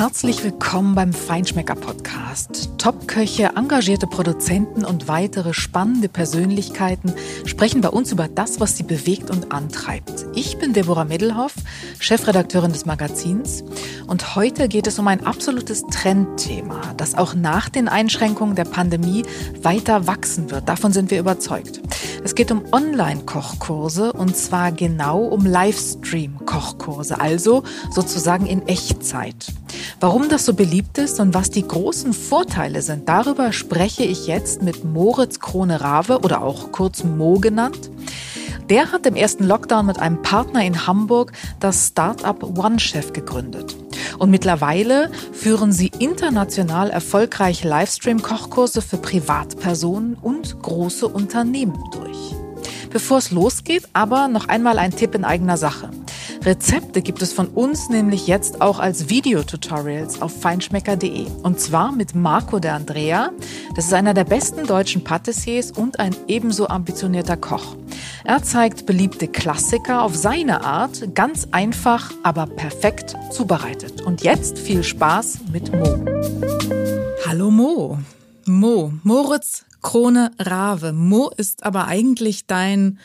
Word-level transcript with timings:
Herzlich 0.00 0.42
willkommen 0.42 0.94
beim 0.94 1.12
Feinschmecker 1.12 1.74
Podcast. 1.74 2.70
Top-Köche, 2.78 3.50
engagierte 3.54 4.06
Produzenten 4.06 4.86
und 4.86 5.08
weitere 5.08 5.52
spannende 5.52 6.08
Persönlichkeiten 6.08 7.12
sprechen 7.44 7.82
bei 7.82 7.90
uns 7.90 8.10
über 8.10 8.26
das, 8.26 8.60
was 8.60 8.78
sie 8.78 8.82
bewegt 8.82 9.28
und 9.28 9.52
antreibt. 9.52 10.24
Ich 10.34 10.56
bin 10.70 10.74
Deborah 10.74 11.04
Middelhoff, 11.04 11.54
Chefredakteurin 11.98 12.72
des 12.72 12.86
Magazins 12.86 13.64
und 14.06 14.36
heute 14.36 14.68
geht 14.68 14.86
es 14.86 15.00
um 15.00 15.08
ein 15.08 15.26
absolutes 15.26 15.82
Trendthema, 15.90 16.80
das 16.96 17.16
auch 17.16 17.34
nach 17.34 17.68
den 17.68 17.88
Einschränkungen 17.88 18.54
der 18.54 18.66
Pandemie 18.66 19.24
weiter 19.62 20.06
wachsen 20.06 20.50
wird. 20.52 20.68
Davon 20.68 20.92
sind 20.92 21.10
wir 21.10 21.18
überzeugt. 21.18 21.80
Es 22.22 22.36
geht 22.36 22.52
um 22.52 22.62
Online-Kochkurse 22.70 24.12
und 24.12 24.36
zwar 24.36 24.70
genau 24.70 25.24
um 25.24 25.44
Livestream-Kochkurse, 25.44 27.20
also 27.20 27.64
sozusagen 27.90 28.46
in 28.46 28.68
Echtzeit. 28.68 29.52
Warum 29.98 30.28
das 30.28 30.46
so 30.46 30.54
beliebt 30.54 30.98
ist 30.98 31.18
und 31.18 31.34
was 31.34 31.50
die 31.50 31.66
großen 31.66 32.12
Vorteile 32.12 32.82
sind, 32.82 33.08
darüber 33.08 33.52
spreche 33.52 34.04
ich 34.04 34.28
jetzt 34.28 34.62
mit 34.62 34.84
Moritz 34.84 35.40
Krone-Rave 35.40 36.20
oder 36.20 36.42
auch 36.42 36.70
kurz 36.70 37.02
Mo 37.02 37.40
genannt. 37.40 37.90
Der 38.70 38.92
hat 38.92 39.04
im 39.04 39.16
ersten 39.16 39.42
Lockdown 39.48 39.84
mit 39.84 39.98
einem 39.98 40.22
Partner 40.22 40.59
in 40.64 40.86
Hamburg 40.86 41.32
das 41.58 41.88
Startup 41.88 42.42
OneChef 42.42 43.12
gegründet. 43.12 43.76
Und 44.18 44.30
mittlerweile 44.30 45.10
führen 45.32 45.72
sie 45.72 45.90
international 45.98 46.90
erfolgreiche 46.90 47.68
Livestream-Kochkurse 47.68 48.82
für 48.82 48.98
Privatpersonen 48.98 50.14
und 50.14 50.60
große 50.62 51.08
Unternehmen 51.08 51.82
durch. 51.92 52.34
Bevor 52.90 53.18
es 53.18 53.30
losgeht, 53.30 53.88
aber 53.92 54.28
noch 54.28 54.48
einmal 54.48 54.78
ein 54.78 54.90
Tipp 54.90 55.14
in 55.14 55.24
eigener 55.24 55.56
Sache. 55.56 55.90
Rezepte 56.42 57.02
gibt 57.02 57.20
es 57.20 57.32
von 57.32 57.48
uns 57.48 57.90
nämlich 57.90 58.26
jetzt 58.26 58.62
auch 58.62 58.78
als 58.78 59.10
Videotutorials 59.10 60.22
auf 60.22 60.40
feinschmecker.de. 60.40 61.26
Und 61.42 61.60
zwar 61.60 61.92
mit 61.92 62.14
Marco 62.14 62.58
de 62.58 62.70
Andrea. 62.70 63.30
Das 63.76 63.86
ist 63.86 63.94
einer 63.94 64.14
der 64.14 64.24
besten 64.24 64.66
deutschen 64.66 65.04
Patissiers 65.04 65.70
und 65.70 66.00
ein 66.00 66.16
ebenso 66.28 66.68
ambitionierter 66.68 67.36
Koch. 67.36 67.76
Er 68.30 68.44
zeigt 68.44 68.86
beliebte 68.86 69.26
Klassiker 69.26 70.02
auf 70.02 70.14
seine 70.14 70.62
Art, 70.62 71.16
ganz 71.16 71.48
einfach, 71.50 72.12
aber 72.22 72.46
perfekt 72.46 73.16
zubereitet. 73.32 74.02
Und 74.02 74.22
jetzt 74.22 74.56
viel 74.56 74.84
Spaß 74.84 75.40
mit 75.52 75.72
Mo. 75.72 76.04
Hallo 77.26 77.50
Mo. 77.50 77.98
Mo, 78.46 78.92
Moritz 79.02 79.64
Krone 79.82 80.30
Rave. 80.38 80.92
Mo 80.92 81.32
ist 81.36 81.64
aber 81.64 81.88
eigentlich 81.88 82.46
dein 82.46 83.00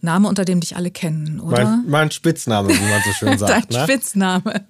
Name, 0.00 0.28
unter 0.28 0.44
dem 0.44 0.60
dich 0.60 0.76
alle 0.76 0.90
kennen, 0.90 1.40
oder? 1.40 1.64
Mein, 1.64 1.84
mein 1.88 2.10
Spitzname, 2.10 2.68
wie 2.68 2.88
man 2.88 3.02
so 3.04 3.12
schön 3.12 3.38
sagt. 3.38 3.72
Dein 3.72 3.80
ne? 3.80 3.84
Spitzname. 3.84 4.66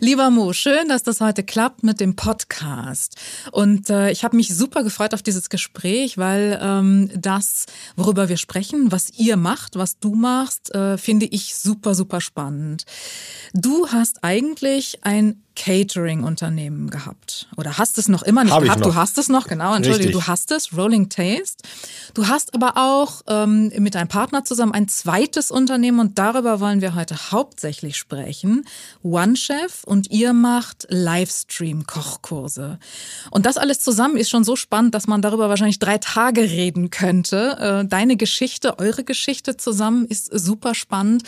Lieber 0.00 0.30
Mo, 0.30 0.52
schön, 0.52 0.88
dass 0.88 1.02
das 1.02 1.20
heute 1.20 1.42
klappt 1.42 1.82
mit 1.82 2.00
dem 2.00 2.16
Podcast. 2.16 3.16
Und 3.52 3.90
äh, 3.90 4.10
ich 4.10 4.24
habe 4.24 4.36
mich 4.36 4.54
super 4.54 4.82
gefreut 4.82 5.14
auf 5.14 5.22
dieses 5.22 5.50
Gespräch, 5.50 6.18
weil 6.18 6.58
ähm, 6.62 7.10
das, 7.14 7.66
worüber 7.96 8.28
wir 8.28 8.38
sprechen, 8.38 8.90
was 8.90 9.10
ihr 9.10 9.36
macht, 9.36 9.76
was 9.76 9.98
du 9.98 10.14
machst, 10.14 10.74
äh, 10.74 10.96
finde 10.96 11.26
ich 11.26 11.54
super, 11.54 11.94
super 11.94 12.20
spannend. 12.20 12.84
Du 13.52 13.88
hast 13.88 14.24
eigentlich 14.24 15.04
ein 15.04 15.42
Catering-Unternehmen 15.54 16.90
gehabt. 16.90 17.48
Oder 17.56 17.78
hast 17.78 17.98
es 17.98 18.08
noch 18.08 18.22
immer 18.22 18.44
nicht 18.44 18.52
Hab 18.52 18.62
gehabt? 18.62 18.80
Noch. 18.80 18.88
Du 18.88 18.94
hast 18.94 19.18
es 19.18 19.28
noch, 19.28 19.46
genau. 19.46 19.74
Entschuldige, 19.74 20.08
Richtig. 20.08 20.24
du 20.24 20.26
hast 20.26 20.50
es, 20.50 20.76
Rolling 20.76 21.08
Taste. 21.08 21.62
Du 22.14 22.28
hast 22.28 22.54
aber 22.54 22.76
auch 22.76 23.22
ähm, 23.26 23.72
mit 23.78 23.94
deinem 23.94 24.08
Partner 24.08 24.44
zusammen 24.44 24.72
ein 24.72 24.88
zweites 24.88 25.50
Unternehmen 25.50 26.00
und 26.00 26.18
darüber 26.18 26.60
wollen 26.60 26.80
wir 26.80 26.94
heute 26.94 27.32
hauptsächlich 27.32 27.96
sprechen. 27.96 28.64
OneChef 29.02 29.84
und 29.84 30.10
ihr 30.10 30.32
macht 30.32 30.86
Livestream-Kochkurse. 30.88 32.78
Und 33.30 33.46
das 33.46 33.56
alles 33.58 33.80
zusammen 33.80 34.16
ist 34.16 34.30
schon 34.30 34.44
so 34.44 34.56
spannend, 34.56 34.94
dass 34.94 35.06
man 35.06 35.22
darüber 35.22 35.48
wahrscheinlich 35.48 35.78
drei 35.78 35.98
Tage 35.98 36.42
reden 36.42 36.90
könnte. 36.90 37.82
Äh, 37.82 37.88
deine 37.88 38.16
Geschichte, 38.16 38.78
eure 38.78 39.04
Geschichte 39.04 39.56
zusammen 39.56 40.06
ist 40.06 40.26
super 40.32 40.74
spannend. 40.74 41.24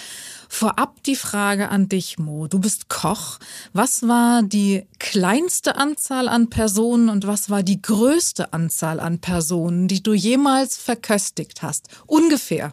Vorab 0.55 1.03
die 1.03 1.17
Frage 1.17 1.69
an 1.69 1.89
dich, 1.89 2.17
Mo. 2.17 2.47
Du 2.47 2.61
bist 2.61 2.89
Koch. 2.89 3.41
Was 3.73 4.07
war 4.07 4.45
die 4.45 4.87
kleinste 5.01 5.75
Anzahl 5.75 6.29
an 6.29 6.49
Personen 6.49 7.09
und 7.09 7.27
was 7.27 7.51
war 7.51 7.65
die 7.65 7.83
größte 7.83 8.53
Anzahl 8.53 9.01
an 9.01 9.19
Personen, 9.19 9.89
die 9.89 10.01
du 10.01 10.15
jemals 10.15 10.77
verköstigt 10.77 11.63
hast? 11.63 11.89
Ungefähr. 12.07 12.73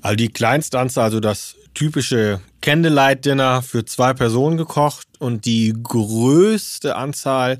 Also 0.00 0.16
die 0.16 0.30
kleinste 0.30 0.78
Anzahl, 0.78 1.04
also 1.04 1.20
das 1.20 1.56
typische 1.74 2.40
Candlelight-Dinner 2.62 3.60
für 3.60 3.84
zwei 3.84 4.14
Personen 4.14 4.56
gekocht 4.56 5.06
und 5.18 5.44
die 5.44 5.74
größte 5.80 6.96
Anzahl 6.96 7.58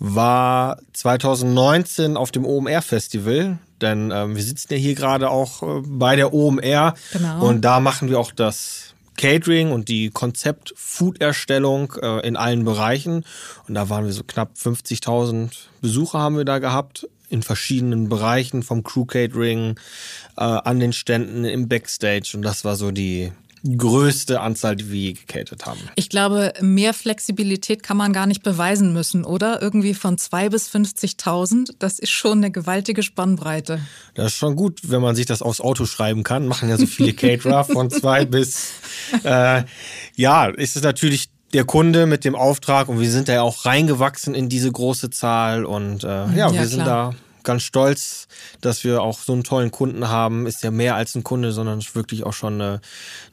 war 0.00 0.80
2019 0.92 2.16
auf 2.16 2.32
dem 2.32 2.44
OMR-Festival. 2.44 3.60
Denn 3.80 4.10
ähm, 4.12 4.36
wir 4.36 4.42
sitzen 4.42 4.72
ja 4.72 4.78
hier 4.78 4.94
gerade 4.94 5.30
auch 5.30 5.62
äh, 5.62 5.82
bei 5.86 6.16
der 6.16 6.32
OMR 6.34 6.94
Genau. 7.12 7.46
und 7.46 7.62
da 7.62 7.80
machen 7.80 8.08
wir 8.10 8.18
auch 8.18 8.32
das 8.32 8.94
Catering 9.16 9.72
und 9.72 9.88
die 9.88 10.10
Konzept-Food-Erstellung 10.10 11.92
äh, 12.00 12.26
in 12.26 12.36
allen 12.36 12.64
Bereichen. 12.64 13.24
Und 13.66 13.74
da 13.74 13.88
waren 13.88 14.04
wir 14.04 14.12
so 14.12 14.22
knapp 14.24 14.52
50.000 14.56 15.50
Besucher 15.80 16.18
haben 16.20 16.36
wir 16.36 16.44
da 16.44 16.58
gehabt 16.58 17.08
in 17.28 17.42
verschiedenen 17.42 18.08
Bereichen 18.08 18.62
vom 18.62 18.82
Crew-Catering 18.82 19.78
äh, 20.36 20.40
an 20.42 20.80
den 20.80 20.92
Ständen 20.92 21.44
im 21.44 21.68
Backstage. 21.68 22.32
Und 22.34 22.42
das 22.42 22.64
war 22.64 22.76
so 22.76 22.90
die 22.90 23.32
größte 23.64 24.40
Anzahl, 24.40 24.76
die 24.76 24.90
wir 24.90 24.98
je 25.00 25.12
gecatert 25.14 25.66
haben. 25.66 25.80
Ich 25.96 26.08
glaube, 26.08 26.52
mehr 26.60 26.94
Flexibilität 26.94 27.82
kann 27.82 27.96
man 27.96 28.12
gar 28.12 28.26
nicht 28.26 28.42
beweisen 28.42 28.92
müssen, 28.92 29.24
oder? 29.24 29.60
Irgendwie 29.62 29.94
von 29.94 30.18
zwei 30.18 30.48
bis 30.48 30.68
50.000, 30.68 31.70
das 31.78 31.98
ist 31.98 32.10
schon 32.10 32.38
eine 32.38 32.50
gewaltige 32.50 33.02
Spannbreite. 33.02 33.80
Das 34.14 34.26
ist 34.28 34.34
schon 34.38 34.56
gut, 34.56 34.80
wenn 34.84 35.00
man 35.02 35.16
sich 35.16 35.26
das 35.26 35.42
aufs 35.42 35.60
Auto 35.60 35.86
schreiben 35.86 36.22
kann. 36.22 36.46
Machen 36.46 36.68
ja 36.68 36.76
so 36.76 36.86
viele 36.86 37.12
Caterer 37.14 37.64
von 37.64 37.90
zwei 37.90 38.24
bis. 38.24 38.70
Äh, 39.24 39.64
ja, 40.16 40.46
ist 40.46 40.76
es 40.76 40.82
natürlich 40.82 41.28
der 41.54 41.64
Kunde 41.64 42.06
mit 42.06 42.24
dem 42.24 42.34
Auftrag 42.34 42.88
und 42.88 43.00
wir 43.00 43.10
sind 43.10 43.28
da 43.28 43.32
ja 43.34 43.42
auch 43.42 43.64
reingewachsen 43.64 44.34
in 44.34 44.48
diese 44.48 44.70
große 44.70 45.10
Zahl 45.10 45.64
und 45.64 46.04
äh, 46.04 46.06
ja, 46.08 46.32
Ja, 46.34 46.52
wir 46.52 46.66
sind 46.66 46.82
klar. 46.82 47.12
da 47.12 47.18
ganz 47.48 47.62
stolz, 47.62 48.28
dass 48.60 48.84
wir 48.84 49.00
auch 49.02 49.18
so 49.18 49.32
einen 49.32 49.42
tollen 49.42 49.70
Kunden 49.70 50.08
haben. 50.08 50.46
Ist 50.46 50.62
ja 50.62 50.70
mehr 50.70 50.96
als 50.96 51.14
ein 51.14 51.24
Kunde, 51.24 51.50
sondern 51.50 51.78
ist 51.78 51.96
wirklich 51.96 52.24
auch 52.24 52.34
schon 52.34 52.60
eine, 52.60 52.80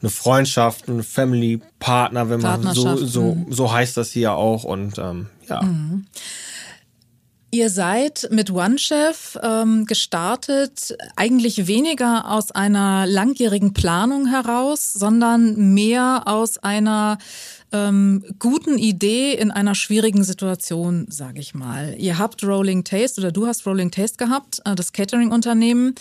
eine 0.00 0.10
Freundschaft, 0.10 0.88
ein 0.88 1.02
Family-Partner, 1.02 2.30
wenn 2.30 2.40
man 2.40 2.74
so, 2.74 2.96
so, 2.96 3.34
mhm. 3.34 3.52
so 3.52 3.70
heißt 3.70 3.96
das 3.96 4.10
hier 4.10 4.32
auch 4.32 4.64
und 4.64 4.98
ähm, 4.98 5.26
ja. 5.48 5.60
Ihr 7.50 7.70
seid 7.70 8.28
mit 8.30 8.50
OneChef 8.50 9.38
ähm, 9.42 9.84
gestartet, 9.84 10.96
eigentlich 11.14 11.66
weniger 11.66 12.30
aus 12.30 12.50
einer 12.50 13.06
langjährigen 13.06 13.72
Planung 13.72 14.26
heraus, 14.26 14.92
sondern 14.92 15.74
mehr 15.74 16.22
aus 16.26 16.58
einer 16.58 17.18
ähm, 17.76 18.24
guten 18.38 18.78
Idee 18.78 19.34
in 19.34 19.50
einer 19.50 19.74
schwierigen 19.74 20.24
Situation, 20.24 21.06
sage 21.08 21.40
ich 21.40 21.54
mal. 21.54 21.94
Ihr 21.98 22.18
habt 22.18 22.42
Rolling 22.42 22.84
Taste 22.84 23.20
oder 23.20 23.32
du 23.32 23.46
hast 23.46 23.66
Rolling 23.66 23.90
Taste 23.90 24.16
gehabt, 24.16 24.60
äh, 24.64 24.74
das 24.74 24.92
Catering-Unternehmen. 24.92 25.94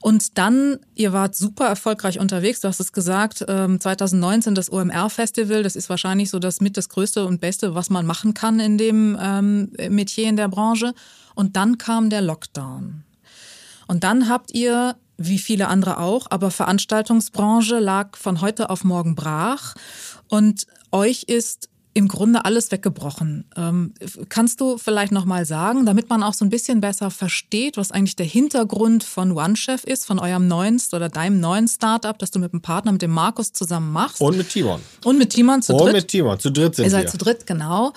Und 0.00 0.36
dann, 0.36 0.80
ihr 0.94 1.14
wart 1.14 1.34
super 1.34 1.66
erfolgreich 1.66 2.18
unterwegs, 2.20 2.60
du 2.60 2.68
hast 2.68 2.78
es 2.78 2.92
gesagt, 2.92 3.44
ähm, 3.48 3.80
2019 3.80 4.54
das 4.54 4.70
OMR-Festival, 4.70 5.62
das 5.62 5.76
ist 5.76 5.88
wahrscheinlich 5.88 6.28
so 6.28 6.38
das 6.38 6.60
mit 6.60 6.76
das 6.76 6.90
Größte 6.90 7.24
und 7.24 7.40
Beste, 7.40 7.74
was 7.74 7.88
man 7.88 8.04
machen 8.04 8.34
kann 8.34 8.60
in 8.60 8.76
dem 8.76 9.16
ähm, 9.18 9.72
Metier 9.88 10.28
in 10.28 10.36
der 10.36 10.48
Branche. 10.48 10.92
Und 11.34 11.56
dann 11.56 11.78
kam 11.78 12.10
der 12.10 12.20
Lockdown. 12.20 13.02
Und 13.86 14.04
dann 14.04 14.28
habt 14.28 14.52
ihr, 14.52 14.96
wie 15.16 15.38
viele 15.38 15.68
andere 15.68 15.98
auch, 15.98 16.26
aber 16.30 16.50
Veranstaltungsbranche 16.50 17.78
lag 17.78 18.16
von 18.16 18.40
heute 18.40 18.68
auf 18.70 18.84
morgen 18.84 19.14
brach 19.14 19.74
und 20.28 20.66
euch 20.92 21.24
ist 21.24 21.68
im 21.96 22.08
Grunde 22.08 22.44
alles 22.44 22.72
weggebrochen. 22.72 23.44
Ähm, 23.56 23.94
kannst 24.28 24.60
du 24.60 24.78
vielleicht 24.78 25.12
noch 25.12 25.24
mal 25.26 25.46
sagen, 25.46 25.86
damit 25.86 26.08
man 26.10 26.24
auch 26.24 26.34
so 26.34 26.44
ein 26.44 26.50
bisschen 26.50 26.80
besser 26.80 27.08
versteht, 27.12 27.76
was 27.76 27.92
eigentlich 27.92 28.16
der 28.16 28.26
Hintergrund 28.26 29.04
von 29.04 29.30
OneChef 29.30 29.84
ist, 29.84 30.04
von 30.04 30.18
eurem 30.18 30.48
neuen 30.48 30.82
oder 30.92 31.08
deinem 31.08 31.38
neuen 31.38 31.68
Startup, 31.68 32.18
das 32.18 32.32
du 32.32 32.40
mit 32.40 32.52
dem 32.52 32.60
Partner, 32.62 32.90
mit 32.90 33.02
dem 33.02 33.12
Markus 33.12 33.52
zusammen 33.52 33.92
machst 33.92 34.20
Und 34.20 34.36
mit 34.36 34.48
Timon. 34.48 34.80
und 35.04 35.18
mit 35.18 35.30
Timon 35.30 35.62
zu 35.62 35.72
Und 35.74 35.84
dritt? 35.84 35.92
mit 35.92 36.08
Timon. 36.08 36.40
Zu 36.40 36.50
dritt 36.50 36.74
sind 36.74 36.86
Ihr 36.86 36.90
seid 36.90 37.04
wir. 37.04 37.10
zu 37.12 37.18
dritt, 37.18 37.46
genau. 37.46 37.92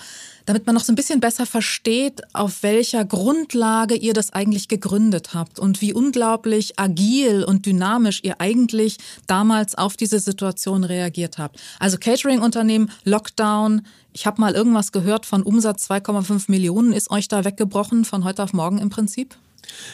Damit 0.48 0.64
man 0.64 0.74
noch 0.74 0.82
so 0.82 0.94
ein 0.94 0.96
bisschen 0.96 1.20
besser 1.20 1.44
versteht, 1.44 2.22
auf 2.32 2.62
welcher 2.62 3.04
Grundlage 3.04 3.94
ihr 3.94 4.14
das 4.14 4.32
eigentlich 4.32 4.68
gegründet 4.68 5.34
habt 5.34 5.58
und 5.58 5.82
wie 5.82 5.92
unglaublich 5.92 6.80
agil 6.80 7.44
und 7.44 7.66
dynamisch 7.66 8.20
ihr 8.22 8.40
eigentlich 8.40 8.96
damals 9.26 9.76
auf 9.76 9.98
diese 9.98 10.18
Situation 10.20 10.84
reagiert 10.84 11.36
habt. 11.36 11.60
Also 11.78 11.98
Catering-Unternehmen, 11.98 12.90
Lockdown. 13.04 13.82
Ich 14.14 14.26
habe 14.26 14.40
mal 14.40 14.54
irgendwas 14.54 14.90
gehört 14.90 15.26
von 15.26 15.42
Umsatz 15.42 15.90
2,5 15.90 16.44
Millionen. 16.50 16.94
Ist 16.94 17.10
euch 17.10 17.28
da 17.28 17.44
weggebrochen 17.44 18.06
von 18.06 18.24
heute 18.24 18.42
auf 18.42 18.54
morgen 18.54 18.78
im 18.78 18.88
Prinzip? 18.88 19.36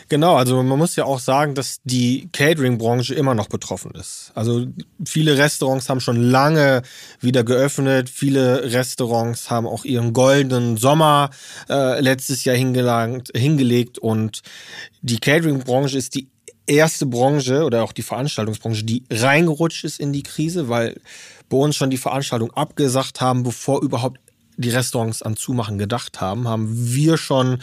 Genau, 0.08 0.36
also 0.36 0.62
man 0.62 0.78
muss 0.78 0.96
ja 0.96 1.04
auch 1.04 1.18
sagen, 1.18 1.54
dass 1.54 1.80
die 1.84 2.28
Catering-Branche 2.32 3.14
immer 3.14 3.34
noch 3.34 3.48
betroffen 3.48 3.92
ist. 3.92 4.32
Also 4.34 4.66
viele 5.04 5.38
Restaurants 5.38 5.88
haben 5.88 6.00
schon 6.00 6.22
lange 6.22 6.82
wieder 7.20 7.44
geöffnet. 7.44 8.08
Viele 8.08 8.72
Restaurants 8.72 9.50
haben 9.50 9.66
auch 9.66 9.84
ihren 9.84 10.12
goldenen 10.12 10.76
Sommer 10.76 11.30
äh, 11.68 12.00
letztes 12.00 12.44
Jahr 12.44 12.56
hingelegt 12.56 13.98
und 13.98 14.42
die 15.02 15.18
Catering-Branche 15.18 15.98
ist 15.98 16.14
die 16.14 16.28
erste 16.66 17.06
Branche 17.06 17.64
oder 17.64 17.84
auch 17.84 17.92
die 17.92 18.02
Veranstaltungsbranche, 18.02 18.84
die 18.84 19.04
reingerutscht 19.10 19.84
ist 19.84 20.00
in 20.00 20.12
die 20.12 20.22
Krise, 20.22 20.68
weil 20.68 21.00
bei 21.48 21.56
uns 21.56 21.76
schon 21.76 21.90
die 21.90 21.98
Veranstaltung 21.98 22.50
abgesagt 22.52 23.20
haben, 23.20 23.42
bevor 23.42 23.82
überhaupt 23.82 24.18
die 24.56 24.70
Restaurants 24.70 25.22
an 25.22 25.36
Zumachen 25.36 25.78
gedacht 25.78 26.20
haben, 26.20 26.48
haben 26.48 26.68
wir 26.70 27.16
schon 27.16 27.58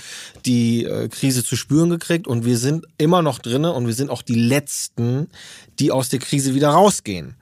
die 0.45 0.85
äh, 0.85 1.07
Krise 1.07 1.43
zu 1.43 1.55
spüren 1.55 1.89
gekriegt 1.89 2.27
und 2.27 2.45
wir 2.45 2.57
sind 2.57 2.85
immer 2.97 3.21
noch 3.21 3.39
drinne 3.39 3.71
und 3.73 3.87
wir 3.87 3.93
sind 3.93 4.09
auch 4.09 4.21
die 4.21 4.35
Letzten, 4.35 5.27
die 5.79 5.91
aus 5.91 6.09
der 6.09 6.19
Krise 6.19 6.53
wieder 6.53 6.69
rausgehen. 6.69 7.35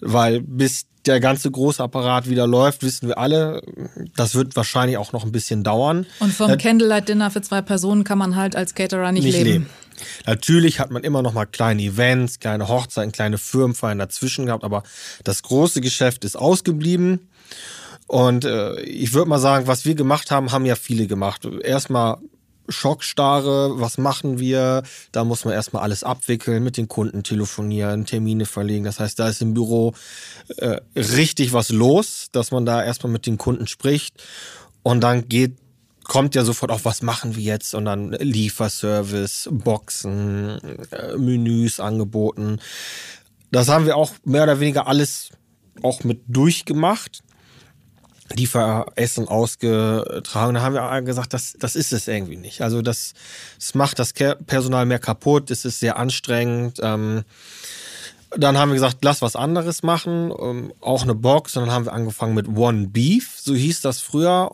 Weil 0.00 0.40
bis 0.40 0.86
der 1.06 1.20
ganze 1.20 1.50
große 1.50 1.82
Apparat 1.82 2.28
wieder 2.28 2.46
läuft, 2.46 2.82
wissen 2.82 3.08
wir 3.08 3.18
alle, 3.18 3.62
das 4.16 4.34
wird 4.34 4.56
wahrscheinlich 4.56 4.96
auch 4.96 5.12
noch 5.12 5.24
ein 5.24 5.32
bisschen 5.32 5.62
dauern. 5.62 6.06
Und 6.20 6.32
vom 6.32 6.50
äh, 6.50 6.56
Candlelight 6.56 7.08
Dinner 7.08 7.30
für 7.30 7.42
zwei 7.42 7.62
Personen 7.62 8.04
kann 8.04 8.18
man 8.18 8.36
halt 8.36 8.56
als 8.56 8.74
Caterer 8.74 9.12
nicht, 9.12 9.24
nicht 9.24 9.36
leben. 9.36 9.50
leben. 9.50 9.70
Natürlich 10.26 10.80
hat 10.80 10.90
man 10.90 11.04
immer 11.04 11.22
noch 11.22 11.34
mal 11.34 11.46
kleine 11.46 11.82
Events, 11.82 12.40
kleine 12.40 12.68
Hochzeiten, 12.68 13.12
kleine 13.12 13.38
Firmenfeiern 13.38 13.98
dazwischen 13.98 14.46
gehabt, 14.46 14.64
aber 14.64 14.82
das 15.22 15.42
große 15.42 15.80
Geschäft 15.80 16.24
ist 16.24 16.36
ausgeblieben. 16.36 17.28
Und 18.06 18.44
äh, 18.44 18.80
ich 18.80 19.12
würde 19.14 19.28
mal 19.28 19.38
sagen, 19.38 19.66
was 19.66 19.84
wir 19.84 19.94
gemacht 19.94 20.30
haben, 20.30 20.52
haben 20.52 20.66
ja 20.66 20.76
viele 20.76 21.06
gemacht. 21.06 21.48
Erstmal 21.62 22.18
Schockstarre, 22.68 23.80
was 23.80 23.98
machen 23.98 24.38
wir? 24.38 24.82
Da 25.12 25.24
muss 25.24 25.44
man 25.44 25.54
erstmal 25.54 25.82
alles 25.82 26.02
abwickeln, 26.02 26.64
mit 26.64 26.76
den 26.76 26.88
Kunden 26.88 27.22
telefonieren, 27.22 28.06
Termine 28.06 28.46
verlegen. 28.46 28.84
Das 28.84 29.00
heißt, 29.00 29.18
da 29.18 29.28
ist 29.28 29.42
im 29.42 29.54
Büro 29.54 29.94
äh, 30.56 30.80
richtig 30.96 31.52
was 31.52 31.70
los, 31.70 32.28
dass 32.32 32.50
man 32.50 32.64
da 32.64 32.82
erstmal 32.82 33.12
mit 33.12 33.26
den 33.26 33.38
Kunden 33.38 33.66
spricht. 33.66 34.22
Und 34.82 35.00
dann 35.02 35.28
geht, 35.28 35.56
kommt 36.04 36.34
ja 36.34 36.44
sofort 36.44 36.70
auf, 36.70 36.84
was 36.84 37.02
machen 37.02 37.36
wir 37.36 37.42
jetzt? 37.42 37.74
Und 37.74 37.84
dann 37.84 38.12
Lieferservice, 38.12 39.48
Boxen, 39.50 40.60
äh, 40.90 41.16
Menüs 41.16 41.80
angeboten. 41.80 42.60
Das 43.50 43.68
haben 43.68 43.86
wir 43.86 43.96
auch 43.96 44.12
mehr 44.24 44.44
oder 44.44 44.60
weniger 44.60 44.86
alles 44.86 45.30
auch 45.82 46.02
mit 46.04 46.22
durchgemacht 46.28 47.22
die 48.32 48.48
Essen 48.96 49.28
ausgetragen. 49.28 50.54
Da 50.54 50.62
haben 50.62 50.74
wir 50.74 51.02
gesagt, 51.02 51.34
das, 51.34 51.54
das 51.58 51.76
ist 51.76 51.92
es 51.92 52.08
irgendwie 52.08 52.36
nicht. 52.36 52.62
Also 52.62 52.82
das, 52.82 53.12
das 53.56 53.74
macht 53.74 53.98
das 53.98 54.12
Personal 54.12 54.86
mehr 54.86 54.98
kaputt, 54.98 55.50
es 55.50 55.64
ist 55.64 55.80
sehr 55.80 55.98
anstrengend. 55.98 56.78
Ähm, 56.82 57.24
dann 58.36 58.58
haben 58.58 58.70
wir 58.70 58.74
gesagt, 58.74 58.98
lass 59.02 59.22
was 59.22 59.36
anderes 59.36 59.84
machen, 59.84 60.32
ähm, 60.40 60.72
auch 60.80 61.02
eine 61.02 61.14
Box. 61.14 61.56
Und 61.56 61.66
dann 61.66 61.72
haben 61.72 61.84
wir 61.84 61.92
angefangen 61.92 62.34
mit 62.34 62.48
One 62.48 62.88
Beef, 62.88 63.38
so 63.38 63.54
hieß 63.54 63.80
das 63.82 64.00
früher. 64.00 64.50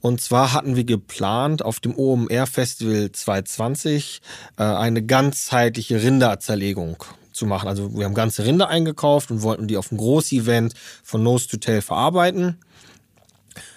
Und 0.00 0.20
zwar 0.20 0.52
hatten 0.52 0.74
wir 0.74 0.84
geplant, 0.84 1.62
auf 1.62 1.78
dem 1.78 1.96
OMR 1.96 2.46
Festival 2.46 3.12
2020 3.12 4.22
äh, 4.56 4.62
eine 4.62 5.02
ganzheitliche 5.02 6.02
Rinderzerlegung 6.02 7.04
zu 7.32 7.46
machen. 7.46 7.68
Also 7.68 7.96
wir 7.96 8.04
haben 8.06 8.14
ganze 8.14 8.44
Rinder 8.44 8.68
eingekauft 8.68 9.30
und 9.30 9.42
wollten 9.42 9.68
die 9.68 9.76
auf 9.76 9.92
ein 9.92 9.98
Groß-Event 9.98 10.74
von 11.04 11.22
Nose 11.22 11.46
to 11.48 11.58
Tail 11.58 11.82
verarbeiten 11.82 12.58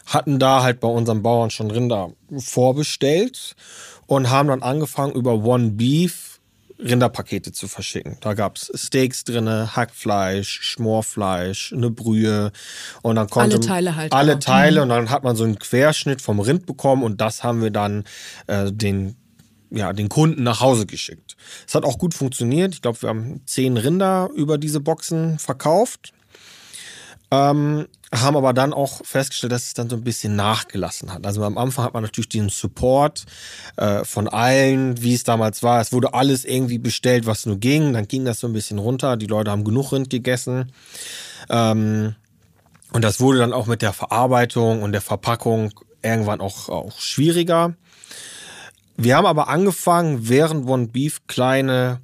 hatten 0.06 0.40
da 0.40 0.64
halt 0.64 0.80
bei 0.80 0.88
unseren 0.88 1.22
Bauern 1.24 1.50
schon 1.50 1.72
Rinder 1.72 2.12
vorbestellt 2.38 3.56
und 4.08 4.30
haben 4.30 4.50
dann 4.50 4.64
angefangen 4.64 5.14
über 5.14 5.44
One 5.44 5.72
Beef 5.72 6.34
Rinderpakete 6.80 7.52
zu 7.52 7.68
verschicken. 7.68 8.18
Da 8.22 8.34
gab's 8.34 8.72
Steaks 8.76 9.24
drinne, 9.24 9.76
Hackfleisch, 9.76 10.62
Schmorfleisch, 10.62 11.74
eine 11.74 11.90
Brühe 11.90 12.52
und 13.02 13.16
dann 13.16 13.30
konnte 13.30 13.56
alle 13.56 13.66
Teile 13.66 13.96
halt 13.96 14.14
alle 14.14 14.40
Teile 14.40 14.78
mhm. 14.78 14.84
und 14.84 14.90
dann 14.90 15.10
hat 15.10 15.24
man 15.24 15.36
so 15.36 15.44
einen 15.44 15.60
Querschnitt 15.60 16.22
vom 16.22 16.40
Rind 16.40 16.66
bekommen 16.66 17.04
und 17.04 17.22
das 17.22 17.44
haben 17.44 17.62
wir 17.62 17.72
dann 17.72 18.04
äh, 18.48 18.72
den 18.72 19.16
ja, 19.70 19.92
den 19.92 20.08
Kunden 20.08 20.44
nach 20.44 20.62
Hause 20.62 20.86
geschickt. 20.86 21.36
Es 21.68 21.74
hat 21.74 21.84
auch 21.84 21.98
gut 21.98 22.14
funktioniert. 22.14 22.76
Ich 22.76 22.84
glaube, 22.84 23.02
wir 23.02 23.10
haben 23.10 23.42
zehn 23.48 23.76
Rinder 23.78 24.30
über 24.36 24.60
diese 24.60 24.80
Boxen 24.80 25.40
verkauft. 25.40 26.14
Ähm, 27.34 27.88
haben 28.14 28.38
aber 28.38 28.54
dann 28.54 28.74
auch 28.74 29.04
festgestellt, 29.04 29.54
dass 29.54 29.64
es 29.64 29.74
dann 29.74 29.90
so 29.90 29.96
ein 29.96 30.04
bisschen 30.04 30.36
nachgelassen 30.36 31.12
hat. 31.12 31.26
Also 31.26 31.44
am 31.44 31.58
Anfang 31.58 31.84
hat 31.84 31.96
man 31.96 32.04
natürlich 32.04 32.30
den 32.30 32.50
Support 32.50 33.26
äh, 33.76 34.04
von 34.04 34.28
allen, 34.28 35.02
wie 35.02 35.16
es 35.16 35.24
damals 35.24 35.64
war. 35.64 35.82
Es 35.82 35.92
wurde 35.92 36.14
alles 36.14 36.46
irgendwie 36.46 36.78
bestellt, 36.78 37.26
was 37.26 37.48
nur 37.48 37.58
ging. 37.58 37.94
Dann 37.94 38.08
ging 38.08 38.24
das 38.24 38.40
so 38.40 38.46
ein 38.46 38.54
bisschen 38.54 38.78
runter. 38.78 39.18
Die 39.18 39.26
Leute 39.26 39.50
haben 39.50 39.64
genug 39.64 39.92
Rind 39.92 40.12
gegessen. 40.12 40.72
Ähm, 41.50 42.14
und 42.92 43.04
das 43.04 43.20
wurde 43.20 43.40
dann 43.40 43.52
auch 43.54 43.66
mit 43.66 43.82
der 43.82 43.94
Verarbeitung 43.94 44.84
und 44.84 44.92
der 44.92 45.02
Verpackung 45.02 45.72
irgendwann 46.04 46.40
auch, 46.40 46.70
auch 46.70 47.00
schwieriger. 47.00 47.74
Wir 48.96 49.18
haben 49.18 49.26
aber 49.26 49.48
angefangen, 49.48 50.30
während 50.30 50.68
One 50.70 50.88
Beef 50.88 51.26
kleine 51.26 52.00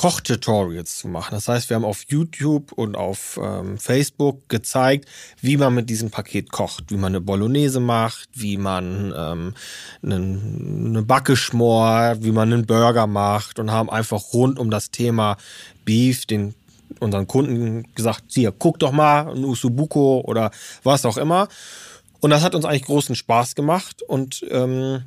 Kochtutorials 0.00 0.96
zu 0.96 1.08
machen. 1.08 1.32
Das 1.32 1.46
heißt, 1.46 1.68
wir 1.68 1.74
haben 1.74 1.84
auf 1.84 2.04
YouTube 2.08 2.72
und 2.72 2.96
auf 2.96 3.38
ähm, 3.42 3.76
Facebook 3.76 4.48
gezeigt, 4.48 5.06
wie 5.42 5.58
man 5.58 5.74
mit 5.74 5.90
diesem 5.90 6.10
Paket 6.10 6.50
kocht, 6.50 6.84
wie 6.90 6.96
man 6.96 7.12
eine 7.12 7.20
Bolognese 7.20 7.80
macht, 7.80 8.30
wie 8.32 8.56
man 8.56 9.12
ähm, 9.14 9.54
eine, 10.02 10.14
eine 10.14 11.02
Backe 11.02 11.36
schmort, 11.36 12.24
wie 12.24 12.32
man 12.32 12.50
einen 12.50 12.64
Burger 12.64 13.06
macht 13.06 13.58
und 13.58 13.72
haben 13.72 13.90
einfach 13.90 14.32
rund 14.32 14.58
um 14.58 14.70
das 14.70 14.90
Thema 14.90 15.36
Beef 15.84 16.24
den 16.24 16.54
unseren 16.98 17.26
Kunden 17.26 17.84
gesagt, 17.94 18.24
hier, 18.28 18.52
guck 18.52 18.78
doch 18.78 18.92
mal, 18.92 19.28
ein 19.28 19.44
Usubuko 19.44 20.22
oder 20.26 20.50
was 20.82 21.04
auch 21.04 21.18
immer. 21.18 21.48
Und 22.20 22.30
das 22.30 22.42
hat 22.42 22.54
uns 22.54 22.64
eigentlich 22.64 22.86
großen 22.86 23.16
Spaß 23.16 23.54
gemacht. 23.54 24.00
Und 24.00 24.46
ähm, 24.50 25.02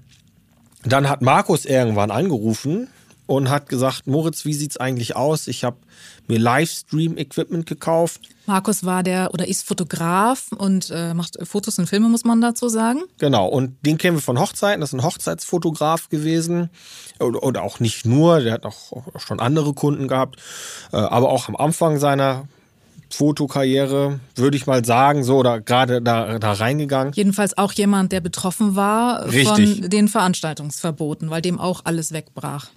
dann 0.84 1.10
hat 1.10 1.24
Markus 1.24 1.66
irgendwann 1.66 2.12
angerufen 2.12 2.90
und 3.36 3.50
hat 3.50 3.70
gesagt, 3.70 4.08
Moritz, 4.08 4.46
wie 4.46 4.54
sieht's 4.54 4.78
eigentlich 4.78 5.16
aus? 5.16 5.48
Ich 5.48 5.64
habe 5.64 5.78
mir 6.28 6.40
Livestream-Equipment 6.40 7.66
gekauft. 7.66 8.22
Markus 8.46 8.86
war 8.86 9.04
der 9.04 9.34
oder 9.34 9.48
ist 9.48 9.68
Fotograf 9.68 10.52
und 10.58 10.90
äh, 10.94 11.14
macht 11.14 11.38
Fotos 11.48 11.80
und 11.80 11.88
Filme, 11.88 12.10
muss 12.10 12.26
man 12.26 12.42
dazu 12.42 12.70
sagen. 12.70 13.02
Genau, 13.18 13.48
und 13.48 13.76
den 13.86 13.98
kennen 13.98 14.18
wir 14.18 14.22
von 14.22 14.40
Hochzeiten. 14.40 14.82
Das 14.82 14.90
ist 14.90 15.00
ein 15.00 15.04
Hochzeitsfotograf 15.04 16.10
gewesen. 16.10 16.70
Oder, 17.20 17.44
oder 17.44 17.62
auch 17.64 17.80
nicht 17.80 18.06
nur, 18.06 18.42
der 18.42 18.54
hat 18.54 18.66
auch 18.66 19.04
schon 19.18 19.40
andere 19.40 19.74
Kunden 19.74 20.08
gehabt. 20.08 20.38
Äh, 20.92 20.98
aber 20.98 21.30
auch 21.30 21.48
am 21.48 21.56
Anfang 21.56 22.00
seiner 22.00 22.48
Fotokarriere, 23.14 24.20
würde 24.36 24.58
ich 24.58 24.66
mal 24.66 24.84
sagen, 24.84 25.24
so 25.24 25.38
oder 25.38 25.62
gerade 25.62 26.02
da, 26.02 26.40
da 26.40 26.54
reingegangen. 26.54 27.14
Jedenfalls 27.14 27.58
auch 27.58 27.72
jemand, 27.72 28.12
der 28.12 28.22
betroffen 28.22 28.76
war 28.76 29.26
Richtig. 29.26 29.80
von 29.80 29.90
den 29.90 30.08
Veranstaltungsverboten, 30.08 31.30
weil 31.30 31.42
dem 31.42 31.60
auch 31.60 31.82
alles 31.86 32.12
wegbrach. 32.12 32.70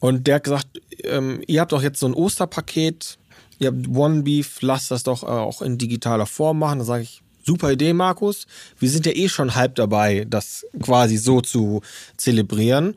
Und 0.00 0.26
der 0.26 0.36
hat 0.36 0.44
gesagt, 0.44 0.66
ähm, 1.04 1.42
ihr 1.46 1.60
habt 1.60 1.72
doch 1.72 1.82
jetzt 1.82 2.00
so 2.00 2.06
ein 2.06 2.14
Osterpaket, 2.14 3.18
ihr 3.58 3.68
habt 3.68 3.88
One 3.94 4.22
Beef, 4.22 4.60
lasst 4.62 4.90
das 4.90 5.04
doch 5.04 5.22
äh, 5.22 5.26
auch 5.26 5.62
in 5.62 5.78
digitaler 5.78 6.26
Form 6.26 6.58
machen. 6.58 6.80
Da 6.80 6.84
sage 6.84 7.02
ich, 7.04 7.22
super 7.44 7.70
Idee, 7.70 7.92
Markus. 7.92 8.46
Wir 8.78 8.90
sind 8.90 9.06
ja 9.06 9.12
eh 9.12 9.28
schon 9.28 9.54
halb 9.54 9.74
dabei, 9.76 10.26
das 10.28 10.66
quasi 10.82 11.16
so 11.16 11.40
zu 11.40 11.82
zelebrieren. 12.16 12.96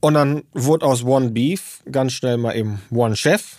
Und 0.00 0.14
dann 0.14 0.42
wurde 0.52 0.84
aus 0.84 1.04
One 1.04 1.30
Beef 1.30 1.80
ganz 1.90 2.12
schnell 2.12 2.36
mal 2.36 2.56
eben 2.56 2.82
One 2.90 3.16
Chef. 3.16 3.56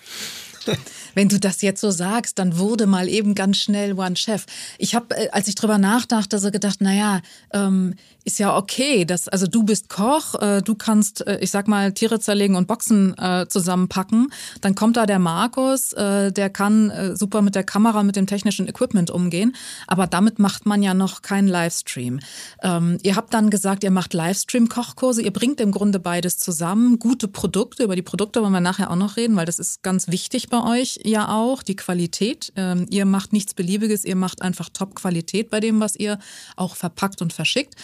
Wenn 1.14 1.30
du 1.30 1.40
das 1.40 1.62
jetzt 1.62 1.82
so 1.82 1.92
sagst, 1.92 2.40
dann 2.40 2.58
wurde 2.58 2.88
mal 2.88 3.08
eben 3.10 3.36
ganz 3.36 3.58
schnell 3.58 3.94
One 3.94 4.16
Chef. 4.16 4.46
Ich 4.78 4.96
habe, 4.96 5.16
äh, 5.16 5.30
als 5.30 5.48
ich 5.48 5.56
drüber 5.56 5.78
nachdachte, 5.78 6.40
so 6.40 6.52
gedacht, 6.52 6.82
naja, 6.82 7.22
ähm, 7.52 7.96
ist 8.26 8.40
ja 8.40 8.56
okay. 8.56 9.06
dass, 9.06 9.28
also 9.28 9.48
du 9.48 9.64
bist 9.64 9.90
Koch, 9.90 10.36
äh, 10.42 10.62
du 10.62 10.76
kannst, 10.76 11.26
äh, 11.28 11.40
ich 11.40 11.52
sag 11.52 11.68
mal, 11.68 11.94
Tiere 11.94 12.20
zerlegen 12.20 12.56
und 12.56 12.68
Boxen 12.68 13.18
äh, 13.18 13.48
zusammenpacken. 13.48 14.32
Dann 14.62 14.76
kommt 14.76 14.98
da 14.98 15.06
der 15.06 15.20
Markus, 15.20 15.94
äh, 15.94 16.32
der 16.32 16.50
kann 16.50 16.90
äh, 16.90 17.16
super 17.16 17.42
mit 17.42 17.56
der 17.56 17.64
Kamera, 17.64 18.04
mit 18.04 18.16
dem 18.16 18.28
technischen 18.28 18.68
Equipment 18.68 19.12
umgehen. 19.12 19.56
Aber 19.88 20.08
damit 20.08 20.40
macht 20.40 20.66
man 20.66 20.82
ja 20.82 20.94
noch 20.94 21.22
keinen 21.22 21.48
Livestream. 21.48 22.20
Ähm, 22.62 22.98
ihr 23.04 23.16
habt 23.16 23.34
dann 23.34 23.50
gesagt, 23.50 23.84
ihr 23.84 23.92
macht 23.92 24.14
Livestream-Kochkurse. 24.14 25.22
Ihr 25.22 25.34
bringt 25.34 25.60
im 25.60 25.72
Grunde 25.72 26.00
beides 26.00 26.38
zusammen. 26.38 27.00
Gute 27.00 27.28
Produkte. 27.28 27.84
Über 27.84 27.96
die 27.96 28.02
Produkte 28.02 28.42
wollen 28.42 28.54
wir 28.54 28.62
nachher 28.62 28.92
auch 28.92 28.96
noch 28.96 29.18
reden, 29.18 29.36
weil 29.36 29.46
das 29.46 29.60
ist 29.60 29.84
ganz 29.84 30.08
wichtig 30.08 30.50
bei 30.50 30.64
euch 30.64 31.00
ja 31.04 31.30
auch, 31.30 31.64
die 31.64 31.76
Qualität. 31.76 32.52
Ähm, 32.56 32.86
ihr 32.90 33.06
macht 33.06 33.34
nichts 33.34 33.54
Beliebiges, 33.54 34.06
ihr 34.06 34.16
macht 34.16 34.42
einfach 34.42 34.70
Top-Qualität 34.70 35.50
bei 35.50 35.60
dem, 35.60 35.80
was 35.80 35.96
ihr 35.96 36.20
auch 36.56 36.76
verpackt 36.76 37.22
und 37.22 37.34
verschickt. 37.34 37.76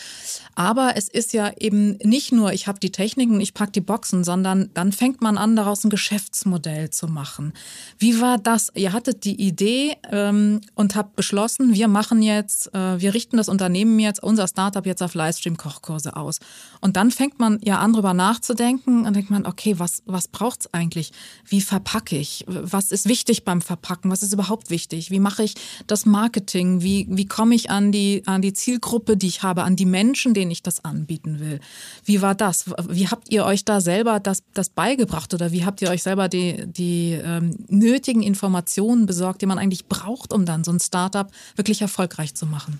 Aber 0.55 0.93
es 0.95 1.07
ist 1.07 1.33
ja 1.33 1.51
eben 1.59 1.97
nicht 2.03 2.31
nur, 2.31 2.53
ich 2.53 2.67
habe 2.67 2.79
die 2.79 2.91
Techniken, 2.91 3.41
ich 3.41 3.53
packe 3.53 3.71
die 3.71 3.81
Boxen, 3.81 4.23
sondern 4.23 4.69
dann 4.73 4.91
fängt 4.91 5.21
man 5.21 5.37
an, 5.37 5.55
daraus 5.55 5.83
ein 5.83 5.89
Geschäftsmodell 5.89 6.89
zu 6.89 7.07
machen. 7.07 7.53
Wie 7.97 8.21
war 8.21 8.37
das? 8.37 8.71
Ihr 8.75 8.93
hattet 8.93 9.23
die 9.23 9.39
Idee 9.41 9.97
ähm, 10.11 10.61
und 10.75 10.95
habt 10.95 11.15
beschlossen, 11.15 11.73
wir 11.73 11.87
machen 11.87 12.21
jetzt, 12.21 12.73
äh, 12.73 12.99
wir 12.99 13.13
richten 13.13 13.37
das 13.37 13.49
Unternehmen 13.49 13.99
jetzt, 13.99 14.23
unser 14.23 14.47
Startup 14.47 14.85
jetzt 14.85 15.01
auf 15.01 15.13
Livestream-Kochkurse 15.13 16.15
aus. 16.15 16.39
Und 16.81 16.95
dann 16.95 17.11
fängt 17.11 17.39
man 17.39 17.59
ja 17.63 17.79
an, 17.79 17.93
drüber 17.93 18.13
nachzudenken 18.13 19.05
und 19.05 19.15
denkt 19.15 19.29
man, 19.29 19.45
okay, 19.45 19.79
was, 19.79 20.03
was 20.05 20.27
braucht's 20.27 20.73
eigentlich? 20.73 21.11
Wie 21.45 21.61
verpacke 21.61 22.17
ich? 22.17 22.45
Was 22.47 22.91
ist 22.91 23.07
wichtig 23.09 23.43
beim 23.43 23.61
Verpacken? 23.61 24.09
Was 24.09 24.23
ist 24.23 24.31
überhaupt 24.31 24.69
wichtig? 24.69 25.11
Wie 25.11 25.19
mache 25.19 25.43
ich 25.43 25.55
das 25.87 26.05
Marketing? 26.05 26.81
Wie, 26.81 27.05
wie 27.09 27.25
komme 27.25 27.55
ich 27.55 27.69
an 27.69 27.91
die, 27.91 28.23
an 28.25 28.41
die 28.41 28.53
Zielgruppe, 28.53 29.17
die 29.17 29.27
ich 29.27 29.43
habe, 29.43 29.63
an 29.63 29.75
die 29.75 29.85
Menschen, 29.85 30.33
denen 30.33 30.51
ich 30.51 30.63
das 30.63 30.85
anbieten 30.85 31.41
will? 31.41 31.59
Wie 32.05 32.21
war 32.21 32.35
das? 32.35 32.65
Wie 32.87 33.09
habt 33.09 33.29
ihr 33.29 33.43
euch 33.43 33.65
da 33.65 33.81
selber 33.81 34.21
das, 34.21 34.43
das 34.53 34.69
beigebracht 34.69 35.33
oder 35.33 35.51
wie 35.51 35.65
habt 35.65 35.81
ihr 35.81 35.89
euch 35.89 36.03
selber 36.03 36.29
die, 36.29 36.65
die 36.65 37.19
ähm, 37.21 37.57
nötigen 37.67 38.21
Informationen 38.21 39.05
besorgt, 39.05 39.41
die 39.41 39.45
man 39.45 39.57
eigentlich 39.57 39.87
braucht, 39.87 40.31
um 40.31 40.45
dann 40.45 40.63
so 40.63 40.71
ein 40.71 40.79
Startup 40.79 41.29
wirklich 41.57 41.81
erfolgreich 41.81 42.35
zu 42.35 42.45
machen? 42.45 42.79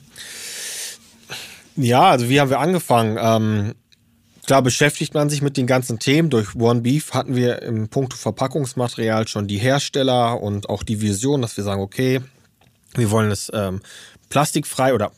Ja, 1.75 2.09
also 2.09 2.29
wie 2.29 2.39
haben 2.39 2.49
wir 2.49 2.59
angefangen? 2.59 3.17
Ähm, 3.19 3.73
klar 4.49 4.63
beschäftigt 4.63 5.13
man 5.13 5.29
sich 5.29 5.43
mit 5.43 5.57
den 5.57 5.67
ganzen 5.67 5.99
Themen. 5.99 6.31
Durch 6.31 6.55
One 6.55 6.81
Beef 6.81 7.13
hatten 7.13 7.35
wir 7.35 7.61
im 7.61 7.87
Punkt 7.87 8.15
Verpackungsmaterial 8.15 9.27
schon 9.27 9.47
die 9.47 9.59
Hersteller 9.59 10.41
und 10.41 10.69
auch 10.69 10.81
die 10.81 11.01
Vision, 11.01 11.43
dass 11.43 11.55
wir 11.55 11.63
sagen, 11.63 11.83
okay, 11.83 12.21
wir 12.95 13.11
wollen 13.11 13.29
es 13.29 13.51
ähm, 13.53 13.79
plastikfrei 14.29 14.95
oder 14.95 15.11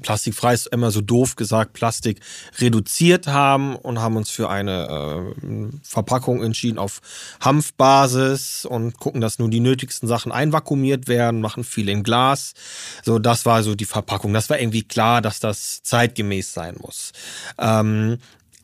plastikfrei 0.00 0.54
ist 0.54 0.68
immer 0.68 0.90
so 0.90 1.02
doof 1.02 1.36
gesagt, 1.36 1.74
Plastik 1.74 2.20
reduziert 2.58 3.26
haben 3.26 3.76
und 3.76 4.00
haben 4.00 4.16
uns 4.16 4.30
für 4.30 4.48
eine 4.48 5.34
äh, 5.42 5.68
Verpackung 5.82 6.42
entschieden 6.42 6.78
auf 6.78 7.02
Hanfbasis 7.38 8.64
und 8.64 8.98
gucken, 8.98 9.20
dass 9.20 9.38
nur 9.38 9.50
die 9.50 9.60
nötigsten 9.60 10.08
Sachen 10.08 10.32
einvakuumiert 10.32 11.06
werden, 11.06 11.42
machen 11.42 11.64
viel 11.64 11.90
in 11.90 12.02
Glas. 12.02 12.54
So, 13.02 13.18
das 13.18 13.44
war 13.44 13.62
so 13.62 13.74
die 13.74 13.84
Verpackung. 13.84 14.32
Das 14.32 14.48
war 14.48 14.58
irgendwie 14.58 14.84
klar, 14.84 15.20
dass 15.20 15.38
das 15.38 15.82
zeitgemäß 15.82 16.54
sein 16.54 16.76
muss. 16.80 17.12
Ähm, 17.58 18.16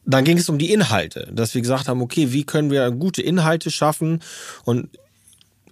dann 0.07 0.25
ging 0.25 0.39
es 0.39 0.49
um 0.49 0.59
die 0.59 0.73
Inhalte, 0.73 1.29
dass 1.33 1.55
wir 1.55 1.61
gesagt 1.61 1.89
haben, 1.89 2.01
okay, 2.01 2.33
wie 2.33 2.45
können 2.45 2.71
wir 2.71 2.91
gute 2.93 3.23
Inhalte 3.23 3.71
schaffen 3.71 4.21
und 4.65 4.89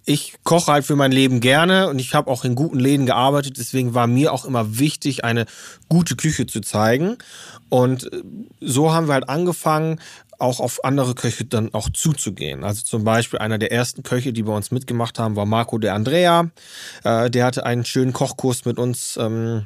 ich 0.05 0.35
koche 0.43 0.71
halt 0.71 0.85
für 0.85 0.95
mein 0.95 1.11
Leben 1.11 1.39
gerne 1.39 1.89
und 1.89 1.97
ich 1.99 2.13
habe 2.13 2.29
auch 2.29 2.45
in 2.45 2.53
guten 2.53 2.79
Läden 2.79 3.07
gearbeitet. 3.07 3.57
Deswegen 3.57 3.95
war 3.95 4.05
mir 4.05 4.33
auch 4.33 4.45
immer 4.45 4.77
wichtig, 4.77 5.23
eine 5.25 5.45
gute 5.89 6.15
Küche 6.15 6.45
zu 6.45 6.61
zeigen. 6.61 7.17
Und 7.69 8.13
äh, 8.13 8.21
so 8.61 8.93
haben 8.93 9.07
wir 9.07 9.15
halt 9.15 9.27
angefangen, 9.29 9.99
auch 10.37 10.59
auf 10.59 10.83
andere 10.83 11.15
Köche 11.15 11.45
dann 11.45 11.73
auch 11.73 11.89
zuzugehen. 11.89 12.63
Also 12.63 12.83
zum 12.83 13.03
Beispiel 13.03 13.39
einer 13.39 13.57
der 13.57 13.71
ersten 13.71 14.03
Köche, 14.03 14.33
die 14.33 14.43
bei 14.43 14.53
uns 14.53 14.69
mitgemacht 14.69 15.17
haben, 15.17 15.35
war 15.35 15.45
Marco 15.45 15.77
de 15.79 15.89
Andrea. 15.89 16.51
Äh, 17.03 17.31
der 17.31 17.45
hatte 17.45 17.65
einen 17.65 17.85
schönen 17.85 18.13
Kochkurs 18.13 18.65
mit 18.65 18.77
uns 18.77 19.17
ähm, 19.17 19.65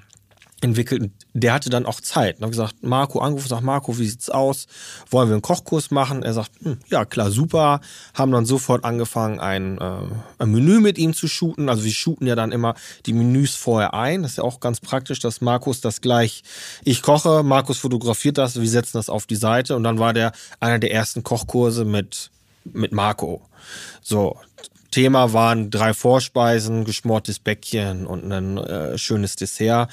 entwickelt. 0.63 1.11
Der 1.33 1.53
hatte 1.53 1.69
dann 1.69 1.85
auch 1.85 2.01
Zeit. 2.01 2.37
Und 2.37 2.43
habe 2.43 2.51
gesagt, 2.51 2.83
Marco 2.83 3.19
angerufen, 3.19 3.47
sagt 3.47 3.63
Marco, 3.63 3.97
wie 3.97 4.07
sieht's 4.07 4.29
aus? 4.29 4.67
Wollen 5.09 5.29
wir 5.29 5.33
einen 5.33 5.41
Kochkurs 5.41 5.91
machen? 5.91 6.23
Er 6.23 6.33
sagt, 6.33 6.51
hm, 6.61 6.79
ja 6.89 7.05
klar, 7.05 7.31
super. 7.31 7.81
Haben 8.13 8.31
dann 8.31 8.45
sofort 8.45 8.83
angefangen, 8.83 9.39
ein, 9.39 9.77
äh, 9.77 10.01
ein 10.37 10.51
Menü 10.51 10.79
mit 10.79 10.97
ihm 10.97 11.13
zu 11.13 11.27
shooten. 11.27 11.69
Also 11.69 11.83
wir 11.83 11.91
shooten 11.91 12.27
ja 12.27 12.35
dann 12.35 12.51
immer 12.51 12.75
die 13.05 13.13
Menüs 13.13 13.55
vorher 13.55 13.93
ein. 13.93 14.23
Das 14.23 14.31
ist 14.31 14.37
ja 14.37 14.43
auch 14.43 14.59
ganz 14.59 14.79
praktisch, 14.79 15.19
dass 15.19 15.41
Markus 15.41 15.81
das 15.81 16.01
gleich, 16.01 16.43
ich 16.83 17.01
koche, 17.01 17.43
Markus 17.43 17.77
fotografiert 17.77 18.37
das, 18.37 18.59
wir 18.59 18.69
setzen 18.69 18.97
das 18.97 19.09
auf 19.09 19.25
die 19.25 19.35
Seite 19.35 19.75
und 19.75 19.83
dann 19.83 19.99
war 19.99 20.13
der 20.13 20.31
einer 20.59 20.79
der 20.79 20.91
ersten 20.91 21.23
Kochkurse 21.23 21.85
mit 21.85 22.31
mit 22.73 22.91
Marco. 22.91 23.41
So, 24.01 24.37
Thema 24.91 25.33
waren 25.33 25.69
drei 25.69 25.93
Vorspeisen, 25.93 26.85
geschmortes 26.85 27.39
Bäckchen 27.39 28.05
und 28.05 28.31
ein 28.31 28.57
äh, 28.57 28.97
schönes 28.97 29.35
Dessert. 29.35 29.89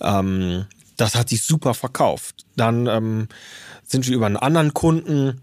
Ähm, 0.00 0.66
das 0.96 1.14
hat 1.14 1.28
sich 1.28 1.44
super 1.44 1.74
verkauft. 1.74 2.44
Dann 2.56 2.86
ähm, 2.86 3.28
sind 3.84 4.06
wir 4.06 4.14
über 4.14 4.26
einen 4.26 4.36
anderen 4.36 4.74
Kunden 4.74 5.40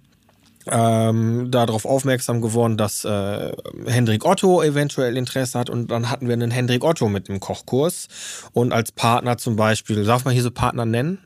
ähm, 0.67 1.51
darauf 1.51 1.85
aufmerksam 1.85 2.41
geworden, 2.41 2.77
dass 2.77 3.05
äh, 3.05 3.51
Hendrik 3.85 4.25
Otto 4.25 4.63
eventuell 4.63 5.17
Interesse 5.17 5.57
hat 5.59 5.69
und 5.69 5.91
dann 5.91 6.09
hatten 6.09 6.27
wir 6.27 6.33
einen 6.33 6.51
Hendrik 6.51 6.83
Otto 6.83 7.07
mit 7.07 7.27
dem 7.27 7.39
Kochkurs 7.39 8.07
und 8.53 8.73
als 8.73 8.91
Partner 8.91 9.37
zum 9.37 9.55
Beispiel, 9.55 10.03
darf 10.05 10.25
man 10.25 10.33
hier 10.33 10.43
so 10.43 10.51
Partner 10.51 10.85
nennen? 10.85 11.19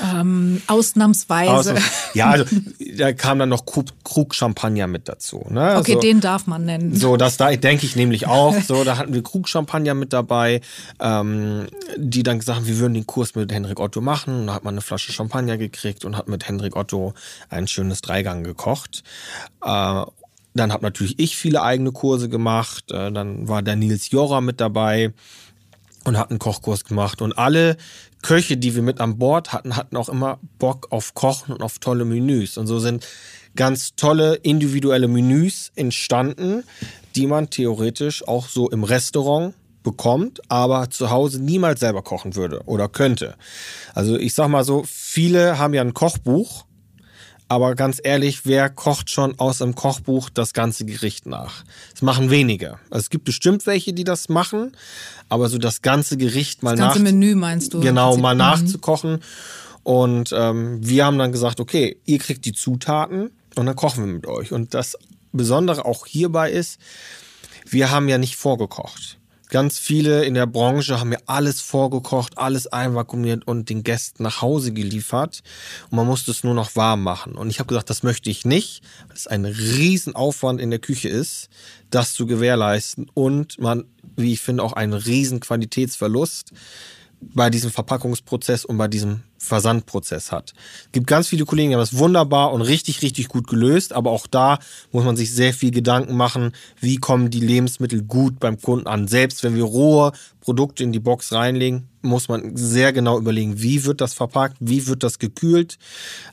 Ähm, 0.00 0.62
ausnahmsweise. 0.66 1.50
Ausnahms 1.50 1.84
ja, 2.14 2.30
also 2.30 2.44
da 2.96 3.12
kam 3.12 3.38
dann 3.38 3.48
noch 3.48 3.64
Krug, 3.66 4.34
Champagner 4.34 4.86
mit 4.86 5.08
dazu. 5.08 5.44
Ne? 5.48 5.76
Okay, 5.76 5.94
so, 5.94 6.00
den 6.00 6.20
darf 6.20 6.46
man 6.46 6.64
nennen. 6.64 6.94
So, 6.94 7.16
das 7.16 7.36
da 7.36 7.50
denke 7.50 7.86
ich 7.86 7.96
nämlich 7.96 8.26
auch. 8.26 8.54
So, 8.62 8.84
da 8.84 8.96
hatten 8.96 9.14
wir 9.14 9.22
Krug 9.22 9.48
Champagner 9.48 9.94
mit 9.94 10.12
dabei, 10.12 10.60
ähm, 11.00 11.66
die 11.96 12.22
dann 12.22 12.38
gesagt 12.38 12.60
haben, 12.60 12.66
wir 12.66 12.78
würden 12.78 12.94
den 12.94 13.06
Kurs 13.06 13.34
mit 13.34 13.52
Henrik 13.52 13.80
Otto 13.80 14.00
machen. 14.00 14.40
Und 14.40 14.46
da 14.48 14.54
hat 14.54 14.64
man 14.64 14.74
eine 14.74 14.82
Flasche 14.82 15.12
Champagner 15.12 15.58
gekriegt 15.58 16.04
und 16.04 16.16
hat 16.16 16.28
mit 16.28 16.48
Henrik 16.48 16.76
Otto 16.76 17.14
ein 17.48 17.66
schönes 17.66 18.00
Dreigang 18.00 18.44
gekocht. 18.44 19.02
Äh, 19.62 20.04
dann 20.54 20.72
habe 20.72 20.82
natürlich 20.84 21.18
ich 21.18 21.36
viele 21.36 21.62
eigene 21.62 21.92
Kurse 21.92 22.28
gemacht. 22.28 22.90
Äh, 22.90 23.10
dann 23.12 23.48
war 23.48 23.62
der 23.62 23.76
Nils 23.76 24.10
Jora 24.10 24.40
mit 24.40 24.60
dabei 24.60 25.12
und 26.04 26.18
hat 26.18 26.30
einen 26.30 26.38
Kochkurs 26.38 26.84
gemacht. 26.84 27.22
Und 27.22 27.36
alle 27.38 27.76
Köche, 28.22 28.56
die 28.56 28.74
wir 28.74 28.82
mit 28.82 29.00
an 29.00 29.18
Bord 29.18 29.52
hatten, 29.52 29.76
hatten 29.76 29.96
auch 29.96 30.08
immer 30.08 30.38
Bock 30.58 30.88
auf 30.90 31.14
Kochen 31.14 31.52
und 31.52 31.62
auf 31.62 31.78
tolle 31.78 32.04
Menüs. 32.04 32.56
Und 32.56 32.66
so 32.66 32.78
sind 32.78 33.06
ganz 33.56 33.94
tolle 33.96 34.36
individuelle 34.36 35.08
Menüs 35.08 35.72
entstanden, 35.74 36.64
die 37.14 37.26
man 37.26 37.50
theoretisch 37.50 38.26
auch 38.26 38.48
so 38.48 38.70
im 38.70 38.84
Restaurant 38.84 39.54
bekommt, 39.82 40.40
aber 40.48 40.90
zu 40.90 41.10
Hause 41.10 41.42
niemals 41.42 41.80
selber 41.80 42.02
kochen 42.02 42.36
würde 42.36 42.62
oder 42.66 42.88
könnte. 42.88 43.34
Also 43.94 44.16
ich 44.16 44.34
sag 44.34 44.48
mal 44.48 44.64
so, 44.64 44.84
viele 44.86 45.58
haben 45.58 45.74
ja 45.74 45.82
ein 45.82 45.92
Kochbuch 45.92 46.64
aber 47.52 47.74
ganz 47.74 48.00
ehrlich, 48.02 48.46
wer 48.46 48.70
kocht 48.70 49.10
schon 49.10 49.38
aus 49.38 49.60
einem 49.60 49.74
Kochbuch 49.74 50.30
das 50.30 50.54
ganze 50.54 50.86
Gericht 50.86 51.26
nach? 51.26 51.64
Das 51.90 52.00
machen 52.00 52.30
wenige. 52.30 52.78
Also 52.88 53.00
es 53.00 53.10
gibt 53.10 53.24
bestimmt 53.24 53.66
welche, 53.66 53.92
die 53.92 54.04
das 54.04 54.30
machen, 54.30 54.72
aber 55.28 55.50
so 55.50 55.58
das 55.58 55.82
ganze 55.82 56.16
Gericht 56.16 56.62
mal 56.62 56.70
das 56.70 56.80
ganze 56.80 56.98
nach 57.00 57.04
Menü 57.04 57.34
meinst 57.34 57.74
du? 57.74 57.80
Genau, 57.80 58.16
mal 58.16 58.34
mhm. 58.34 58.38
nachzukochen. 58.38 59.18
Und 59.82 60.32
ähm, 60.34 60.78
wir 60.80 61.04
haben 61.04 61.18
dann 61.18 61.30
gesagt, 61.30 61.60
okay, 61.60 61.98
ihr 62.06 62.18
kriegt 62.20 62.46
die 62.46 62.54
Zutaten 62.54 63.30
und 63.54 63.66
dann 63.66 63.76
kochen 63.76 64.06
wir 64.06 64.12
mit 64.14 64.26
euch. 64.26 64.52
Und 64.52 64.72
das 64.72 64.96
Besondere 65.32 65.84
auch 65.84 66.06
hierbei 66.06 66.50
ist, 66.50 66.80
wir 67.68 67.90
haben 67.90 68.08
ja 68.08 68.16
nicht 68.16 68.36
vorgekocht. 68.36 69.18
Ganz 69.52 69.78
viele 69.78 70.24
in 70.24 70.32
der 70.32 70.46
Branche 70.46 70.98
haben 70.98 71.10
mir 71.10 71.20
alles 71.26 71.60
vorgekocht, 71.60 72.38
alles 72.38 72.68
einvakuumiert 72.68 73.46
und 73.46 73.68
den 73.68 73.82
Gästen 73.82 74.22
nach 74.22 74.40
Hause 74.40 74.72
geliefert. 74.72 75.42
Und 75.90 75.96
man 75.96 76.06
musste 76.06 76.30
es 76.30 76.42
nur 76.42 76.54
noch 76.54 76.74
warm 76.74 77.02
machen. 77.02 77.34
Und 77.34 77.50
ich 77.50 77.58
habe 77.58 77.66
gesagt, 77.66 77.90
das 77.90 78.02
möchte 78.02 78.30
ich 78.30 78.46
nicht, 78.46 78.82
weil 79.08 79.16
es 79.16 79.26
ein 79.26 79.44
Riesenaufwand 79.44 80.58
in 80.58 80.70
der 80.70 80.78
Küche 80.78 81.10
ist, 81.10 81.50
das 81.90 82.14
zu 82.14 82.24
gewährleisten. 82.24 83.10
Und 83.12 83.60
man, 83.60 83.84
wie 84.16 84.32
ich 84.32 84.40
finde, 84.40 84.62
auch 84.62 84.72
einen 84.72 84.94
riesen 84.94 85.40
Qualitätsverlust 85.40 86.52
bei 87.34 87.50
diesem 87.50 87.70
Verpackungsprozess 87.70 88.64
und 88.64 88.76
bei 88.76 88.88
diesem 88.88 89.22
Versandprozess 89.38 90.30
hat. 90.30 90.52
Es 90.86 90.92
gibt 90.92 91.06
ganz 91.06 91.28
viele 91.28 91.44
Kollegen, 91.44 91.70
die 91.70 91.74
haben 91.74 91.82
das 91.82 91.98
wunderbar 91.98 92.52
und 92.52 92.62
richtig, 92.62 93.02
richtig 93.02 93.28
gut 93.28 93.46
gelöst, 93.46 93.92
aber 93.92 94.10
auch 94.10 94.26
da 94.26 94.58
muss 94.92 95.04
man 95.04 95.16
sich 95.16 95.34
sehr 95.34 95.54
viel 95.54 95.70
Gedanken 95.70 96.16
machen, 96.16 96.52
wie 96.80 96.96
kommen 96.96 97.30
die 97.30 97.40
Lebensmittel 97.40 98.02
gut 98.02 98.38
beim 98.40 98.60
Kunden 98.60 98.86
an. 98.86 99.08
Selbst 99.08 99.42
wenn 99.42 99.54
wir 99.54 99.64
rohe 99.64 100.12
Produkte 100.40 100.84
in 100.84 100.92
die 100.92 101.00
Box 101.00 101.32
reinlegen, 101.32 101.88
muss 102.02 102.28
man 102.28 102.56
sehr 102.56 102.92
genau 102.92 103.18
überlegen, 103.18 103.60
wie 103.62 103.84
wird 103.84 104.00
das 104.00 104.14
verpackt, 104.14 104.56
wie 104.60 104.86
wird 104.86 105.02
das 105.02 105.18
gekühlt. 105.18 105.78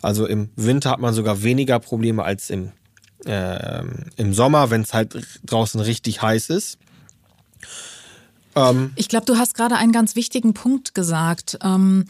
Also 0.01 0.25
im 0.25 0.49
Winter 0.55 0.91
hat 0.91 0.99
man 0.99 1.13
sogar 1.13 1.43
weniger 1.43 1.79
Probleme 1.79 2.23
als 2.23 2.49
im, 2.49 2.71
äh, 3.25 3.83
im 4.17 4.33
Sommer, 4.33 4.69
wenn 4.69 4.81
es 4.81 4.93
halt 4.93 5.17
draußen 5.45 5.79
richtig 5.79 6.21
heiß 6.21 6.49
ist. 6.49 6.77
Ähm, 8.55 8.91
ich 8.95 9.09
glaube, 9.09 9.25
du 9.25 9.37
hast 9.37 9.53
gerade 9.53 9.75
einen 9.75 9.91
ganz 9.91 10.15
wichtigen 10.15 10.53
Punkt 10.53 10.95
gesagt. 10.95 11.57
Ähm, 11.63 12.05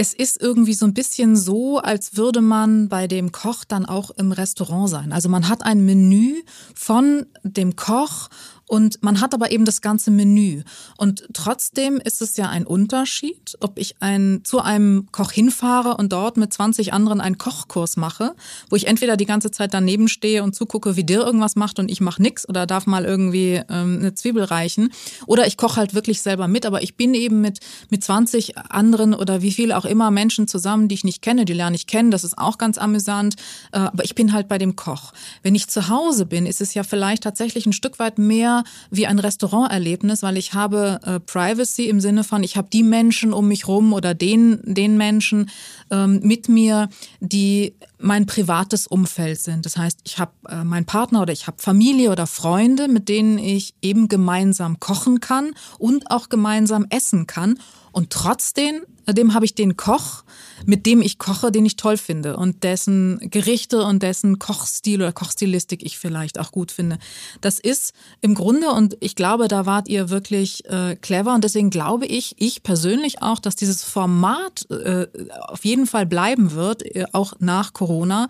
es 0.00 0.14
ist 0.14 0.40
irgendwie 0.40 0.74
so 0.74 0.86
ein 0.86 0.94
bisschen 0.94 1.36
so, 1.36 1.78
als 1.78 2.16
würde 2.16 2.40
man 2.40 2.88
bei 2.88 3.08
dem 3.08 3.32
Koch 3.32 3.64
dann 3.64 3.84
auch 3.84 4.10
im 4.10 4.30
Restaurant 4.30 4.88
sein. 4.88 5.12
Also 5.12 5.28
man 5.28 5.48
hat 5.48 5.64
ein 5.64 5.84
Menü 5.84 6.42
von 6.74 7.26
dem 7.42 7.74
Koch 7.74 8.28
Und 8.68 9.02
man 9.02 9.20
hat 9.20 9.34
aber 9.34 9.50
eben 9.50 9.64
das 9.64 9.80
ganze 9.80 10.10
Menü. 10.10 10.62
Und 10.96 11.26
trotzdem 11.32 11.96
ist 11.96 12.22
es 12.22 12.36
ja 12.36 12.48
ein 12.48 12.66
Unterschied, 12.66 13.56
ob 13.60 13.78
ich 13.78 13.96
ein, 14.00 14.42
zu 14.44 14.60
einem 14.60 15.08
Koch 15.10 15.32
hinfahre 15.32 15.96
und 15.96 16.12
dort 16.12 16.36
mit 16.36 16.52
20 16.52 16.92
anderen 16.92 17.20
einen 17.20 17.38
Kochkurs 17.38 17.96
mache, 17.96 18.34
wo 18.68 18.76
ich 18.76 18.86
entweder 18.86 19.16
die 19.16 19.26
ganze 19.26 19.50
Zeit 19.50 19.72
daneben 19.72 20.08
stehe 20.08 20.42
und 20.42 20.54
zugucke, 20.54 20.96
wie 20.96 21.04
dir 21.04 21.20
irgendwas 21.20 21.56
macht 21.56 21.78
und 21.78 21.90
ich 21.90 22.00
mache 22.00 22.22
nix 22.22 22.48
oder 22.48 22.66
darf 22.66 22.86
mal 22.86 23.04
irgendwie 23.04 23.62
ähm, 23.70 23.98
eine 24.00 24.14
Zwiebel 24.14 24.44
reichen. 24.44 24.92
Oder 25.26 25.46
ich 25.46 25.56
koche 25.56 25.76
halt 25.76 25.94
wirklich 25.94 26.20
selber 26.20 26.46
mit, 26.46 26.66
aber 26.66 26.82
ich 26.82 26.96
bin 26.96 27.14
eben 27.14 27.40
mit, 27.40 27.60
mit 27.88 28.04
20 28.04 28.58
anderen 28.58 29.14
oder 29.14 29.40
wie 29.40 29.52
viele 29.52 29.78
auch 29.78 29.86
immer 29.86 30.10
Menschen 30.10 30.46
zusammen, 30.46 30.88
die 30.88 30.94
ich 30.94 31.04
nicht 31.04 31.22
kenne, 31.22 31.46
die 31.46 31.54
lerne 31.54 31.76
ich 31.76 31.86
kennen. 31.86 32.10
Das 32.10 32.22
ist 32.22 32.36
auch 32.36 32.58
ganz 32.58 32.76
amüsant. 32.76 33.36
Äh, 33.72 33.78
aber 33.78 34.04
ich 34.04 34.14
bin 34.14 34.34
halt 34.34 34.48
bei 34.48 34.58
dem 34.58 34.76
Koch. 34.76 35.12
Wenn 35.42 35.54
ich 35.54 35.68
zu 35.68 35.88
Hause 35.88 36.26
bin, 36.26 36.44
ist 36.44 36.60
es 36.60 36.74
ja 36.74 36.82
vielleicht 36.82 37.22
tatsächlich 37.22 37.64
ein 37.64 37.72
Stück 37.72 37.98
weit 37.98 38.18
mehr 38.18 38.57
wie 38.90 39.06
ein 39.06 39.18
Restauranterlebnis, 39.18 40.22
weil 40.22 40.36
ich 40.36 40.54
habe 40.54 41.00
äh, 41.04 41.20
Privacy 41.20 41.88
im 41.88 42.00
Sinne 42.00 42.24
von, 42.24 42.42
ich 42.42 42.56
habe 42.56 42.68
die 42.72 42.82
Menschen 42.82 43.32
um 43.32 43.48
mich 43.48 43.68
rum 43.68 43.92
oder 43.92 44.14
den, 44.14 44.60
den 44.64 44.96
Menschen 44.96 45.50
ähm, 45.90 46.20
mit 46.22 46.48
mir, 46.48 46.88
die 47.20 47.74
mein 47.98 48.26
privates 48.26 48.86
Umfeld 48.86 49.40
sind. 49.40 49.66
Das 49.66 49.76
heißt, 49.76 50.00
ich 50.04 50.18
habe 50.18 50.32
äh, 50.48 50.64
meinen 50.64 50.86
Partner 50.86 51.22
oder 51.22 51.32
ich 51.32 51.46
habe 51.46 51.56
Familie 51.60 52.10
oder 52.10 52.26
Freunde, 52.26 52.88
mit 52.88 53.08
denen 53.08 53.38
ich 53.38 53.74
eben 53.82 54.08
gemeinsam 54.08 54.78
kochen 54.80 55.20
kann 55.20 55.52
und 55.78 56.10
auch 56.10 56.28
gemeinsam 56.28 56.86
essen 56.90 57.26
kann. 57.26 57.58
Und 57.92 58.10
trotzdem 58.10 58.82
dem 59.12 59.34
habe 59.34 59.44
ich 59.44 59.54
den 59.54 59.76
Koch, 59.76 60.24
mit 60.66 60.86
dem 60.86 61.02
ich 61.02 61.18
koche, 61.18 61.50
den 61.52 61.66
ich 61.66 61.76
toll 61.76 61.96
finde 61.96 62.36
und 62.36 62.64
dessen 62.64 63.18
Gerichte 63.20 63.82
und 63.84 64.02
dessen 64.02 64.38
Kochstil 64.38 65.00
oder 65.00 65.12
Kochstilistik 65.12 65.84
ich 65.84 65.98
vielleicht 65.98 66.38
auch 66.38 66.52
gut 66.52 66.72
finde. 66.72 66.98
Das 67.40 67.58
ist 67.58 67.92
im 68.20 68.34
Grunde, 68.34 68.70
und 68.70 68.96
ich 69.00 69.14
glaube, 69.14 69.48
da 69.48 69.66
wart 69.66 69.88
ihr 69.88 70.10
wirklich 70.10 70.64
äh, 70.66 70.96
clever 70.96 71.34
und 71.34 71.44
deswegen 71.44 71.70
glaube 71.70 72.06
ich, 72.06 72.34
ich 72.38 72.62
persönlich 72.62 73.22
auch, 73.22 73.38
dass 73.38 73.56
dieses 73.56 73.84
Format 73.84 74.70
äh, 74.70 75.06
auf 75.48 75.64
jeden 75.64 75.86
Fall 75.86 76.06
bleiben 76.06 76.52
wird, 76.52 76.84
äh, 76.94 77.04
auch 77.12 77.34
nach 77.38 77.72
Corona, 77.72 78.28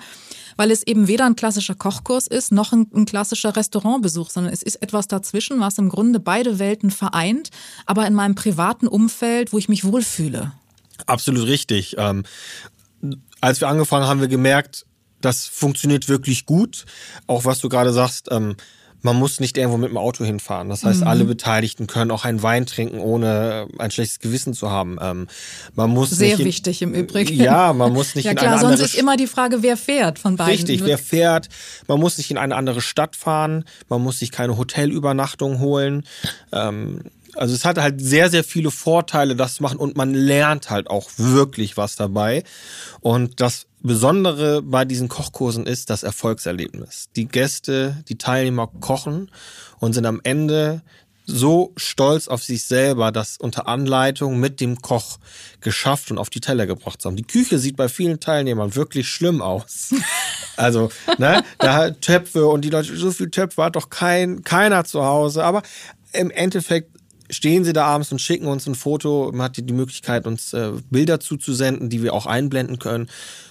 weil 0.56 0.70
es 0.70 0.87
eben 0.87 1.08
weder 1.08 1.26
ein 1.26 1.37
klassischer 1.37 1.75
Kochkurs 1.75 2.26
ist, 2.26 2.52
noch 2.52 2.73
ein, 2.73 2.87
ein 2.94 3.06
klassischer 3.06 3.56
Restaurantbesuch, 3.56 4.30
sondern 4.30 4.52
es 4.52 4.62
ist 4.62 4.82
etwas 4.82 5.08
dazwischen, 5.08 5.61
was 5.61 5.78
im 5.78 5.88
Grunde 5.88 6.20
beide 6.20 6.58
Welten 6.58 6.90
vereint, 6.90 7.50
aber 7.87 8.06
in 8.06 8.14
meinem 8.14 8.35
privaten 8.35 8.88
Umfeld, 8.88 9.52
wo 9.52 9.58
ich 9.58 9.68
mich 9.68 9.85
wohlfühle. 9.85 10.52
Absolut 11.06 11.46
richtig. 11.46 11.96
Ähm, 11.98 12.24
als 13.40 13.60
wir 13.60 13.68
angefangen 13.68 14.04
haben, 14.04 14.10
haben 14.10 14.20
wir 14.20 14.28
gemerkt, 14.28 14.86
das 15.20 15.46
funktioniert 15.46 16.08
wirklich 16.08 16.46
gut. 16.46 16.84
Auch 17.26 17.44
was 17.44 17.60
du 17.60 17.68
gerade 17.68 17.92
sagst, 17.92 18.28
ähm, 18.30 18.56
man 19.02 19.16
muss 19.16 19.38
nicht 19.38 19.56
irgendwo 19.56 19.78
mit 19.78 19.90
dem 19.90 19.96
Auto 19.96 20.24
hinfahren. 20.24 20.68
Das 20.68 20.82
heißt, 20.82 21.02
mhm. 21.02 21.06
alle 21.06 21.24
Beteiligten 21.24 21.86
können 21.86 22.10
auch 22.10 22.24
einen 22.24 22.42
Wein 22.42 22.66
trinken, 22.66 22.98
ohne 22.98 23.68
ein 23.78 23.90
schlechtes 23.90 24.18
Gewissen 24.18 24.54
zu 24.54 24.70
haben. 24.70 24.98
Ähm, 25.00 25.28
man 25.74 25.90
muss 25.90 26.10
sehr 26.10 26.36
nicht 26.36 26.44
wichtig 26.44 26.82
im 26.82 26.94
Übrigen. 26.94 27.34
Ja, 27.34 27.72
man 27.72 27.92
muss 27.92 28.16
nicht 28.16 28.24
ja, 28.24 28.32
in 28.32 28.36
klar, 28.36 28.52
eine 28.52 28.60
sonst 28.60 28.72
andere 28.72 28.86
ist 28.86 28.94
immer 28.96 29.16
die 29.16 29.28
Frage, 29.28 29.62
wer 29.62 29.76
fährt 29.76 30.18
von 30.18 30.36
beiden. 30.36 30.52
Richtig, 30.52 30.84
wer 30.84 30.98
fährt. 30.98 31.48
Man 31.86 32.00
muss 32.00 32.18
nicht 32.18 32.30
in 32.30 32.38
eine 32.38 32.56
andere 32.56 32.80
Stadt 32.80 33.14
fahren. 33.14 33.64
Man 33.88 34.02
muss 34.02 34.18
sich 34.18 34.32
keine 34.32 34.56
Hotelübernachtung 34.56 35.60
holen. 35.60 36.04
Ähm, 36.52 37.02
also 37.35 37.54
es 37.54 37.64
hat 37.64 37.78
halt 37.78 38.00
sehr, 38.00 38.30
sehr 38.30 38.44
viele 38.44 38.70
Vorteile, 38.70 39.37
das 39.37 39.56
zu 39.56 39.62
machen 39.62 39.78
und 39.78 39.97
man 39.97 40.14
lernt 40.14 40.70
halt 40.70 40.88
auch 40.88 41.11
wirklich 41.16 41.76
was 41.76 41.97
dabei. 41.97 42.44
Und 43.00 43.40
das 43.40 43.66
Besondere 43.80 44.62
bei 44.62 44.85
diesen 44.85 45.08
Kochkursen 45.08 45.66
ist 45.66 45.90
das 45.90 46.02
Erfolgserlebnis. 46.02 47.11
Die 47.14 47.28
Gäste, 47.28 48.02
die 48.08 48.18
Teilnehmer 48.18 48.66
kochen 48.80 49.30
und 49.78 49.92
sind 49.92 50.04
am 50.04 50.20
Ende 50.25 50.82
so 51.30 51.73
stolz 51.76 52.26
auf 52.26 52.42
sich 52.42 52.64
selber, 52.64 53.12
das 53.12 53.37
unter 53.37 53.68
Anleitung 53.68 54.40
mit 54.40 54.61
dem 54.61 54.80
Koch 54.80 55.18
geschafft 55.61 56.11
und 56.11 56.16
auf 56.16 56.30
die 56.30 56.40
Teller 56.40 56.66
gebracht 56.66 57.02
zu 57.02 57.08
haben. 57.08 57.16
Die 57.16 57.26
Küche 57.26 57.58
sieht 57.58 57.76
bei 57.76 57.88
vielen 57.88 58.18
Teilnehmern 58.18 58.75
wirklich 58.75 59.08
schlimm 59.08 59.40
aus. 59.42 59.94
Also, 60.56 60.90
ne, 61.18 61.44
da 61.58 61.92
Töpfe 61.92 62.49
und 62.49 62.64
die 62.64 62.70
Leute, 62.70 62.97
so 62.97 63.12
viel 63.12 63.30
Töpfe 63.30 63.62
hat 63.62 63.76
doch 63.76 63.90
kein, 63.90 64.42
keiner 64.42 64.85
zu 64.85 65.04
Hause. 65.04 65.44
Aber 65.44 65.62
im 66.12 66.32
Endeffekt 66.32 66.97
stehen 67.30 67.64
sie 67.64 67.73
da 67.73 67.85
abends 67.85 68.12
und 68.12 68.20
schicken 68.20 68.47
uns 68.47 68.66
ein 68.66 68.75
Foto. 68.75 69.30
Man 69.32 69.44
hat 69.44 69.56
die 69.56 69.73
Möglichkeit, 69.73 70.26
uns 70.26 70.52
äh, 70.52 70.73
Bilder 70.90 71.20
zuzusenden, 71.20 71.90
die 71.90 72.02
wir 72.02 72.14
auch 72.14 72.26
einblenden 72.26 72.78
können. 72.78 73.08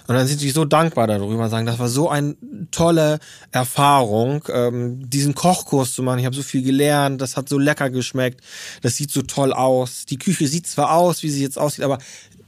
Und 0.08 0.16
dann 0.16 0.26
sind 0.26 0.40
sie 0.40 0.50
so 0.52 0.64
dankbar 0.64 1.08
darüber 1.08 1.44
und 1.44 1.50
sagen, 1.50 1.66
das 1.66 1.80
war 1.80 1.90
so 1.90 2.10
eine 2.10 2.36
tolle 2.72 3.20
Erfahrung, 3.52 4.44
ähm, 4.50 5.10
diesen 5.10 5.36
Kochkurs 5.36 5.94
zu 5.94 6.02
machen. 6.02 6.20
Ich 6.20 6.26
habe 6.26 6.36
so 6.36 6.44
viel 6.44 6.64
gelernt, 6.64 7.22
das 7.22 7.36
hat 7.36 7.50
so 7.50 7.58
lecker 7.58 7.90
geschmeckt, 7.90 8.42
das 8.82 8.96
sieht 8.96 9.12
so 9.12 9.22
toll 9.22 9.52
aus. 9.52 10.06
Die 10.06 10.18
Küche 10.18 10.48
sieht 10.48 10.66
zwar 10.66 10.94
aus, 10.94 11.24
wie 11.24 11.30
sie 11.30 11.42
jetzt 11.42 11.60
aussieht, 11.60 11.84
aber 11.84 11.98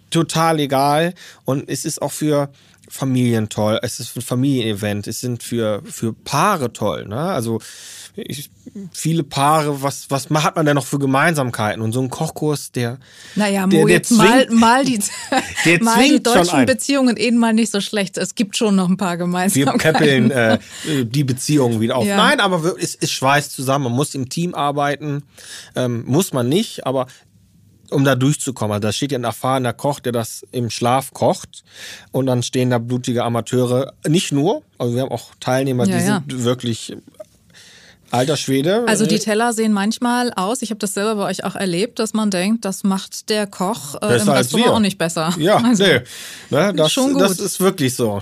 total 0.10 0.60
egal. 0.60 1.14
Und 1.46 1.68
es 1.70 1.86
ist 1.86 2.02
auch 2.02 2.12
für 2.12 2.50
Familien 2.90 3.50
toll, 3.50 3.80
es 3.82 4.00
ist 4.00 4.16
ein 4.18 4.22
Familienevent, 4.22 5.08
es 5.08 5.22
sind 5.22 5.44
für, 5.44 5.82
für 5.86 6.14
Paare 6.14 6.74
toll. 6.74 7.06
Ne? 7.08 7.18
Also 7.18 7.60
ich, 8.16 8.50
viele 8.92 9.24
Paare, 9.24 9.82
was, 9.82 10.10
was 10.10 10.30
hat 10.30 10.56
man 10.56 10.66
denn 10.66 10.76
noch 10.76 10.86
für 10.86 11.00
Gemeinsamkeiten? 11.00 11.82
Und 11.82 11.92
so 11.92 12.02
ein 12.02 12.10
Kochkurs, 12.10 12.72
der. 12.72 12.98
Naja, 13.36 13.66
Mo, 13.66 13.72
der, 13.72 13.86
der 13.86 13.96
jetzt 13.96 14.10
zwingt, 14.10 14.22
mal, 14.22 14.48
mal 14.52 14.86
die, 14.86 15.00
mal 15.82 16.08
die 16.08 16.22
deutschen 16.22 16.66
Beziehungen 16.66 17.18
eben 17.18 17.38
mal 17.38 17.54
nicht 17.54 17.72
so 17.72 17.82
schlecht. 17.82 18.18
Es 18.18 18.36
gibt 18.36 18.58
schon 18.58 18.76
noch 18.76 18.90
ein 18.90 18.98
paar 18.98 19.18
Gemeinsamkeiten. 19.18 20.30
Wir 20.30 20.30
peppeln 20.30 20.32
äh, 20.32 20.60
die 21.06 21.24
Beziehungen 21.24 21.80
wieder 21.80 21.96
auf. 21.96 22.06
Ja. 22.06 22.18
Nein, 22.18 22.40
aber 22.40 22.76
es, 22.80 22.96
es 22.96 23.12
schweißt 23.12 23.52
zusammen. 23.52 23.86
Man 23.86 23.94
muss 23.94 24.16
im 24.16 24.30
Team 24.30 24.54
arbeiten. 24.54 25.24
Ähm, 25.76 26.04
muss 26.06 26.34
man 26.34 26.50
nicht, 26.50 26.86
aber 26.86 27.08
um 27.92 28.04
da 28.04 28.16
durchzukommen. 28.16 28.74
Also 28.74 28.88
da 28.88 28.92
steht 28.92 29.12
ja 29.12 29.20
ein 29.20 29.24
erfahrener 29.24 29.74
Koch, 29.74 30.00
der 30.00 30.12
das 30.12 30.46
im 30.52 30.70
Schlaf 30.70 31.14
kocht. 31.14 31.64
Und 32.12 32.26
dann 32.26 32.44
stehen 32.44 32.70
da 32.70 32.78
blutige 32.78 33.24
Amateure. 33.24 33.94
Nicht 34.08 34.32
nur, 34.32 34.64
also 34.78 34.96
wir 34.96 35.04
haben 35.04 35.12
auch 35.12 35.32
Teilnehmer, 35.40 35.86
ja, 35.86 35.98
die 35.98 36.06
ja. 36.06 36.24
sind 36.28 36.44
wirklich 36.44 36.96
Alter 38.12 38.38
Schwede. 38.38 38.86
Also 38.88 39.06
die 39.06 39.20
Teller 39.20 39.54
sehen 39.54 39.72
manchmal 39.72 40.34
aus, 40.34 40.62
ich 40.62 40.72
habe 40.72 40.80
das 40.80 40.94
selber 40.94 41.16
bei 41.16 41.30
euch 41.30 41.44
auch 41.44 41.56
erlebt, 41.56 42.00
dass 42.00 42.14
man 42.14 42.32
denkt, 42.32 42.66
das 42.66 42.84
macht 42.84 43.30
der 43.30 43.46
Koch 43.46 43.96
äh, 44.02 44.20
im 44.20 44.30
Restaurant 44.30 44.70
auch 44.70 44.80
nicht 44.80 44.98
besser. 44.98 45.34
Ja, 45.38 45.58
also, 45.64 45.84
nee. 45.84 46.02
Ne, 46.50 46.74
das, 46.74 46.92
schon 46.92 47.14
gut. 47.14 47.22
das 47.22 47.40
ist 47.40 47.60
wirklich 47.60 47.96
so. 47.96 48.22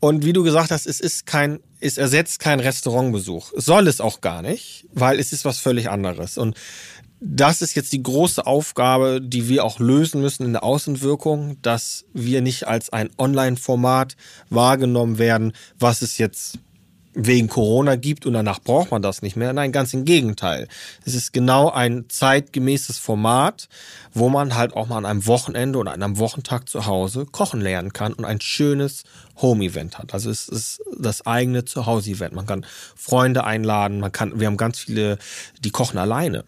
Und 0.00 0.24
wie 0.24 0.32
du 0.32 0.42
gesagt 0.42 0.70
hast, 0.70 0.86
es 0.86 0.98
ist 0.98 1.26
kein, 1.26 1.60
es 1.78 1.98
ersetzt 1.98 2.40
keinen 2.40 2.60
Restaurantbesuch. 2.60 3.52
Soll 3.56 3.86
es 3.86 4.00
auch 4.00 4.20
gar 4.20 4.42
nicht, 4.42 4.86
weil 4.92 5.20
es 5.20 5.32
ist 5.32 5.44
was 5.44 5.58
völlig 5.58 5.90
anderes. 5.90 6.38
Und 6.38 6.56
das 7.24 7.62
ist 7.62 7.76
jetzt 7.76 7.92
die 7.92 8.02
große 8.02 8.46
Aufgabe, 8.46 9.20
die 9.22 9.48
wir 9.48 9.64
auch 9.64 9.78
lösen 9.78 10.20
müssen 10.20 10.44
in 10.44 10.52
der 10.52 10.64
Außenwirkung, 10.64 11.56
dass 11.62 12.04
wir 12.12 12.42
nicht 12.42 12.66
als 12.66 12.92
ein 12.92 13.10
Online-Format 13.16 14.16
wahrgenommen 14.50 15.18
werden, 15.18 15.52
was 15.78 16.02
es 16.02 16.18
jetzt 16.18 16.58
wegen 17.14 17.48
Corona 17.48 17.96
gibt 17.96 18.26
und 18.26 18.32
danach 18.32 18.58
braucht 18.58 18.90
man 18.90 19.02
das 19.02 19.22
nicht 19.22 19.36
mehr. 19.36 19.52
Nein, 19.52 19.70
ganz 19.70 19.92
im 19.94 20.04
Gegenteil. 20.04 20.66
Es 21.04 21.14
ist 21.14 21.32
genau 21.32 21.70
ein 21.70 22.06
zeitgemäßes 22.08 22.98
Format, 22.98 23.68
wo 24.14 24.28
man 24.28 24.56
halt 24.56 24.74
auch 24.74 24.88
mal 24.88 24.96
an 24.96 25.06
einem 25.06 25.26
Wochenende 25.26 25.78
oder 25.78 25.92
an 25.92 26.02
einem 26.02 26.18
Wochentag 26.18 26.68
zu 26.68 26.86
Hause 26.86 27.26
kochen 27.26 27.60
lernen 27.60 27.92
kann 27.92 28.14
und 28.14 28.24
ein 28.24 28.40
schönes 28.40 29.04
Home-Event 29.36 29.98
hat. 29.98 30.14
Also 30.14 30.30
es 30.30 30.48
ist 30.48 30.82
das 30.98 31.24
eigene 31.26 31.64
Zuhause-Event. 31.66 32.34
Man 32.34 32.46
kann 32.46 32.66
Freunde 32.96 33.44
einladen, 33.44 34.00
man 34.00 34.10
kann, 34.10 34.40
wir 34.40 34.46
haben 34.46 34.56
ganz 34.56 34.78
viele, 34.78 35.18
die 35.62 35.70
kochen 35.70 35.98
alleine. 35.98 36.44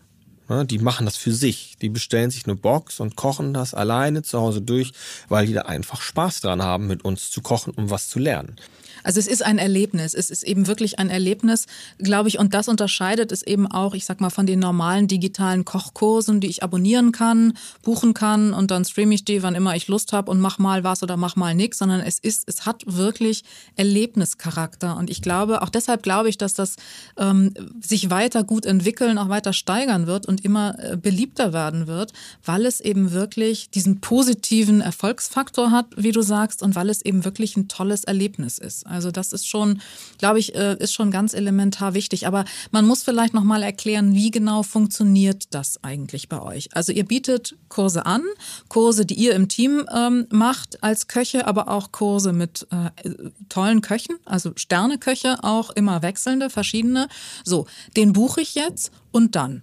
Ne, 0.48 0.66
die 0.66 0.78
machen 0.78 1.06
das 1.06 1.16
für 1.16 1.32
sich. 1.32 1.76
Die 1.80 1.88
bestellen 1.88 2.30
sich 2.30 2.44
eine 2.44 2.54
Box 2.54 3.00
und 3.00 3.16
kochen 3.16 3.54
das 3.54 3.72
alleine 3.72 4.22
zu 4.22 4.40
Hause 4.40 4.60
durch, 4.60 4.92
weil 5.28 5.46
die 5.46 5.54
da 5.54 5.62
einfach 5.62 6.02
Spaß 6.02 6.42
dran 6.42 6.62
haben, 6.62 6.86
mit 6.86 7.04
uns 7.04 7.30
zu 7.30 7.40
kochen, 7.40 7.72
um 7.74 7.90
was 7.90 8.08
zu 8.08 8.18
lernen. 8.18 8.56
Also 9.04 9.20
es 9.20 9.26
ist 9.26 9.44
ein 9.44 9.58
Erlebnis. 9.58 10.14
Es 10.14 10.30
ist 10.30 10.42
eben 10.42 10.66
wirklich 10.66 10.98
ein 10.98 11.10
Erlebnis, 11.10 11.66
glaube 11.98 12.28
ich. 12.28 12.38
Und 12.38 12.54
das 12.54 12.68
unterscheidet 12.68 13.30
es 13.30 13.42
eben 13.42 13.70
auch, 13.70 13.94
ich 13.94 14.04
sag 14.04 14.20
mal, 14.20 14.30
von 14.30 14.46
den 14.46 14.58
normalen 14.58 15.06
digitalen 15.06 15.64
Kochkursen, 15.64 16.40
die 16.40 16.48
ich 16.48 16.62
abonnieren 16.62 17.12
kann, 17.12 17.52
buchen 17.82 18.14
kann 18.14 18.52
und 18.52 18.70
dann 18.70 18.84
streame 18.84 19.14
ich 19.14 19.24
die, 19.24 19.42
wann 19.42 19.54
immer 19.54 19.76
ich 19.76 19.86
Lust 19.86 20.12
habe 20.12 20.30
und 20.30 20.40
mach 20.40 20.58
mal 20.58 20.82
was 20.82 21.02
oder 21.02 21.16
mach 21.16 21.36
mal 21.36 21.54
nichts, 21.54 21.78
sondern 21.78 22.00
es 22.00 22.18
ist, 22.18 22.44
es 22.46 22.66
hat 22.66 22.82
wirklich 22.86 23.44
Erlebnischarakter. 23.76 24.96
Und 24.96 25.10
ich 25.10 25.22
glaube, 25.22 25.62
auch 25.62 25.68
deshalb 25.68 26.02
glaube 26.02 26.28
ich, 26.28 26.38
dass 26.38 26.54
das 26.54 26.76
ähm, 27.18 27.52
sich 27.80 28.10
weiter 28.10 28.42
gut 28.42 28.64
entwickeln, 28.66 29.18
auch 29.18 29.28
weiter 29.28 29.52
steigern 29.52 30.06
wird 30.06 30.26
und 30.26 30.44
immer 30.44 30.76
äh, 30.78 30.96
beliebter 30.96 31.52
werden 31.52 31.86
wird, 31.86 32.12
weil 32.44 32.64
es 32.64 32.80
eben 32.80 33.12
wirklich 33.12 33.70
diesen 33.70 34.00
positiven 34.00 34.80
Erfolgsfaktor 34.80 35.70
hat, 35.70 35.86
wie 35.96 36.12
du 36.12 36.22
sagst, 36.22 36.62
und 36.62 36.74
weil 36.74 36.88
es 36.88 37.02
eben 37.02 37.24
wirklich 37.24 37.56
ein 37.56 37.68
tolles 37.68 38.04
Erlebnis 38.04 38.58
ist. 38.58 38.86
Also 38.94 39.10
das 39.10 39.32
ist 39.32 39.46
schon, 39.46 39.80
glaube 40.18 40.38
ich, 40.38 40.54
äh, 40.54 40.76
ist 40.78 40.94
schon 40.94 41.10
ganz 41.10 41.34
elementar 41.34 41.94
wichtig. 41.94 42.26
Aber 42.26 42.44
man 42.70 42.86
muss 42.86 43.02
vielleicht 43.02 43.34
noch 43.34 43.44
mal 43.44 43.62
erklären, 43.62 44.14
wie 44.14 44.30
genau 44.30 44.62
funktioniert 44.62 45.54
das 45.54 45.82
eigentlich 45.82 46.28
bei 46.28 46.40
euch? 46.40 46.74
Also 46.74 46.92
ihr 46.92 47.04
bietet 47.04 47.56
Kurse 47.68 48.06
an, 48.06 48.22
Kurse, 48.68 49.04
die 49.04 49.14
ihr 49.14 49.34
im 49.34 49.48
Team 49.48 49.86
ähm, 49.94 50.26
macht 50.30 50.82
als 50.82 51.08
Köche, 51.08 51.46
aber 51.46 51.68
auch 51.68 51.92
Kurse 51.92 52.32
mit 52.32 52.66
äh, 52.70 53.10
tollen 53.48 53.80
Köchen, 53.80 54.16
also 54.24 54.52
Sterneköche 54.56 55.42
auch 55.42 55.70
immer 55.70 56.02
wechselnde, 56.02 56.50
verschiedene. 56.50 57.08
So, 57.44 57.66
den 57.96 58.12
buche 58.12 58.40
ich 58.40 58.54
jetzt 58.54 58.90
und 59.10 59.34
dann. 59.36 59.62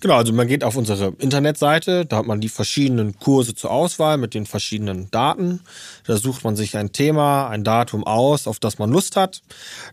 Genau, 0.00 0.14
also 0.14 0.32
man 0.32 0.48
geht 0.48 0.64
auf 0.64 0.76
unsere 0.76 1.14
Internetseite, 1.18 2.06
da 2.06 2.18
hat 2.18 2.26
man 2.26 2.40
die 2.40 2.48
verschiedenen 2.48 3.18
Kurse 3.18 3.54
zur 3.54 3.70
Auswahl 3.70 4.16
mit 4.16 4.34
den 4.34 4.46
verschiedenen 4.46 5.10
Daten. 5.10 5.60
Da 6.06 6.16
sucht 6.16 6.44
man 6.44 6.56
sich 6.56 6.76
ein 6.76 6.92
Thema, 6.92 7.48
ein 7.48 7.64
Datum 7.64 8.04
aus, 8.04 8.46
auf 8.46 8.58
das 8.58 8.78
man 8.78 8.90
Lust 8.90 9.16
hat. 9.16 9.42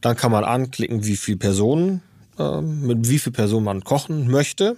Dann 0.02 0.16
kann 0.16 0.32
man 0.32 0.44
anklicken, 0.44 1.06
wie 1.06 1.18
viele 1.18 1.38
Personen, 1.38 2.02
äh, 2.40 2.62
mit 2.62 3.10
wie 3.10 3.20
viel 3.20 3.34
Personen 3.34 3.66
man 3.66 3.84
kochen 3.84 4.30
möchte. 4.30 4.78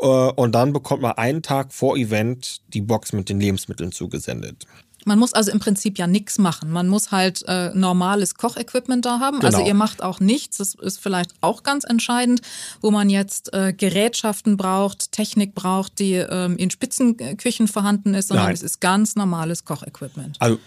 Äh, 0.00 0.06
und 0.06 0.52
dann 0.52 0.72
bekommt 0.72 1.02
man 1.02 1.12
einen 1.12 1.42
Tag 1.42 1.72
vor 1.72 1.96
Event 1.96 2.60
die 2.72 2.80
Box 2.80 3.12
mit 3.12 3.28
den 3.28 3.40
Lebensmitteln 3.40 3.92
zugesendet. 3.92 4.66
Man 5.08 5.18
muss 5.18 5.32
also 5.32 5.50
im 5.50 5.58
Prinzip 5.58 5.98
ja 5.98 6.06
nichts 6.06 6.38
machen. 6.38 6.70
Man 6.70 6.86
muss 6.88 7.10
halt 7.10 7.42
äh, 7.48 7.70
normales 7.74 8.34
Kochequipment 8.34 9.04
da 9.06 9.20
haben. 9.20 9.36
Also 9.36 9.48
genau. 9.48 9.58
Also 9.58 9.66
ihr 9.66 9.74
macht 9.74 10.02
auch 10.02 10.20
nichts. 10.20 10.58
Das 10.58 10.74
ist 10.74 11.00
vielleicht 11.00 11.30
auch 11.40 11.62
ganz 11.62 11.84
entscheidend, 11.84 12.42
wo 12.82 12.90
man 12.90 13.08
jetzt 13.08 13.52
äh, 13.54 13.72
Gerätschaften 13.72 14.56
braucht, 14.56 15.10
Technik 15.10 15.54
braucht, 15.54 15.98
die 15.98 16.14
ähm, 16.14 16.56
in 16.58 16.70
Spitzenküchen 16.70 17.68
vorhanden 17.68 18.14
ist, 18.14 18.28
sondern 18.28 18.46
Nein. 18.46 18.54
es 18.54 18.62
ist 18.62 18.80
ganz 18.80 19.16
normales 19.16 19.64
Kochequipment. 19.64 20.36
Also 20.38 20.58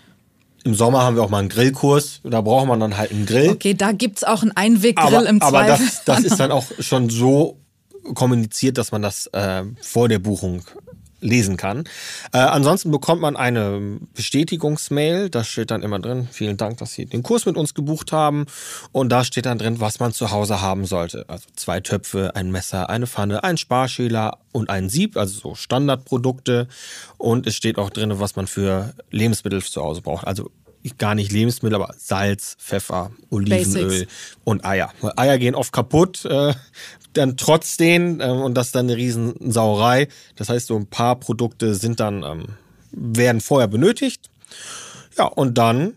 im 0.63 0.73
Sommer 0.73 1.03
haben 1.03 1.15
wir 1.15 1.23
auch 1.23 1.29
mal 1.29 1.39
einen 1.39 1.49
Grillkurs, 1.49 2.21
da 2.23 2.41
braucht 2.41 2.67
man 2.67 2.79
dann 2.79 2.97
halt 2.97 3.11
einen 3.11 3.25
Grill. 3.25 3.49
Okay, 3.49 3.73
da 3.73 3.91
gibt 3.91 4.17
es 4.17 4.23
auch 4.23 4.41
einen 4.41 4.51
Einweggrill 4.51 5.15
aber, 5.15 5.29
im 5.29 5.39
Zweifel. 5.39 5.55
Aber 5.55 5.67
das, 5.67 6.03
das 6.05 6.19
ist 6.21 6.39
dann 6.39 6.51
auch 6.51 6.65
schon 6.79 7.09
so 7.09 7.57
kommuniziert, 8.15 8.77
dass 8.77 8.91
man 8.91 9.01
das 9.01 9.27
äh, 9.27 9.63
vor 9.81 10.09
der 10.09 10.19
Buchung 10.19 10.63
lesen 11.21 11.55
kann. 11.55 11.85
Äh, 12.33 12.39
ansonsten 12.39 12.91
bekommt 12.91 13.21
man 13.21 13.35
eine 13.35 13.99
Bestätigungsmail, 14.13 15.29
da 15.29 15.43
steht 15.43 15.71
dann 15.71 15.83
immer 15.83 15.99
drin, 15.99 16.27
vielen 16.31 16.57
Dank, 16.57 16.79
dass 16.79 16.93
Sie 16.93 17.05
den 17.05 17.23
Kurs 17.23 17.45
mit 17.45 17.55
uns 17.55 17.73
gebucht 17.73 18.11
haben. 18.11 18.45
Und 18.91 19.09
da 19.09 19.23
steht 19.23 19.45
dann 19.45 19.59
drin, 19.59 19.79
was 19.79 19.99
man 19.99 20.11
zu 20.11 20.31
Hause 20.31 20.61
haben 20.61 20.85
sollte. 20.85 21.25
Also 21.29 21.47
zwei 21.55 21.79
Töpfe, 21.79 22.35
ein 22.35 22.51
Messer, 22.51 22.89
eine 22.89 23.07
Pfanne, 23.07 23.43
ein 23.43 23.57
Sparschäler 23.57 24.39
und 24.51 24.69
ein 24.69 24.89
Sieb, 24.89 25.15
also 25.15 25.39
so 25.39 25.55
Standardprodukte. 25.55 26.67
Und 27.17 27.47
es 27.47 27.55
steht 27.55 27.77
auch 27.77 27.89
drin, 27.89 28.19
was 28.19 28.35
man 28.35 28.47
für 28.47 28.93
Lebensmittel 29.11 29.61
zu 29.61 29.81
Hause 29.81 30.01
braucht. 30.01 30.27
Also 30.27 30.51
gar 30.97 31.15
nicht 31.15 31.31
Lebensmittel, 31.31 31.75
aber 31.75 31.93
Salz, 31.97 32.55
Pfeffer, 32.59 33.11
Olivenöl 33.29 33.87
Basics. 33.87 34.11
und 34.43 34.65
Eier. 34.65 34.91
Eier 35.15 35.37
gehen 35.37 35.55
oft 35.55 35.71
kaputt, 35.71 36.25
äh, 36.25 36.53
dann 37.13 37.37
trotzdem 37.37 38.19
äh, 38.19 38.29
und 38.29 38.55
das 38.55 38.67
ist 38.67 38.75
dann 38.75 38.87
eine 38.87 38.97
Riesensauerei. 38.97 40.07
Das 40.35 40.49
heißt, 40.49 40.67
so 40.67 40.75
ein 40.75 40.87
paar 40.87 41.17
Produkte 41.17 41.75
sind 41.75 41.99
dann, 41.99 42.23
ähm, 42.23 42.45
werden 42.91 43.41
vorher 43.41 43.67
benötigt. 43.67 44.29
Ja, 45.17 45.25
und 45.25 45.57
dann 45.57 45.93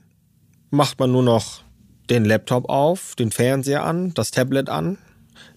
macht 0.71 0.99
man 0.99 1.13
nur 1.13 1.23
noch 1.23 1.63
den 2.11 2.25
Laptop 2.25 2.69
auf, 2.69 3.15
den 3.15 3.31
Fernseher 3.31 3.85
an, 3.85 4.13
das 4.15 4.31
Tablet 4.31 4.69
an, 4.69 4.99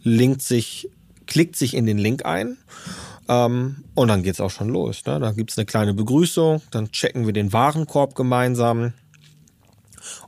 linkt 0.03 0.41
sich, 0.41 0.89
klickt 1.25 1.55
sich 1.55 1.73
in 1.73 1.85
den 1.85 1.97
Link 1.97 2.25
ein 2.25 2.57
ähm, 3.27 3.83
und 3.95 4.07
dann 4.07 4.23
geht's 4.23 4.39
auch 4.39 4.51
schon 4.51 4.69
los. 4.69 5.05
Ne? 5.05 5.19
Da 5.19 5.31
gibt's 5.31 5.57
eine 5.57 5.65
kleine 5.65 5.93
Begrüßung, 5.93 6.61
dann 6.71 6.91
checken 6.91 7.25
wir 7.25 7.33
den 7.33 7.51
Warenkorb 7.51 8.15
gemeinsam 8.15 8.93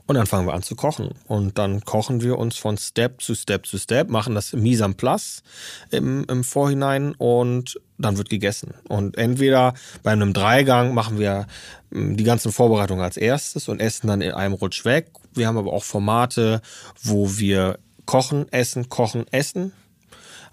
und 0.06 0.14
dann 0.14 0.26
fangen 0.26 0.46
wir 0.46 0.54
an 0.54 0.62
zu 0.62 0.76
kochen. 0.76 1.14
Und 1.26 1.58
dann 1.58 1.84
kochen 1.84 2.22
wir 2.22 2.38
uns 2.38 2.56
von 2.56 2.76
Step 2.76 3.20
zu 3.20 3.34
Step 3.34 3.66
zu 3.66 3.78
Step, 3.78 4.10
machen 4.10 4.34
das 4.34 4.52
mise 4.52 4.84
en 4.84 4.94
place 4.94 5.42
im, 5.90 6.24
im 6.28 6.44
Vorhinein 6.44 7.14
und 7.14 7.80
dann 7.98 8.16
wird 8.16 8.30
gegessen. 8.30 8.74
Und 8.88 9.18
entweder 9.18 9.74
bei 10.02 10.12
einem 10.12 10.32
Dreigang 10.32 10.94
machen 10.94 11.18
wir 11.18 11.46
hm, 11.92 12.16
die 12.16 12.24
ganzen 12.24 12.52
Vorbereitungen 12.52 13.04
als 13.04 13.16
erstes 13.16 13.68
und 13.68 13.80
essen 13.80 14.08
dann 14.08 14.20
in 14.20 14.32
einem 14.32 14.54
Rutsch 14.54 14.84
weg. 14.84 15.10
Wir 15.34 15.46
haben 15.46 15.58
aber 15.58 15.72
auch 15.72 15.84
Formate, 15.84 16.62
wo 17.02 17.38
wir 17.38 17.78
kochen, 18.06 18.50
essen, 18.52 18.88
kochen, 18.88 19.26
essen 19.30 19.72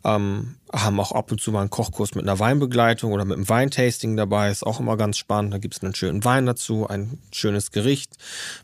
ähm, 0.04 0.56
haben 0.72 1.00
auch 1.00 1.12
ab 1.12 1.32
und 1.32 1.40
zu 1.40 1.52
mal 1.52 1.62
einen 1.62 1.70
Kochkurs 1.70 2.14
mit 2.16 2.26
einer 2.26 2.40
Weinbegleitung 2.40 3.14
oder 3.14 3.26
mit 3.26 3.38
einem 3.38 3.48
Weintasting 3.48 4.18
dabei. 4.18 4.52
Ist 4.52 4.66
auch 4.66 4.80
immer 4.80 4.98
ganz 4.98 5.18
spannend. 5.18 5.54
Da 5.54 5.58
gibt 5.58 5.76
es 5.76 5.84
einen 5.84 5.96
schönen 5.96 6.24
Wein 6.26 6.46
dazu, 6.46 6.88
ein 6.88 7.20
schönes 7.32 7.72
Gericht, 7.72 8.14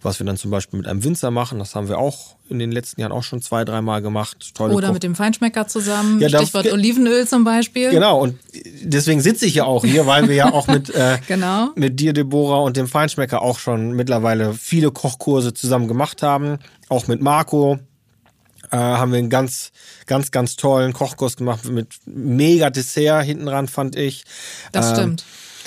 was 0.01 0.19
wir 0.19 0.25
dann 0.25 0.37
zum 0.37 0.51
Beispiel 0.51 0.79
mit 0.79 0.87
einem 0.87 1.03
Winzer 1.03 1.31
machen. 1.31 1.59
Das 1.59 1.75
haben 1.75 1.87
wir 1.87 1.97
auch 1.97 2.35
in 2.49 2.59
den 2.59 2.71
letzten 2.71 3.01
Jahren 3.01 3.11
auch 3.11 3.23
schon 3.23 3.41
zwei, 3.41 3.63
dreimal 3.63 4.01
gemacht. 4.01 4.53
Tolle 4.53 4.73
oder 4.75 4.87
Koch 4.87 4.93
mit 4.95 5.03
dem 5.03 5.15
Feinschmecker 5.15 5.67
zusammen. 5.67 6.19
Ja, 6.19 6.29
Stichwort 6.29 6.71
Olivenöl 6.71 7.27
zum 7.27 7.43
Beispiel. 7.45 7.89
Genau. 7.89 8.19
Und 8.19 8.37
deswegen 8.83 9.21
sitze 9.21 9.45
ich 9.45 9.55
ja 9.55 9.63
auch 9.63 9.85
hier, 9.85 10.05
weil 10.05 10.27
wir 10.27 10.35
ja 10.35 10.51
auch 10.51 10.67
mit, 10.67 10.89
äh, 10.89 11.19
genau. 11.27 11.69
mit 11.75 11.99
dir, 11.99 12.13
Deborah, 12.13 12.59
und 12.59 12.77
dem 12.77 12.87
Feinschmecker 12.87 13.41
auch 13.41 13.59
schon 13.59 13.93
mittlerweile 13.93 14.53
viele 14.53 14.91
Kochkurse 14.91 15.53
zusammen 15.53 15.87
gemacht 15.87 16.21
haben. 16.21 16.59
Auch 16.89 17.07
mit 17.07 17.21
Marco 17.21 17.79
äh, 18.73 18.77
haben 18.77 19.11
wir 19.11 19.19
einen 19.19 19.29
ganz, 19.29 19.71
ganz, 20.07 20.31
ganz 20.31 20.55
tollen 20.55 20.93
Kochkurs 20.93 21.37
gemacht 21.37 21.65
mit 21.65 21.93
mega 22.05 22.71
Dessert 22.71 23.23
hinten 23.23 23.47
ran, 23.47 23.67
fand 23.67 23.95
ich. 23.95 24.23
Das 24.71 24.89
ähm, 24.89 24.95
stimmt. 24.95 25.25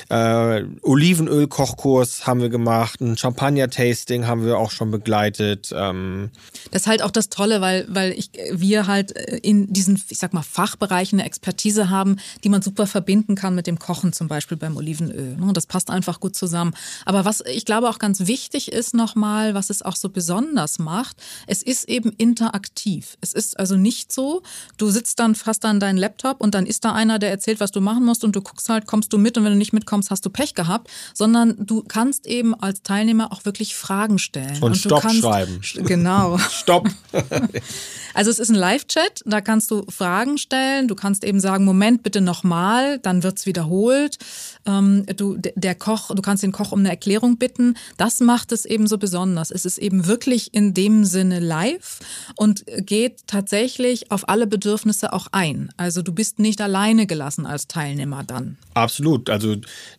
Äh, 0.09 0.65
Olivenöl-Kochkurs 0.83 2.27
haben 2.27 2.41
wir 2.41 2.49
gemacht, 2.49 3.01
ein 3.01 3.17
Champagner-Tasting 3.17 4.27
haben 4.27 4.45
wir 4.45 4.59
auch 4.59 4.71
schon 4.71 4.91
begleitet. 4.91 5.73
Ähm 5.75 6.31
das 6.71 6.83
ist 6.83 6.89
halt 6.89 7.03
auch 7.03 7.11
das 7.11 7.29
Tolle, 7.29 7.61
weil, 7.61 7.87
weil 7.89 8.13
ich, 8.13 8.31
wir 8.53 8.87
halt 8.87 9.17
äh, 9.17 9.39
in 9.39 9.73
diesen, 9.73 10.01
ich 10.09 10.19
sag 10.19 10.33
mal, 10.33 10.43
Fachbereichen 10.43 11.19
eine 11.19 11.27
Expertise 11.27 11.91
haben, 11.91 12.17
die 12.45 12.49
man 12.49 12.63
super 12.63 12.87
verbinden 12.87 13.35
kann 13.35 13.55
mit 13.55 13.67
dem 13.67 13.79
Kochen, 13.79 14.13
zum 14.13 14.29
Beispiel 14.29 14.57
beim 14.57 14.77
Olivenöl. 14.77 15.37
Ne? 15.37 15.53
Das 15.53 15.67
passt 15.67 15.91
einfach 15.91 16.21
gut 16.21 16.37
zusammen. 16.37 16.75
Aber 17.05 17.25
was 17.25 17.43
ich 17.47 17.65
glaube 17.65 17.89
auch 17.89 17.99
ganz 17.99 18.27
wichtig 18.27 18.73
ist 18.73 18.95
nochmal, 18.95 19.55
was 19.55 19.71
es 19.71 19.83
auch 19.83 19.97
so 19.97 20.09
besonders 20.09 20.79
macht, 20.79 21.17
es 21.47 21.63
ist 21.63 21.89
eben 21.89 22.13
interaktiv. 22.17 23.17
Es 23.21 23.33
ist 23.33 23.59
also 23.59 23.77
nicht 23.77 24.13
so, 24.13 24.43
du 24.77 24.91
sitzt 24.91 25.19
dann 25.19 25.35
fast 25.35 25.65
an 25.65 25.81
deinen 25.81 25.97
Laptop 25.99 26.41
und 26.41 26.55
dann 26.55 26.67
ist 26.67 26.85
da 26.85 26.93
einer, 26.93 27.19
der 27.19 27.31
erzählt, 27.31 27.61
was 27.61 27.71
du 27.71 27.81
machen 27.81 28.05
musst 28.05 28.25
und 28.25 28.37
du 28.37 28.43
guckst 28.43 28.69
halt, 28.69 28.87
kommst 28.87 29.13
du 29.13 29.19
mit 29.19 29.37
und 29.37 29.45
wenn 29.45 29.53
du 29.53 29.59
nicht 29.59 29.73
mitkommst, 29.73 29.96
kommst, 29.97 30.11
hast 30.11 30.27
du 30.27 30.31
Pech 30.31 30.55
gehabt, 30.55 30.91
sondern 31.15 31.55
du 31.59 31.83
kannst 31.83 32.27
eben 32.27 32.55
als 32.55 32.83
Teilnehmer 32.83 33.33
auch 33.33 33.47
wirklich 33.47 33.75
Fragen 33.75 34.19
stellen. 34.19 34.57
Und, 34.57 34.73
und 34.73 34.77
Stopp 34.77 35.01
kannst, 35.01 35.21
schreiben. 35.21 35.61
Genau. 35.75 36.37
Stopp. 36.51 36.89
also 38.15 38.31
es 38.31 38.39
ist 38.39 38.51
ein 38.51 38.57
Live-Chat, 38.57 39.23
da 39.25 39.41
kannst 39.41 39.71
du 39.71 39.87
Fragen 39.89 40.37
stellen, 40.37 40.87
du 40.87 40.95
kannst 40.95 41.25
eben 41.25 41.41
sagen, 41.41 41.65
Moment, 41.65 42.03
bitte 42.03 42.21
nochmal, 42.21 42.99
dann 42.99 43.23
wird 43.23 43.39
es 43.39 43.47
wiederholt. 43.47 44.19
Ähm, 44.67 45.05
du, 45.17 45.37
der 45.39 45.75
Koch, 45.75 46.15
du 46.15 46.23
kannst 46.23 46.43
den 46.43 46.53
Koch 46.53 46.73
um 46.73 46.81
eine 46.81 46.91
Erklärung 46.91 47.39
bitten. 47.39 47.77
Das 47.97 48.21
macht 48.21 48.53
es 48.53 48.65
eben 48.65 48.87
so 48.87 48.99
besonders. 48.99 49.51
Es 49.51 49.65
ist 49.65 49.79
eben 49.79 50.07
wirklich 50.07 50.53
in 50.55 50.75
dem 50.75 51.05
Sinne 51.05 51.41
live 51.41 52.01
und 52.37 52.65
geht 52.79 53.27
tatsächlich 53.27 54.11
auf 54.11 54.29
alle 54.29 54.47
Bedürfnisse 54.47 55.13
auch 55.13 55.29
ein. 55.33 55.71
Also 55.77 56.03
du 56.03 56.13
bist 56.13 56.39
nicht 56.39 56.61
alleine 56.61 57.07
gelassen 57.07 57.47
als 57.47 57.69
Teilnehmer 57.69 58.25
dann. 58.25 58.59
Absolut. 58.75 59.31
Also 59.31 59.57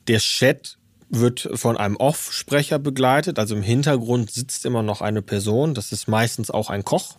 der 0.07 0.19
Chat 0.19 0.77
wird 1.09 1.49
von 1.53 1.77
einem 1.77 1.95
Off-Sprecher 1.95 2.79
begleitet. 2.79 3.39
Also 3.39 3.55
im 3.55 3.63
Hintergrund 3.63 4.31
sitzt 4.31 4.65
immer 4.65 4.83
noch 4.83 5.01
eine 5.01 5.21
Person. 5.21 5.73
Das 5.73 5.91
ist 5.91 6.07
meistens 6.07 6.51
auch 6.51 6.69
ein 6.69 6.83
Koch. 6.83 7.17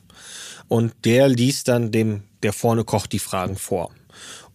Und 0.68 0.92
der 1.04 1.28
liest 1.28 1.68
dann 1.68 1.90
dem, 1.90 2.22
der 2.42 2.52
vorne 2.52 2.84
kocht, 2.84 3.12
die 3.12 3.18
Fragen 3.18 3.56
vor. 3.56 3.90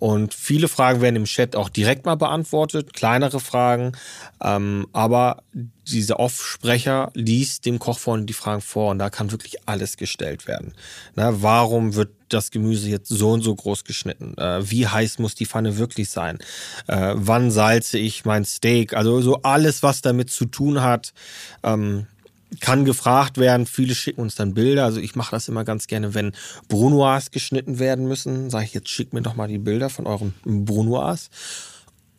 Und 0.04 0.34
viele 0.34 0.68
Fragen 0.68 1.00
werden 1.00 1.16
im 1.16 1.24
Chat 1.24 1.56
auch 1.56 1.70
direkt 1.70 2.06
mal 2.06 2.16
beantwortet, 2.16 2.92
kleinere 2.92 3.40
Fragen. 3.40 3.94
Ähm, 4.44 4.86
aber 4.92 5.44
dieser 5.88 6.20
Off-Sprecher 6.20 7.10
liest 7.14 7.66
dem 7.66 7.80
Koch 7.80 8.00
vorne 8.00 8.26
die 8.26 8.34
Fragen 8.34 8.60
vor 8.60 8.92
und 8.92 9.00
da 9.00 9.10
kann 9.10 9.32
wirklich 9.32 9.66
alles 9.66 9.96
gestellt 9.96 10.46
werden. 10.46 10.74
Na, 11.16 11.42
warum 11.42 11.96
wird 11.96 12.12
das 12.28 12.52
Gemüse 12.52 12.90
jetzt 12.90 13.08
so 13.08 13.32
und 13.32 13.44
so 13.44 13.56
groß 13.56 13.86
geschnitten? 13.86 14.38
Äh, 14.38 14.70
wie 14.70 14.88
heiß 14.88 15.20
muss 15.20 15.36
die 15.36 15.46
Pfanne 15.46 15.78
wirklich 15.78 16.10
sein? 16.10 16.38
Äh, 16.88 17.14
wann 17.16 17.50
salze 17.50 17.98
ich 17.98 18.26
mein 18.26 18.44
Steak? 18.44 18.94
Also 18.98 19.22
so 19.22 19.42
alles, 19.44 19.84
was 19.84 20.02
damit 20.02 20.30
zu 20.30 20.44
tun 20.44 20.82
hat. 20.82 21.14
Ähm, 21.64 22.08
kann 22.60 22.86
gefragt 22.86 23.38
werden. 23.38 23.66
Viele 23.66 23.96
schicken 23.96 24.22
uns 24.22 24.36
dann 24.36 24.54
Bilder. 24.54 24.86
Also 24.86 25.00
ich 25.00 25.16
mache 25.16 25.32
das 25.32 25.48
immer 25.48 25.64
ganz 25.64 25.88
gerne, 25.88 26.14
wenn 26.14 26.34
Brunoise 26.68 27.30
geschnitten 27.32 27.80
werden 27.80 28.08
müssen. 28.08 28.50
Sage 28.50 28.66
ich 28.66 28.74
jetzt, 28.74 28.90
schickt 28.90 29.14
mir 29.14 29.22
doch 29.22 29.36
mal 29.36 29.48
die 29.48 29.58
Bilder 29.58 29.90
von 29.90 30.06
eurem 30.06 30.34
Brunoise. 30.44 31.30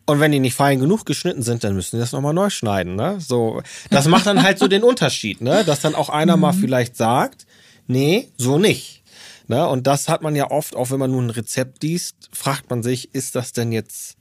Und 0.06 0.20
wenn 0.20 0.32
die 0.32 0.40
nicht 0.40 0.54
fein 0.54 0.80
genug 0.80 1.06
geschnitten 1.06 1.42
sind, 1.42 1.64
dann 1.64 1.74
müssen 1.74 1.96
die 1.96 2.00
das 2.00 2.12
nochmal 2.12 2.34
neu 2.34 2.50
schneiden. 2.50 2.94
Ne? 2.94 3.18
So, 3.20 3.62
das 3.90 4.06
macht 4.06 4.26
dann 4.26 4.42
halt 4.42 4.58
so 4.58 4.68
den 4.68 4.82
Unterschied, 4.82 5.40
ne? 5.40 5.64
dass 5.64 5.80
dann 5.80 5.94
auch 5.94 6.10
einer 6.10 6.36
mal 6.36 6.52
mhm. 6.52 6.58
vielleicht 6.58 6.96
sagt, 6.96 7.46
nee, 7.86 8.28
so 8.36 8.58
nicht. 8.58 9.02
Ne? 9.46 9.66
Und 9.66 9.86
das 9.86 10.08
hat 10.08 10.22
man 10.22 10.36
ja 10.36 10.50
oft, 10.50 10.76
auch 10.76 10.90
wenn 10.90 10.98
man 10.98 11.10
nur 11.10 11.22
ein 11.22 11.30
Rezept 11.30 11.82
liest, 11.82 12.16
fragt 12.32 12.68
man 12.68 12.82
sich, 12.82 13.14
ist 13.14 13.34
das 13.34 13.52
denn 13.52 13.72
jetzt 13.72 14.16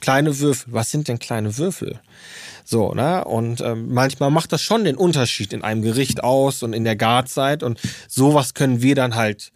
kleine 0.00 0.38
Würfel. 0.38 0.72
Was 0.72 0.90
sind 0.90 1.08
denn 1.08 1.18
kleine 1.18 1.56
Würfel? 1.58 2.00
So, 2.64 2.92
ne? 2.92 3.24
Und 3.24 3.60
ähm, 3.60 3.92
manchmal 3.92 4.30
macht 4.30 4.52
das 4.52 4.62
schon 4.62 4.84
den 4.84 4.96
Unterschied 4.96 5.52
in 5.52 5.62
einem 5.62 5.82
Gericht 5.82 6.22
aus 6.22 6.62
und 6.62 6.72
in 6.72 6.84
der 6.84 6.96
Garzeit. 6.96 7.62
Und 7.62 7.80
sowas 8.08 8.54
können 8.54 8.82
wir 8.82 8.94
dann 8.94 9.14
halt 9.14 9.52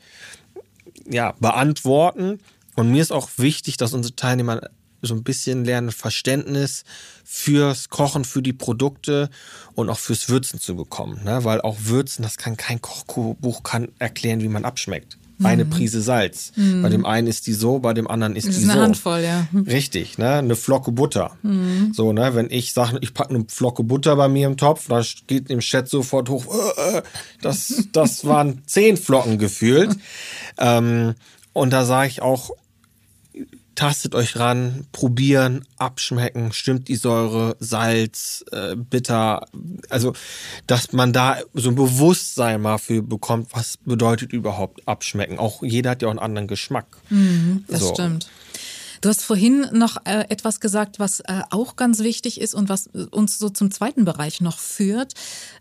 ja, 1.08 1.34
beantworten. 1.40 2.40
Und 2.74 2.90
mir 2.90 3.02
ist 3.02 3.12
auch 3.12 3.28
wichtig, 3.36 3.76
dass 3.76 3.92
unsere 3.92 4.16
Teilnehmer 4.16 4.60
so 5.02 5.14
ein 5.14 5.24
bisschen 5.24 5.64
lernen, 5.64 5.90
Verständnis 5.90 6.84
fürs 7.24 7.88
Kochen, 7.88 8.24
für 8.24 8.40
die 8.40 8.52
Produkte 8.52 9.30
und 9.74 9.90
auch 9.90 9.98
fürs 9.98 10.28
Würzen 10.28 10.60
zu 10.60 10.76
bekommen. 10.76 11.24
Ne? 11.24 11.44
Weil 11.44 11.60
auch 11.60 11.76
Würzen, 11.80 12.22
das 12.22 12.38
kann 12.38 12.56
kein 12.56 12.80
Kochbuch 12.80 13.62
kann 13.62 13.88
erklären, 13.98 14.40
wie 14.40 14.48
man 14.48 14.64
abschmeckt. 14.64 15.18
Mhm. 15.42 15.46
Eine 15.46 15.64
Prise 15.64 16.00
Salz. 16.00 16.52
Mhm. 16.56 16.82
Bei 16.82 16.88
dem 16.88 17.04
einen 17.04 17.26
ist 17.26 17.46
die 17.46 17.52
so, 17.52 17.80
bei 17.80 17.92
dem 17.92 18.08
anderen 18.08 18.36
ist 18.36 18.46
das 18.48 18.56
die 18.56 18.62
ist 18.62 18.68
eine 18.70 18.78
so. 18.78 18.84
Handvoll, 18.84 19.20
ja. 19.20 19.48
Richtig, 19.66 20.18
ne? 20.18 20.34
Eine 20.34 20.56
Flocke 20.56 20.92
Butter. 20.92 21.36
Mhm. 21.42 21.92
So, 21.92 22.12
ne? 22.12 22.34
Wenn 22.34 22.50
ich 22.50 22.72
sage, 22.72 22.98
ich 23.00 23.12
packe 23.12 23.34
eine 23.34 23.44
Flocke 23.48 23.82
Butter 23.82 24.16
bei 24.16 24.28
mir 24.28 24.46
im 24.46 24.56
Topf, 24.56 24.88
da 24.88 25.02
geht 25.26 25.50
im 25.50 25.60
Chat 25.60 25.88
sofort 25.88 26.28
hoch, 26.28 26.46
äh, 26.46 26.98
äh, 26.98 27.02
das, 27.40 27.88
das 27.92 28.24
waren 28.24 28.62
zehn 28.66 28.96
Flocken 28.96 29.38
gefühlt. 29.38 29.90
ähm, 30.58 31.14
und 31.52 31.72
da 31.72 31.84
sage 31.84 32.08
ich 32.08 32.22
auch, 32.22 32.50
tastet 33.82 34.14
euch 34.14 34.38
ran, 34.38 34.86
probieren, 34.92 35.64
abschmecken, 35.76 36.52
stimmt 36.52 36.86
die 36.86 36.94
Säure, 36.94 37.56
Salz, 37.58 38.44
äh, 38.52 38.76
bitter, 38.76 39.44
also 39.88 40.12
dass 40.68 40.92
man 40.92 41.12
da 41.12 41.38
so 41.52 41.70
ein 41.70 41.74
Bewusstsein 41.74 42.62
mal 42.62 42.78
für 42.78 43.02
bekommt, 43.02 43.48
was 43.52 43.78
bedeutet 43.78 44.32
überhaupt 44.32 44.86
abschmecken. 44.86 45.40
Auch 45.40 45.64
jeder 45.64 45.90
hat 45.90 46.02
ja 46.02 46.06
auch 46.06 46.12
einen 46.12 46.20
anderen 46.20 46.46
Geschmack. 46.46 46.86
Mhm, 47.10 47.64
das 47.66 47.80
So. 47.80 47.94
stimmt. 47.94 48.28
Du 49.00 49.08
hast 49.08 49.24
vorhin 49.24 49.66
noch 49.72 49.96
äh, 50.04 50.26
etwas 50.28 50.60
gesagt, 50.60 51.00
was 51.00 51.18
äh, 51.18 51.42
auch 51.50 51.74
ganz 51.74 51.98
wichtig 51.98 52.40
ist 52.40 52.54
und 52.54 52.68
was 52.68 52.86
äh, 52.94 53.06
uns 53.10 53.36
so 53.36 53.50
zum 53.50 53.72
zweiten 53.72 54.04
Bereich 54.04 54.40
noch 54.40 54.60
führt. 54.60 55.14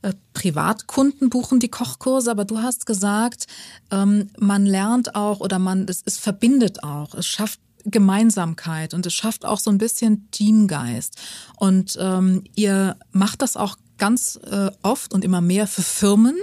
Äh, 0.03 0.13
Privatkunden 0.33 1.31
buchen 1.31 1.59
die 1.59 1.69
Kochkurse, 1.69 2.29
aber 2.29 2.45
du 2.45 2.59
hast 2.59 2.85
gesagt, 2.85 3.47
ähm, 3.89 4.29
man 4.37 4.67
lernt 4.67 5.15
auch 5.15 5.39
oder 5.39 5.57
man 5.57 5.87
es, 5.89 6.03
es 6.05 6.19
verbindet 6.19 6.83
auch, 6.83 7.15
es 7.15 7.25
schafft 7.25 7.59
Gemeinsamkeit 7.85 8.93
und 8.93 9.05
es 9.05 9.13
schafft 9.13 9.45
auch 9.45 9.59
so 9.59 9.69
ein 9.71 9.77
bisschen 9.77 10.29
Teamgeist. 10.31 11.19
Und 11.57 11.97
ähm, 11.99 12.43
ihr 12.55 12.97
macht 13.11 13.41
das 13.41 13.57
auch 13.57 13.77
ganz 14.01 14.39
äh, 14.49 14.71
oft 14.81 15.13
und 15.13 15.23
immer 15.23 15.41
mehr 15.41 15.67
für 15.67 15.83
Firmen, 15.83 16.35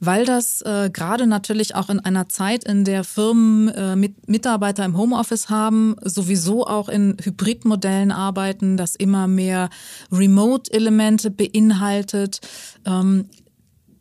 weil 0.00 0.24
das 0.24 0.62
äh, 0.62 0.88
gerade 0.90 1.26
natürlich 1.26 1.74
auch 1.74 1.90
in 1.90 2.00
einer 2.00 2.30
Zeit, 2.30 2.64
in 2.64 2.84
der 2.84 3.04
Firmen 3.04 3.68
äh, 3.68 3.96
mit 3.96 4.30
Mitarbeiter 4.30 4.82
im 4.82 4.96
Homeoffice 4.96 5.50
haben, 5.50 5.96
sowieso 6.02 6.66
auch 6.66 6.88
in 6.88 7.18
Hybridmodellen 7.22 8.12
arbeiten, 8.12 8.78
das 8.78 8.96
immer 8.96 9.28
mehr 9.28 9.68
Remote-Elemente 10.10 11.30
beinhaltet. 11.30 12.40
Ähm, 12.86 13.26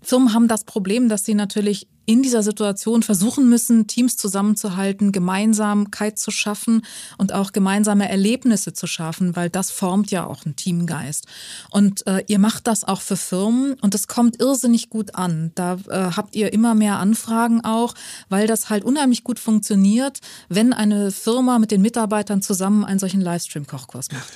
Firmen 0.01 0.33
haben 0.33 0.47
das 0.47 0.63
Problem, 0.63 1.09
dass 1.09 1.25
sie 1.25 1.33
natürlich 1.33 1.89
in 2.05 2.23
dieser 2.23 2.43
Situation 2.43 3.03
versuchen 3.03 3.49
müssen, 3.49 3.87
Teams 3.87 4.17
zusammenzuhalten, 4.17 5.11
Gemeinsamkeit 5.11 6.17
zu 6.17 6.31
schaffen 6.31 6.83
und 7.17 7.33
auch 7.33 7.51
gemeinsame 7.51 8.09
Erlebnisse 8.09 8.73
zu 8.73 8.87
schaffen, 8.87 9.35
weil 9.35 9.49
das 9.49 9.71
formt 9.71 10.11
ja 10.11 10.25
auch 10.25 10.45
einen 10.45 10.55
Teamgeist. 10.55 11.25
Und 11.71 12.05
äh, 12.07 12.23
ihr 12.27 12.39
macht 12.39 12.67
das 12.67 12.83
auch 12.83 13.01
für 13.01 13.17
Firmen 13.17 13.75
und 13.81 13.95
es 13.95 14.07
kommt 14.07 14.39
irrsinnig 14.39 14.89
gut 14.89 15.15
an. 15.15 15.51
Da 15.55 15.77
äh, 15.89 16.11
habt 16.15 16.35
ihr 16.35 16.53
immer 16.53 16.75
mehr 16.75 16.99
Anfragen 16.99 17.61
auch, 17.63 17.93
weil 18.29 18.47
das 18.47 18.69
halt 18.69 18.83
unheimlich 18.83 19.23
gut 19.23 19.39
funktioniert, 19.39 20.19
wenn 20.49 20.73
eine 20.73 21.11
Firma 21.11 21.59
mit 21.59 21.71
den 21.71 21.81
Mitarbeitern 21.81 22.41
zusammen 22.41 22.85
einen 22.85 22.99
solchen 22.99 23.21
Livestream-Kochkurs 23.21 24.11
macht. 24.11 24.33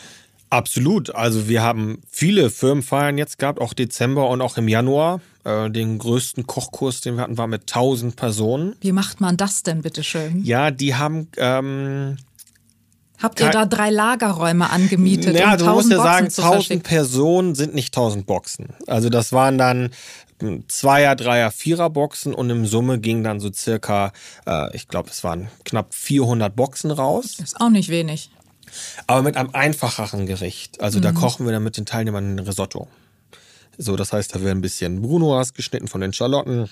Absolut. 0.50 1.14
Also 1.14 1.48
wir 1.48 1.62
haben 1.62 2.02
viele 2.10 2.50
Firmenfeiern 2.50 3.18
jetzt 3.18 3.38
gehabt, 3.38 3.62
auch 3.62 3.74
Dezember 3.74 4.30
und 4.30 4.42
auch 4.42 4.58
im 4.58 4.68
Januar. 4.68 5.22
Äh, 5.44 5.70
den 5.70 6.00
größten 6.00 6.48
Kochkurs, 6.48 7.02
den 7.02 7.16
wir 7.16 7.24
hatten, 7.24 7.38
war 7.38 7.48
mit 7.48 7.62
1000 7.62 8.16
Personen. 8.16 8.76
Wie 8.82 8.92
macht 8.92 9.22
man 9.22 9.38
das 9.38 9.64
denn, 9.64 9.84
bitteschön? 9.84 10.44
Ja, 10.44 10.72
die 10.72 10.96
haben 10.96 11.28
ähm, 11.38 12.18
Habt 13.22 13.42
ihr 13.42 13.50
da 13.50 13.66
drei 13.66 13.90
Lagerräume 13.90 14.70
angemietet? 14.70 15.38
Ja, 15.38 15.54
um 15.54 15.58
du 15.58 15.66
musst 15.66 15.92
1000 15.92 15.92
ja 15.92 15.98
sagen, 15.98 16.26
Boxen 16.26 16.32
zu 16.32 16.42
1000 16.42 16.54
verschicken? 16.54 16.84
Personen 16.84 17.56
sind 17.56 17.76
nicht 17.76 17.96
1000 17.96 18.26
Boxen. 18.26 18.70
Also 18.88 19.10
das 19.10 19.34
waren 19.34 19.58
dann 19.58 19.92
hm, 20.40 20.64
Zweier, 20.70 21.16
Dreier, 21.16 21.52
Vierer 21.52 21.90
Boxen 21.90 22.34
und 22.34 22.50
im 22.50 22.66
Summe 22.66 23.00
ging 23.00 23.24
dann 23.24 23.42
so 23.42 23.52
circa, 23.52 24.14
äh, 24.46 24.74
ich 24.76 24.88
glaube, 24.88 25.10
es 25.10 25.24
waren 25.24 25.50
knapp 25.66 25.94
400 25.94 26.56
Boxen 26.56 26.92
raus. 26.92 27.40
Ist 27.40 27.60
auch 27.60 27.70
nicht 27.70 27.90
wenig. 27.90 28.32
Aber 29.08 29.22
mit 29.22 29.38
einem 29.38 29.50
einfacheren 29.54 30.26
Gericht. 30.26 30.82
Also 30.82 31.00
Mhm. 31.00 31.04
da 31.04 31.12
kochen 31.12 31.46
wir 31.46 31.54
dann 31.54 31.64
mit 31.64 31.78
den 31.78 31.86
Teilnehmern 31.86 32.36
ein 32.36 32.40
Risotto. 32.40 32.88
So, 33.78 33.96
das 33.96 34.12
heißt, 34.12 34.36
da 34.36 34.42
wird 34.42 34.52
ein 34.52 34.62
bisschen 34.62 35.02
Brunoise 35.02 35.54
geschnitten 35.54 35.88
von 35.88 36.02
den 36.02 36.14
Schalotten. 36.14 36.70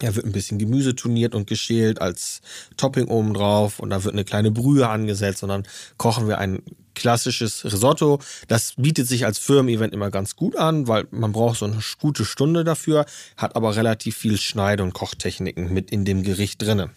Da 0.00 0.14
wird 0.14 0.24
ein 0.24 0.30
bisschen 0.32 0.58
Gemüse 0.58 0.94
turniert 0.94 1.34
und 1.34 1.48
geschält 1.48 2.00
als 2.00 2.40
Topping 2.76 3.08
oben 3.08 3.34
drauf 3.34 3.80
und 3.80 3.90
da 3.90 4.04
wird 4.04 4.14
eine 4.14 4.24
kleine 4.24 4.52
Brühe 4.52 4.88
angesetzt 4.88 5.42
und 5.42 5.48
dann 5.48 5.66
kochen 5.96 6.28
wir 6.28 6.38
ein 6.38 6.62
klassisches 6.94 7.64
Risotto. 7.64 8.20
Das 8.46 8.74
bietet 8.76 9.08
sich 9.08 9.24
als 9.24 9.38
Firmen-Event 9.40 9.92
immer 9.92 10.10
ganz 10.12 10.36
gut 10.36 10.56
an, 10.56 10.86
weil 10.86 11.08
man 11.10 11.32
braucht 11.32 11.58
so 11.58 11.64
eine 11.64 11.78
gute 12.00 12.24
Stunde 12.24 12.62
dafür, 12.62 13.06
hat 13.36 13.56
aber 13.56 13.74
relativ 13.74 14.16
viel 14.16 14.36
Schneide- 14.38 14.84
und 14.84 14.94
Kochtechniken 14.94 15.72
mit 15.72 15.90
in 15.90 16.04
dem 16.04 16.22
Gericht 16.22 16.62
drinne. 16.62 16.90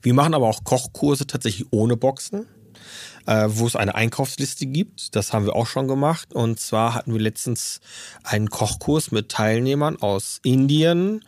Wir 0.00 0.14
machen 0.14 0.32
aber 0.34 0.48
auch 0.48 0.64
Kochkurse 0.64 1.26
tatsächlich 1.26 1.66
ohne 1.70 1.96
Boxen 1.98 2.46
äh, 3.26 3.46
wo 3.48 3.66
es 3.66 3.76
eine 3.76 3.94
Einkaufsliste 3.94 4.66
gibt. 4.66 5.14
Das 5.16 5.32
haben 5.32 5.46
wir 5.46 5.56
auch 5.56 5.66
schon 5.66 5.88
gemacht. 5.88 6.32
Und 6.34 6.60
zwar 6.60 6.94
hatten 6.94 7.12
wir 7.12 7.20
letztens 7.20 7.80
einen 8.22 8.50
Kochkurs 8.50 9.10
mit 9.12 9.30
Teilnehmern 9.30 9.96
aus 10.00 10.40
Indien, 10.42 11.24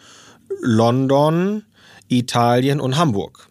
London, 0.60 1.64
Italien 2.08 2.80
und 2.80 2.96
Hamburg. 2.96 3.48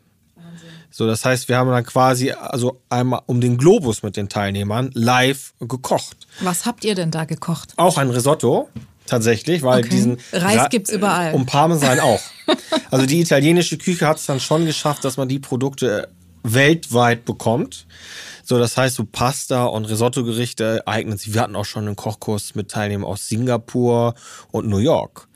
So, 0.92 1.06
das 1.08 1.26
heißt, 1.26 1.50
wir 1.50 1.58
haben 1.58 1.70
dann 1.72 1.84
quasi 1.84 2.32
also 2.32 2.80
einmal 2.88 3.22
um 3.26 3.42
den 3.42 3.58
Globus 3.58 4.02
mit 4.02 4.16
den 4.16 4.30
Teilnehmern 4.30 4.92
live 4.94 5.54
gekocht. 5.60 6.26
Was 6.40 6.66
habt 6.66 6.86
ihr 6.86 6.96
denn 6.96 7.12
da 7.12 7.26
gekocht? 7.26 7.74
Auch 7.76 7.98
ein 7.98 8.10
Risotto, 8.10 8.70
tatsächlich, 9.06 9.62
weil 9.62 9.80
Okay. 9.80 9.90
diesen 9.90 10.18
Reis 10.32 10.70
gibt's 10.70 10.90
überall. 10.90 11.34
Und 11.34 11.48
Parmesan 11.48 12.00
auch. 12.00 12.22
also 12.92 13.06
die 13.06 13.20
italienische 13.20 13.78
Küche 13.78 14.08
hat 14.08 14.18
es 14.20 14.26
dann 14.26 14.40
schon 14.40 14.66
geschafft, 14.66 15.04
dass 15.04 15.18
man 15.18 15.28
die 15.28 15.40
Produkte 15.40 16.08
weltweit 16.54 17.26
bekommt. 17.26 17.86
So, 18.44 18.60
das 18.60 18.78
heißt, 18.78 18.96
so 18.96 19.06
Pasta 19.06 19.66
und 19.66 19.86
Risotto-Gerichte 19.86 20.84
eignen 20.86 21.18
sich. 21.18 21.34
Wir 21.34 21.42
hatten 21.42 21.56
auch 21.56 21.66
schon 21.66 21.88
einen 21.88 21.96
Kochkurs 21.96 22.54
mit 22.56 22.70
Teilnehmern 22.70 23.10
aus 23.10 23.28
Singapur 23.28 24.14
und 24.52 24.68
New 24.68 24.78
York. 24.78 25.28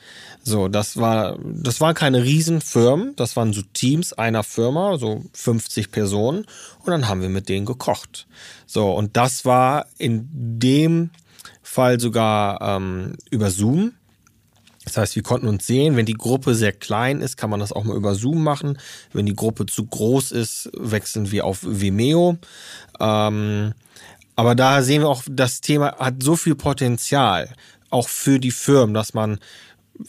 So, 0.44 0.68
das 0.68 0.98
war, 0.98 1.38
das 1.44 1.82
waren 1.82 1.96
keine 1.96 2.24
Riesenfirmen, 2.24 3.16
das 3.16 3.36
waren 3.36 3.54
so 3.54 3.62
Teams 3.74 4.14
einer 4.14 4.44
Firma, 4.44 4.98
so 4.98 5.24
50 5.34 5.92
Personen. 5.92 6.46
Und 6.80 6.88
dann 6.88 7.08
haben 7.08 7.22
wir 7.22 7.30
mit 7.30 7.50
denen 7.50 7.66
gekocht. 7.66 8.28
So, 8.66 8.92
und 8.92 9.18
das 9.18 9.46
war 9.46 9.88
in 9.98 10.30
dem 10.32 11.10
Fall 11.62 12.00
sogar 12.00 12.62
ähm, 12.62 13.16
über 13.30 13.52
Zoom. 13.52 13.94
Das 14.90 14.98
heißt, 14.98 15.16
wir 15.16 15.24
konnten 15.24 15.48
uns 15.48 15.68
sehen. 15.68 15.96
Wenn 15.96 16.08
die 16.08 16.14
Gruppe 16.14 16.56
sehr 16.56 16.72
klein 16.72 17.22
ist, 17.22 17.38
kann 17.38 17.52
man 17.52 17.60
das 17.60 17.72
auch 17.72 17.84
mal 17.84 17.96
über 17.96 18.16
Zoom 18.16 18.44
machen. 18.44 18.80
Wenn 19.14 19.28
die 19.28 19.36
Gruppe 19.36 19.68
zu 19.68 19.86
groß 19.86 20.32
ist, 20.32 20.70
wechseln 20.76 21.30
wir 21.32 21.46
auf 21.46 21.60
Vimeo. 21.62 22.38
Ähm, 23.00 23.74
aber 24.36 24.56
da 24.56 24.82
sehen 24.82 25.04
wir 25.04 25.10
auch, 25.10 25.22
das 25.30 25.62
Thema 25.62 25.96
hat 25.98 26.24
so 26.24 26.36
viel 26.36 26.56
Potenzial, 26.56 27.54
auch 27.92 28.10
für 28.10 28.40
die 28.40 28.52
Firmen, 28.52 28.96
dass 28.96 29.14
man 29.14 29.38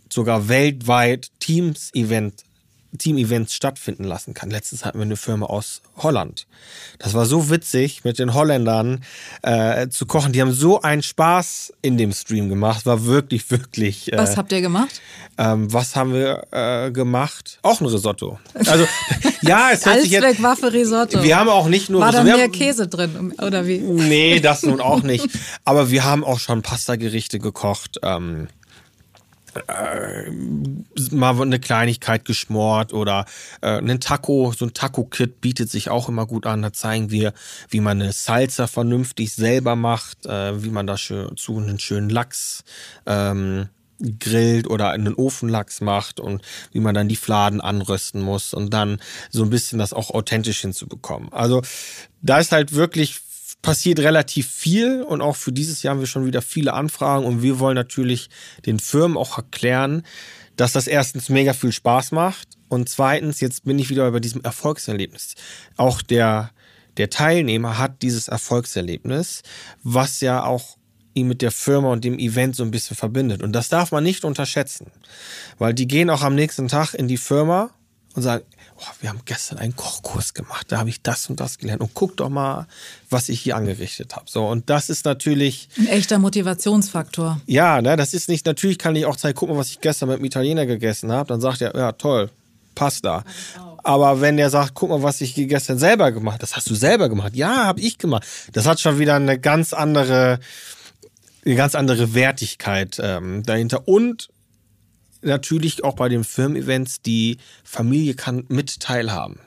sogar 0.08 0.48
weltweit 0.48 1.30
Teams-Event 1.40 2.44
Team-Events 2.98 3.54
stattfinden 3.54 4.04
lassen 4.04 4.34
kann. 4.34 4.50
Letztens 4.50 4.84
hatten 4.84 4.98
wir 4.98 5.04
eine 5.04 5.16
Firma 5.16 5.46
aus 5.46 5.82
Holland. 5.96 6.46
Das 6.98 7.14
war 7.14 7.26
so 7.26 7.50
witzig, 7.50 8.04
mit 8.04 8.18
den 8.18 8.34
Holländern 8.34 9.04
äh, 9.42 9.88
zu 9.88 10.06
kochen. 10.06 10.32
Die 10.32 10.40
haben 10.40 10.52
so 10.52 10.82
einen 10.82 11.02
Spaß 11.02 11.72
in 11.82 11.96
dem 11.98 12.12
Stream 12.12 12.48
gemacht. 12.48 12.86
War 12.86 13.04
wirklich, 13.04 13.50
wirklich. 13.50 14.12
Äh, 14.12 14.18
Was 14.18 14.36
habt 14.36 14.52
ihr 14.52 14.60
gemacht? 14.60 15.00
ähm, 15.38 15.72
was 15.72 15.96
haben 15.96 16.12
wir 16.12 16.46
äh, 16.50 16.90
gemacht? 16.90 17.58
Auch 17.62 17.80
ein 17.80 17.86
Risotto. 17.86 18.38
Also 18.54 18.86
ja, 19.42 19.70
es 19.72 19.86
hört 19.86 20.02
sich 20.02 20.10
jetzt. 20.10 20.24
Allzweckwaffe 20.24 20.72
Risotto. 20.72 21.22
Wir 21.22 21.38
haben 21.38 21.48
auch 21.48 21.68
nicht 21.68 21.88
nur 21.88 22.00
War 22.02 22.12
da 22.12 22.18
wir 22.24 22.34
mehr 22.34 22.44
haben, 22.44 22.52
Käse 22.52 22.88
drin, 22.88 23.32
oder 23.40 23.66
wie? 23.66 23.78
Nee, 23.78 24.40
das 24.40 24.62
nun 24.62 24.80
auch 24.80 25.02
nicht. 25.04 25.28
Aber 25.64 25.90
wir 25.90 26.04
haben 26.04 26.24
auch 26.24 26.38
schon 26.38 26.62
Pastagerichte 26.62 27.38
gekocht. 27.38 27.98
Ähm, 28.02 28.48
äh, 29.66 30.30
mal 31.10 31.40
eine 31.40 31.60
Kleinigkeit 31.60 32.24
geschmort 32.24 32.92
oder 32.92 33.24
äh, 33.60 33.78
einen 33.78 34.00
Taco, 34.00 34.52
so 34.56 34.64
ein 34.64 34.74
Taco-Kit 34.74 35.40
bietet 35.40 35.70
sich 35.70 35.90
auch 35.90 36.08
immer 36.08 36.26
gut 36.26 36.46
an. 36.46 36.62
Da 36.62 36.72
zeigen 36.72 37.10
wir, 37.10 37.32
wie 37.68 37.80
man 37.80 38.00
eine 38.00 38.12
Salsa 38.12 38.66
vernünftig 38.66 39.32
selber 39.32 39.76
macht, 39.76 40.26
äh, 40.26 40.62
wie 40.62 40.70
man 40.70 40.86
da 40.86 40.96
schön, 40.96 41.36
zu 41.36 41.58
einen 41.58 41.78
schönen 41.78 42.10
Lachs 42.10 42.64
ähm, 43.06 43.68
grillt 44.18 44.68
oder 44.68 44.90
einen 44.90 45.14
Ofenlachs 45.14 45.80
macht 45.80 46.20
und 46.20 46.42
wie 46.72 46.80
man 46.80 46.94
dann 46.94 47.08
die 47.08 47.16
Fladen 47.16 47.60
anrösten 47.60 48.22
muss 48.22 48.54
und 48.54 48.72
dann 48.72 49.00
so 49.30 49.42
ein 49.42 49.50
bisschen 49.50 49.78
das 49.78 49.92
auch 49.92 50.10
authentisch 50.10 50.60
hinzubekommen. 50.60 51.32
Also 51.32 51.62
da 52.22 52.38
ist 52.38 52.52
halt 52.52 52.74
wirklich 52.74 53.20
passiert 53.62 53.98
relativ 54.00 54.48
viel 54.48 55.02
und 55.02 55.20
auch 55.20 55.36
für 55.36 55.52
dieses 55.52 55.82
Jahr 55.82 55.92
haben 55.94 56.00
wir 56.00 56.06
schon 56.06 56.26
wieder 56.26 56.42
viele 56.42 56.72
Anfragen 56.72 57.24
und 57.24 57.42
wir 57.42 57.58
wollen 57.58 57.74
natürlich 57.74 58.30
den 58.66 58.78
Firmen 58.78 59.16
auch 59.16 59.36
erklären, 59.38 60.02
dass 60.56 60.72
das 60.72 60.86
erstens 60.86 61.28
mega 61.28 61.52
viel 61.52 61.72
Spaß 61.72 62.12
macht 62.12 62.48
und 62.68 62.88
zweitens, 62.88 63.40
jetzt 63.40 63.64
bin 63.64 63.78
ich 63.78 63.90
wieder 63.90 64.10
bei 64.10 64.20
diesem 64.20 64.42
Erfolgserlebnis. 64.42 65.34
Auch 65.76 66.02
der, 66.02 66.50
der 66.96 67.10
Teilnehmer 67.10 67.78
hat 67.78 68.02
dieses 68.02 68.28
Erfolgserlebnis, 68.28 69.42
was 69.82 70.20
ja 70.20 70.44
auch 70.44 70.76
ihn 71.14 71.28
mit 71.28 71.42
der 71.42 71.50
Firma 71.50 71.90
und 71.90 72.04
dem 72.04 72.18
Event 72.18 72.54
so 72.56 72.62
ein 72.62 72.70
bisschen 72.70 72.96
verbindet. 72.96 73.42
Und 73.42 73.52
das 73.52 73.68
darf 73.68 73.90
man 73.90 74.04
nicht 74.04 74.24
unterschätzen, 74.24 74.86
weil 75.58 75.74
die 75.74 75.88
gehen 75.88 76.10
auch 76.10 76.22
am 76.22 76.34
nächsten 76.34 76.68
Tag 76.68 76.94
in 76.94 77.08
die 77.08 77.16
Firma 77.16 77.70
und 78.14 78.22
sagen, 78.22 78.44
oh, 78.80 78.92
wir 79.00 79.10
haben 79.10 79.20
gestern 79.24 79.58
einen 79.58 79.76
Kochkurs 79.76 80.34
gemacht, 80.34 80.66
da 80.68 80.78
habe 80.78 80.88
ich 80.88 81.02
das 81.02 81.28
und 81.28 81.40
das 81.40 81.58
gelernt 81.58 81.80
und 81.80 81.94
guck 81.94 82.16
doch 82.16 82.28
mal, 82.28 82.66
was 83.08 83.28
ich 83.28 83.40
hier 83.40 83.56
angerichtet 83.56 84.16
habe. 84.16 84.26
So 84.28 84.46
und 84.46 84.70
das 84.70 84.90
ist 84.90 85.04
natürlich 85.04 85.68
ein 85.78 85.86
echter 85.86 86.18
Motivationsfaktor. 86.18 87.40
Ja, 87.46 87.80
ne, 87.82 87.96
das 87.96 88.14
ist 88.14 88.28
nicht 88.28 88.46
natürlich 88.46 88.78
kann 88.78 88.96
ich 88.96 89.06
auch 89.06 89.16
zeigen, 89.16 89.36
guck 89.36 89.48
mal, 89.48 89.56
was 89.56 89.70
ich 89.70 89.80
gestern 89.80 90.08
mit 90.08 90.18
dem 90.18 90.24
Italiener 90.24 90.66
gegessen 90.66 91.12
habe, 91.12 91.28
dann 91.28 91.40
sagt 91.40 91.60
er, 91.60 91.74
ja, 91.76 91.92
toll, 91.92 92.30
Pasta. 92.74 93.24
Aber 93.82 94.20
wenn 94.20 94.36
der 94.36 94.50
sagt, 94.50 94.74
guck 94.74 94.90
mal, 94.90 95.02
was 95.02 95.20
ich 95.20 95.34
gestern 95.34 95.78
selber 95.78 96.12
gemacht, 96.12 96.34
habe, 96.34 96.40
das 96.40 96.56
hast 96.56 96.68
du 96.68 96.74
selber 96.74 97.08
gemacht. 97.08 97.34
Ja, 97.34 97.64
habe 97.64 97.80
ich 97.80 97.98
gemacht. 97.98 98.26
Das 98.52 98.66
hat 98.66 98.78
schon 98.78 98.98
wieder 98.98 99.14
eine 99.14 99.38
ganz 99.38 99.72
andere 99.72 100.38
eine 101.44 101.54
ganz 101.54 101.74
andere 101.74 102.14
Wertigkeit 102.14 103.00
ähm, 103.02 103.42
dahinter 103.44 103.88
und 103.88 104.29
natürlich 105.22 105.84
auch 105.84 105.94
bei 105.94 106.08
den 106.08 106.24
Firmen-Events, 106.24 107.02
die 107.02 107.38
Familie 107.64 108.14
kann 108.14 108.44
mit 108.48 108.80
teilhaben. 108.80 109.38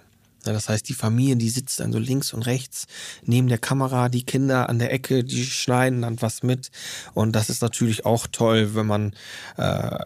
Das 0.43 0.67
heißt, 0.67 0.89
die 0.89 0.93
Familie, 0.93 1.37
die 1.37 1.49
sitzt 1.49 1.79
dann 1.79 1.93
so 1.93 1.99
links 1.99 2.33
und 2.33 2.43
rechts 2.43 2.87
neben 3.23 3.47
der 3.47 3.57
Kamera, 3.57 4.09
die 4.09 4.25
Kinder 4.25 4.69
an 4.69 4.77
der 4.77 4.91
Ecke, 4.91 5.23
die 5.23 5.45
schneiden 5.45 6.01
dann 6.01 6.21
was 6.21 6.43
mit. 6.43 6.69
Und 7.13 7.33
das 7.33 7.49
ist 7.49 7.61
natürlich 7.61 8.05
auch 8.05 8.27
toll, 8.27 8.75
wenn 8.75 8.85
man 8.85 9.13
äh, 9.57 9.99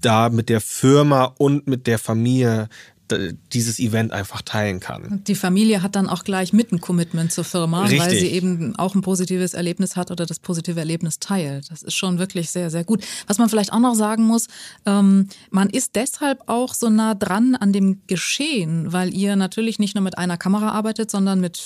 da 0.00 0.28
mit 0.28 0.48
der 0.48 0.60
Firma 0.60 1.24
und 1.24 1.66
mit 1.66 1.86
der 1.86 1.98
Familie 1.98 2.68
dieses 3.52 3.78
Event 3.78 4.12
einfach 4.12 4.42
teilen 4.42 4.80
kann. 4.80 5.22
Die 5.26 5.34
Familie 5.34 5.82
hat 5.82 5.96
dann 5.96 6.08
auch 6.08 6.24
gleich 6.24 6.52
mit 6.52 6.72
ein 6.72 6.80
Commitment 6.80 7.32
zur 7.32 7.44
Firma, 7.44 7.82
Richtig. 7.82 8.00
weil 8.00 8.10
sie 8.10 8.28
eben 8.28 8.76
auch 8.76 8.94
ein 8.94 9.00
positives 9.00 9.54
Erlebnis 9.54 9.96
hat 9.96 10.10
oder 10.10 10.26
das 10.26 10.38
positive 10.38 10.78
Erlebnis 10.78 11.18
teilt. 11.18 11.70
Das 11.70 11.82
ist 11.82 11.94
schon 11.94 12.18
wirklich 12.18 12.50
sehr, 12.50 12.70
sehr 12.70 12.84
gut. 12.84 13.04
Was 13.26 13.38
man 13.38 13.48
vielleicht 13.48 13.72
auch 13.72 13.78
noch 13.80 13.94
sagen 13.94 14.24
muss, 14.24 14.46
ähm, 14.86 15.28
man 15.50 15.70
ist 15.70 15.96
deshalb 15.96 16.42
auch 16.46 16.74
so 16.74 16.90
nah 16.90 17.14
dran 17.14 17.54
an 17.54 17.72
dem 17.72 18.02
Geschehen, 18.06 18.92
weil 18.92 19.14
ihr 19.14 19.36
natürlich 19.36 19.78
nicht 19.78 19.94
nur 19.94 20.02
mit 20.02 20.18
einer 20.18 20.36
Kamera 20.36 20.70
arbeitet, 20.70 21.10
sondern 21.10 21.40
mit 21.40 21.60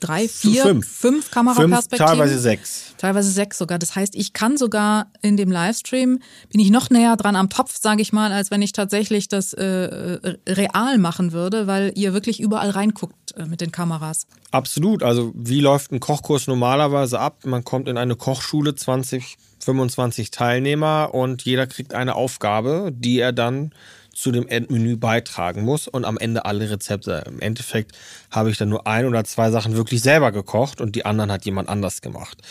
drei, 0.00 0.28
vier, 0.28 0.62
fünf, 0.62 0.86
fünf 0.86 1.30
Kameraperspektiven. 1.30 1.98
Fünf, 1.98 2.18
teilweise 2.18 2.38
sechs. 2.38 2.94
Teilweise 2.96 3.30
sechs 3.30 3.58
sogar. 3.58 3.78
Das 3.78 3.94
heißt, 3.94 4.14
ich 4.16 4.32
kann 4.32 4.56
sogar 4.56 5.10
in 5.22 5.36
dem 5.36 5.50
Livestream, 5.50 6.20
bin 6.50 6.60
ich 6.60 6.70
noch 6.70 6.90
näher 6.90 7.16
dran 7.16 7.36
am 7.36 7.48
Topf, 7.48 7.78
sage 7.80 8.02
ich 8.02 8.12
mal, 8.12 8.32
als 8.32 8.50
wenn 8.50 8.62
ich 8.62 8.72
tatsächlich 8.72 9.28
das 9.28 9.52
äh, 9.52 9.64
äh 9.64 10.36
real 10.74 10.98
machen 10.98 11.32
würde, 11.32 11.66
weil 11.66 11.92
ihr 11.94 12.12
wirklich 12.12 12.40
überall 12.40 12.70
reinguckt 12.70 13.32
äh, 13.36 13.46
mit 13.46 13.60
den 13.60 13.72
Kameras. 13.72 14.26
Absolut. 14.50 15.02
Also 15.02 15.32
wie 15.34 15.60
läuft 15.60 15.92
ein 15.92 16.00
Kochkurs 16.00 16.46
normalerweise 16.46 17.20
ab? 17.20 17.44
Man 17.44 17.64
kommt 17.64 17.88
in 17.88 17.96
eine 17.96 18.16
Kochschule, 18.16 18.74
20, 18.74 19.36
25 19.60 20.30
Teilnehmer 20.30 21.10
und 21.12 21.44
jeder 21.44 21.66
kriegt 21.66 21.94
eine 21.94 22.14
Aufgabe, 22.14 22.90
die 22.92 23.18
er 23.18 23.32
dann 23.32 23.72
zu 24.12 24.32
dem 24.32 24.48
Endmenü 24.48 24.96
beitragen 24.96 25.64
muss 25.64 25.88
und 25.88 26.04
am 26.04 26.18
Ende 26.18 26.44
alle 26.44 26.68
Rezepte. 26.68 27.24
Im 27.26 27.40
Endeffekt 27.40 27.96
habe 28.30 28.50
ich 28.50 28.58
dann 28.58 28.68
nur 28.68 28.86
ein 28.86 29.06
oder 29.06 29.24
zwei 29.24 29.50
Sachen 29.50 29.76
wirklich 29.76 30.02
selber 30.02 30.32
gekocht 30.32 30.80
und 30.80 30.96
die 30.96 31.06
anderen 31.06 31.30
hat 31.30 31.44
jemand 31.44 31.68
anders 31.68 32.02
gemacht. 32.02 32.42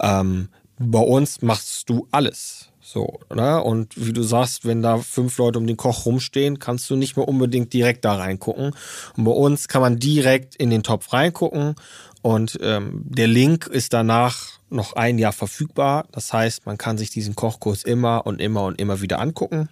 Ähm, 0.00 0.48
bei 0.78 0.98
uns 0.98 1.40
machst 1.40 1.88
du 1.88 2.08
alles. 2.10 2.63
So, 2.94 3.18
ne? 3.34 3.60
Und 3.60 3.92
wie 3.96 4.12
du 4.12 4.22
sagst, 4.22 4.64
wenn 4.64 4.80
da 4.80 4.98
fünf 4.98 5.36
Leute 5.38 5.58
um 5.58 5.66
den 5.66 5.76
Koch 5.76 6.06
rumstehen, 6.06 6.60
kannst 6.60 6.88
du 6.88 6.94
nicht 6.94 7.16
mehr 7.16 7.26
unbedingt 7.26 7.72
direkt 7.72 8.04
da 8.04 8.14
reingucken. 8.14 8.70
Und 9.16 9.24
bei 9.24 9.32
uns 9.32 9.66
kann 9.66 9.82
man 9.82 9.98
direkt 9.98 10.54
in 10.54 10.70
den 10.70 10.84
Topf 10.84 11.12
reingucken 11.12 11.74
und 12.22 12.56
ähm, 12.62 13.02
der 13.04 13.26
Link 13.26 13.66
ist 13.66 13.94
danach 13.94 14.60
noch 14.70 14.92
ein 14.92 15.18
Jahr 15.18 15.32
verfügbar. 15.32 16.06
Das 16.12 16.32
heißt, 16.32 16.66
man 16.66 16.78
kann 16.78 16.96
sich 16.96 17.10
diesen 17.10 17.34
Kochkurs 17.34 17.82
immer 17.82 18.28
und 18.28 18.40
immer 18.40 18.62
und 18.62 18.80
immer 18.80 19.00
wieder 19.00 19.18
angucken. 19.18 19.68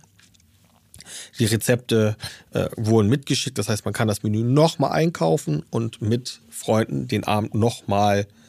Die 1.38 1.44
Rezepte 1.44 2.16
äh, 2.50 2.70
wurden 2.76 3.08
mitgeschickt, 3.08 3.56
das 3.56 3.68
heißt, 3.68 3.84
man 3.84 3.94
kann 3.94 4.08
das 4.08 4.24
Menü 4.24 4.42
nochmal 4.42 4.90
einkaufen 4.90 5.62
und 5.70 6.02
mit 6.02 6.40
Freunden 6.50 7.06
den 7.06 7.22
Abend 7.22 7.54
nochmal 7.54 8.22
mal 8.22 8.41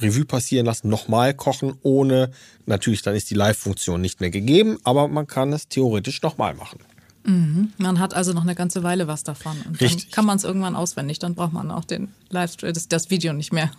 Revue 0.00 0.24
passieren 0.24 0.66
lassen, 0.66 0.88
nochmal 0.88 1.34
kochen, 1.34 1.74
ohne, 1.82 2.30
natürlich 2.66 3.02
dann 3.02 3.14
ist 3.14 3.30
die 3.30 3.34
Live-Funktion 3.34 4.00
nicht 4.00 4.20
mehr 4.20 4.30
gegeben, 4.30 4.78
aber 4.84 5.08
man 5.08 5.26
kann 5.26 5.52
es 5.52 5.68
theoretisch 5.68 6.22
nochmal 6.22 6.54
machen. 6.54 6.80
Mhm. 7.24 7.72
Man 7.78 7.98
hat 7.98 8.14
also 8.14 8.32
noch 8.32 8.42
eine 8.42 8.54
ganze 8.54 8.82
Weile 8.82 9.06
was 9.06 9.24
davon. 9.24 9.56
Und 9.66 9.80
Richtig. 9.80 10.04
dann 10.04 10.10
kann 10.12 10.24
man 10.24 10.36
es 10.36 10.44
irgendwann 10.44 10.76
auswendig, 10.76 11.18
dann 11.18 11.34
braucht 11.34 11.52
man 11.52 11.70
auch 11.70 11.84
den 11.84 12.08
Livestream, 12.30 12.72
das, 12.72 12.88
das 12.88 13.10
Video 13.10 13.32
nicht 13.32 13.52
mehr. 13.52 13.70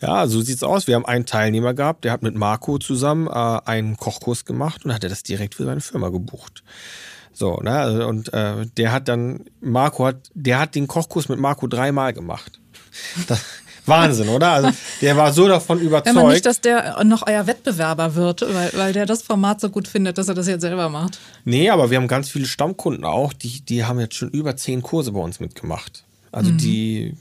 Ja, 0.00 0.26
so 0.26 0.40
sieht's 0.40 0.62
aus. 0.62 0.86
Wir 0.86 0.96
haben 0.96 1.06
einen 1.06 1.26
Teilnehmer 1.26 1.74
gehabt, 1.74 2.04
der 2.04 2.12
hat 2.12 2.22
mit 2.22 2.34
Marco 2.34 2.78
zusammen 2.78 3.28
äh, 3.28 3.30
einen 3.30 3.96
Kochkurs 3.96 4.44
gemacht 4.44 4.84
und 4.84 4.92
hat 4.92 5.04
er 5.04 5.10
das 5.10 5.22
direkt 5.22 5.54
für 5.54 5.64
seine 5.64 5.80
Firma 5.80 6.08
gebucht. 6.08 6.64
So, 7.32 7.56
ne, 7.62 7.70
also, 7.70 8.06
und 8.06 8.32
äh, 8.32 8.66
der 8.76 8.92
hat 8.92 9.08
dann, 9.08 9.44
Marco 9.60 10.04
hat, 10.04 10.30
der 10.34 10.58
hat 10.58 10.74
den 10.74 10.86
Kochkurs 10.86 11.28
mit 11.28 11.38
Marco 11.38 11.66
dreimal 11.66 12.12
gemacht. 12.12 12.58
Das, 13.26 13.42
Wahnsinn, 13.86 14.28
oder? 14.28 14.50
Also 14.52 14.70
der 15.00 15.16
war 15.16 15.32
so 15.32 15.48
davon 15.48 15.80
überzeugt. 15.80 16.16
Ja, 16.16 16.28
nicht, 16.28 16.46
dass 16.46 16.60
der 16.60 17.02
noch 17.04 17.26
euer 17.26 17.46
Wettbewerber 17.46 18.14
wird, 18.14 18.42
weil, 18.42 18.70
weil 18.74 18.92
der 18.92 19.06
das 19.06 19.22
Format 19.22 19.60
so 19.60 19.70
gut 19.70 19.88
findet, 19.88 20.18
dass 20.18 20.28
er 20.28 20.34
das 20.34 20.46
jetzt 20.46 20.62
selber 20.62 20.88
macht. 20.88 21.18
Nee, 21.44 21.70
aber 21.70 21.90
wir 21.90 21.98
haben 21.98 22.08
ganz 22.08 22.28
viele 22.28 22.46
Stammkunden 22.46 23.04
auch, 23.04 23.32
die, 23.32 23.60
die 23.60 23.84
haben 23.84 23.98
jetzt 23.98 24.14
schon 24.14 24.30
über 24.30 24.56
zehn 24.56 24.82
Kurse 24.82 25.12
bei 25.12 25.20
uns 25.20 25.40
mitgemacht. 25.40 26.04
Also 26.30 26.50
mhm. 26.50 26.58
die 26.58 27.16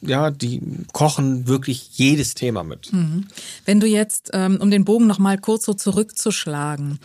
ja, 0.00 0.30
die 0.30 0.60
kochen 0.92 1.48
wirklich 1.48 1.98
jedes 1.98 2.34
Thema 2.34 2.62
mit. 2.62 2.92
Mhm. 2.92 3.26
Wenn 3.64 3.80
du 3.80 3.86
jetzt, 3.86 4.30
ähm, 4.32 4.58
um 4.60 4.70
den 4.70 4.84
Bogen 4.84 5.06
nochmal 5.06 5.38
kurz 5.38 5.64
so 5.64 5.74
zurückzuschlagen, 5.74 7.00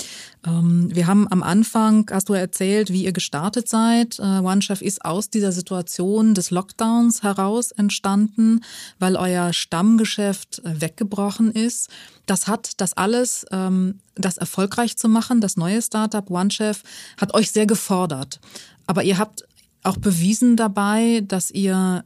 ähm, 0.46 0.90
wir 0.94 1.08
haben 1.08 1.28
am 1.32 1.42
Anfang, 1.42 2.08
hast 2.12 2.30
du 2.30 2.34
erzählt, 2.34 2.92
wie 2.92 3.06
ihr 3.06 3.12
gestartet 3.12 3.68
seid. 3.68 4.20
Äh, 4.20 4.40
OneChef 4.40 4.82
ist 4.82 5.06
aus 5.06 5.30
dieser 5.30 5.52
Situation 5.52 6.36
des 6.36 6.52
Lockdowns 6.52 7.24
heraus 7.24 7.72
entstanden, 7.72 8.62
weil 9.00 9.16
euer 9.16 9.54
Stammgeschäft 9.54 10.60
äh, 10.60 10.82
weggebrochen 10.82 11.52
ist. 11.52 11.90
Das 12.28 12.48
hat 12.48 12.80
das 12.80 12.94
alles, 12.94 13.46
ähm, 13.52 14.00
das 14.16 14.38
erfolgreich 14.38 14.98
zu 14.98 15.10
machen, 15.10 15.42
das 15.42 15.58
neue 15.58 15.82
Startup 15.82 16.30
OneChef, 16.30 16.84
hat 17.18 17.34
euch 17.34 17.52
sehr 17.52 17.66
gefordert. 17.66 18.40
Aber 18.86 19.04
ihr 19.04 19.18
habt 19.18 19.46
auch 19.82 19.98
bewiesen 19.98 20.56
dabei, 20.56 21.24
dass 21.28 21.52
ihr 21.52 22.04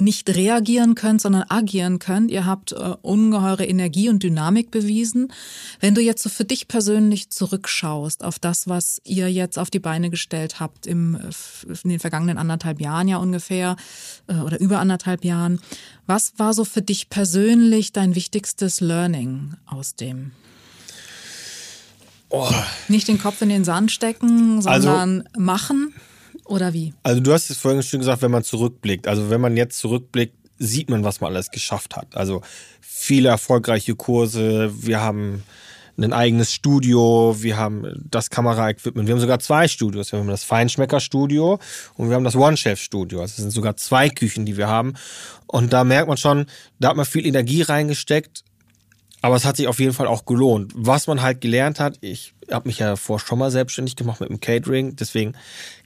nicht 0.00 0.28
reagieren 0.28 0.94
könnt, 0.94 1.20
sondern 1.20 1.44
agieren 1.48 1.98
könnt. 1.98 2.30
Ihr 2.30 2.46
habt 2.46 2.72
äh, 2.72 2.94
ungeheure 3.02 3.64
Energie 3.64 4.08
und 4.08 4.22
Dynamik 4.22 4.70
bewiesen. 4.70 5.32
Wenn 5.80 5.94
du 5.94 6.00
jetzt 6.00 6.22
so 6.22 6.28
für 6.28 6.44
dich 6.44 6.68
persönlich 6.68 7.30
zurückschaust 7.30 8.24
auf 8.24 8.38
das, 8.38 8.68
was 8.68 9.00
ihr 9.04 9.30
jetzt 9.30 9.58
auf 9.58 9.70
die 9.70 9.78
Beine 9.78 10.10
gestellt 10.10 10.60
habt 10.60 10.86
im, 10.86 11.18
in 11.82 11.90
den 11.90 12.00
vergangenen 12.00 12.38
anderthalb 12.38 12.80
Jahren 12.80 13.08
ja 13.08 13.18
ungefähr 13.18 13.76
äh, 14.26 14.34
oder 14.36 14.60
über 14.60 14.78
anderthalb 14.78 15.24
Jahren, 15.24 15.60
was 16.06 16.32
war 16.38 16.54
so 16.54 16.64
für 16.64 16.82
dich 16.82 17.10
persönlich 17.10 17.92
dein 17.92 18.14
wichtigstes 18.14 18.80
Learning 18.80 19.54
aus 19.66 19.94
dem? 19.94 20.32
Oh. 22.30 22.48
Nicht 22.88 23.08
den 23.08 23.18
Kopf 23.18 23.42
in 23.42 23.48
den 23.48 23.64
Sand 23.64 23.90
stecken, 23.90 24.62
sondern 24.62 25.22
also, 25.22 25.40
machen. 25.40 25.94
Oder 26.50 26.72
wie? 26.72 26.92
Also 27.04 27.20
du 27.20 27.32
hast 27.32 27.48
es 27.48 27.58
vorhin 27.58 27.80
schon 27.82 28.00
gesagt, 28.00 28.22
wenn 28.22 28.30
man 28.32 28.42
zurückblickt. 28.42 29.06
Also 29.06 29.30
wenn 29.30 29.40
man 29.40 29.56
jetzt 29.56 29.78
zurückblickt, 29.78 30.34
sieht 30.58 30.90
man, 30.90 31.04
was 31.04 31.20
man 31.20 31.30
alles 31.32 31.52
geschafft 31.52 31.96
hat. 31.96 32.16
Also 32.16 32.42
viele 32.80 33.28
erfolgreiche 33.28 33.94
Kurse. 33.94 34.72
Wir 34.84 35.00
haben 35.00 35.44
ein 35.96 36.12
eigenes 36.12 36.52
Studio, 36.52 37.36
wir 37.38 37.56
haben 37.56 37.92
das 38.10 38.30
Kameraequipment, 38.30 39.06
wir 39.06 39.14
haben 39.14 39.20
sogar 39.20 39.38
zwei 39.38 39.68
Studios. 39.68 40.10
Wir 40.10 40.18
haben 40.18 40.26
das 40.26 40.42
Feinschmecker-Studio 40.42 41.60
und 41.94 42.08
wir 42.08 42.16
haben 42.16 42.24
das 42.24 42.34
One-Chef-Studio. 42.34 43.20
Also 43.20 43.30
es 43.30 43.36
sind 43.36 43.50
sogar 43.50 43.76
zwei 43.76 44.08
Küchen, 44.08 44.44
die 44.44 44.56
wir 44.56 44.66
haben. 44.66 44.94
Und 45.46 45.72
da 45.72 45.84
merkt 45.84 46.08
man 46.08 46.16
schon, 46.16 46.46
da 46.80 46.88
hat 46.88 46.96
man 46.96 47.06
viel 47.06 47.26
Energie 47.26 47.62
reingesteckt, 47.62 48.42
aber 49.22 49.36
es 49.36 49.44
hat 49.44 49.56
sich 49.56 49.68
auf 49.68 49.80
jeden 49.80 49.92
Fall 49.92 50.06
auch 50.06 50.24
gelohnt. 50.24 50.72
Was 50.74 51.06
man 51.06 51.22
halt 51.22 51.40
gelernt 51.40 51.80
hat, 51.80 51.98
ich 52.00 52.34
habe 52.50 52.68
mich 52.68 52.78
ja 52.78 52.96
vor 52.96 53.20
schon 53.20 53.38
mal 53.38 53.50
selbstständig 53.50 53.96
gemacht 53.96 54.20
mit 54.20 54.30
dem 54.30 54.40
Catering, 54.40 54.96
deswegen 54.96 55.34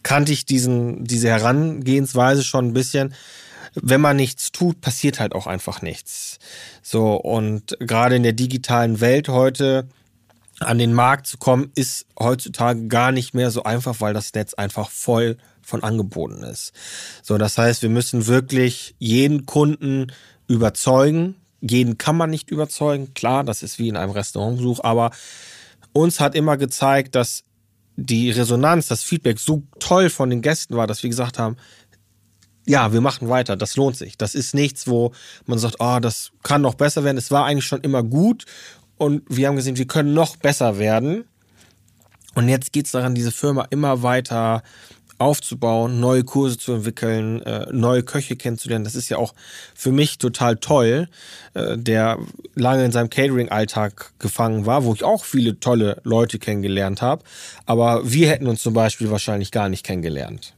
kannte 0.02 0.32
ich 0.32 0.44
diesen, 0.46 1.04
diese 1.04 1.28
Herangehensweise 1.28 2.44
schon 2.44 2.68
ein 2.68 2.74
bisschen. 2.74 3.14
Wenn 3.74 4.00
man 4.00 4.16
nichts 4.16 4.52
tut, 4.52 4.80
passiert 4.80 5.18
halt 5.18 5.34
auch 5.34 5.48
einfach 5.48 5.82
nichts. 5.82 6.38
So, 6.80 7.14
und 7.14 7.76
gerade 7.80 8.14
in 8.14 8.22
der 8.22 8.32
digitalen 8.32 9.00
Welt 9.00 9.28
heute 9.28 9.88
an 10.60 10.78
den 10.78 10.94
Markt 10.94 11.26
zu 11.26 11.38
kommen, 11.38 11.72
ist 11.74 12.06
heutzutage 12.18 12.86
gar 12.86 13.10
nicht 13.10 13.34
mehr 13.34 13.50
so 13.50 13.64
einfach, 13.64 13.96
weil 14.00 14.14
das 14.14 14.32
Netz 14.34 14.54
einfach 14.54 14.90
voll 14.90 15.36
von 15.62 15.82
Angeboten 15.82 16.42
ist. 16.44 16.72
So, 17.22 17.38
das 17.38 17.58
heißt, 17.58 17.82
wir 17.82 17.88
müssen 17.88 18.26
wirklich 18.26 18.94
jeden 18.98 19.46
Kunden 19.46 20.12
überzeugen. 20.46 21.36
Jeden 21.68 21.96
kann 21.96 22.16
man 22.16 22.28
nicht 22.28 22.50
überzeugen. 22.50 23.14
Klar, 23.14 23.42
das 23.42 23.62
ist 23.62 23.78
wie 23.78 23.88
in 23.88 23.96
einem 23.96 24.12
Restaurantbesuch, 24.12 24.80
aber 24.84 25.10
uns 25.92 26.20
hat 26.20 26.34
immer 26.34 26.58
gezeigt, 26.58 27.14
dass 27.14 27.42
die 27.96 28.30
Resonanz, 28.30 28.88
das 28.88 29.02
Feedback 29.02 29.38
so 29.38 29.62
toll 29.78 30.10
von 30.10 30.28
den 30.28 30.42
Gästen 30.42 30.76
war, 30.76 30.86
dass 30.86 31.02
wir 31.02 31.10
gesagt 31.10 31.38
haben, 31.38 31.56
ja, 32.66 32.92
wir 32.92 33.00
machen 33.00 33.28
weiter, 33.28 33.56
das 33.56 33.76
lohnt 33.76 33.96
sich. 33.96 34.18
Das 34.18 34.34
ist 34.34 34.54
nichts, 34.54 34.86
wo 34.86 35.12
man 35.46 35.58
sagt, 35.58 35.76
oh, 35.78 35.98
das 36.00 36.32
kann 36.42 36.60
noch 36.60 36.74
besser 36.74 37.04
werden. 37.04 37.18
Es 37.18 37.30
war 37.30 37.44
eigentlich 37.44 37.66
schon 37.66 37.82
immer 37.82 38.02
gut 38.02 38.44
und 38.96 39.22
wir 39.28 39.48
haben 39.48 39.56
gesehen, 39.56 39.78
wir 39.78 39.86
können 39.86 40.12
noch 40.12 40.36
besser 40.36 40.78
werden. 40.78 41.24
Und 42.34 42.48
jetzt 42.48 42.72
geht 42.72 42.86
es 42.86 42.92
daran, 42.92 43.14
diese 43.14 43.32
Firma 43.32 43.66
immer 43.70 44.02
weiter 44.02 44.62
aufzubauen, 45.18 46.00
neue 46.00 46.24
Kurse 46.24 46.58
zu 46.58 46.72
entwickeln, 46.72 47.42
äh, 47.42 47.66
neue 47.72 48.02
Köche 48.02 48.36
kennenzulernen. 48.36 48.84
Das 48.84 48.94
ist 48.94 49.08
ja 49.08 49.16
auch 49.16 49.34
für 49.74 49.92
mich 49.92 50.18
total 50.18 50.56
toll, 50.56 51.08
äh, 51.54 51.76
der 51.78 52.18
lange 52.54 52.84
in 52.84 52.92
seinem 52.92 53.10
Catering-Alltag 53.10 54.12
gefangen 54.18 54.66
war, 54.66 54.84
wo 54.84 54.94
ich 54.94 55.04
auch 55.04 55.24
viele 55.24 55.58
tolle 55.60 56.00
Leute 56.04 56.38
kennengelernt 56.38 57.02
habe. 57.02 57.22
Aber 57.66 58.10
wir 58.10 58.28
hätten 58.28 58.46
uns 58.46 58.62
zum 58.62 58.74
Beispiel 58.74 59.10
wahrscheinlich 59.10 59.50
gar 59.50 59.68
nicht 59.68 59.84
kennengelernt. 59.84 60.54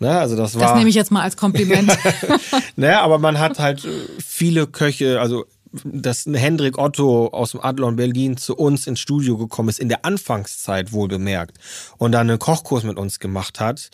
Ne, 0.00 0.16
also 0.16 0.36
das, 0.36 0.54
war, 0.54 0.62
das 0.62 0.74
nehme 0.76 0.88
ich 0.88 0.94
jetzt 0.94 1.10
mal 1.10 1.22
als 1.22 1.36
Kompliment. 1.36 1.90
naja, 2.76 3.00
aber 3.00 3.18
man 3.18 3.40
hat 3.40 3.58
halt 3.58 3.84
äh, 3.84 3.88
viele 4.24 4.68
Köche, 4.68 5.20
also 5.20 5.44
dass 5.84 6.26
Hendrik 6.26 6.78
Otto 6.78 7.28
aus 7.28 7.52
dem 7.52 7.60
Adlon 7.60 7.96
Berlin 7.96 8.36
zu 8.36 8.56
uns 8.56 8.86
ins 8.86 9.00
Studio 9.00 9.36
gekommen 9.36 9.68
ist, 9.68 9.80
in 9.80 9.88
der 9.88 10.04
Anfangszeit 10.04 10.92
wohl 10.92 11.08
bemerkt, 11.08 11.58
und 11.98 12.12
dann 12.12 12.28
einen 12.28 12.38
Kochkurs 12.38 12.84
mit 12.84 12.96
uns 12.96 13.18
gemacht 13.18 13.60
hat. 13.60 13.90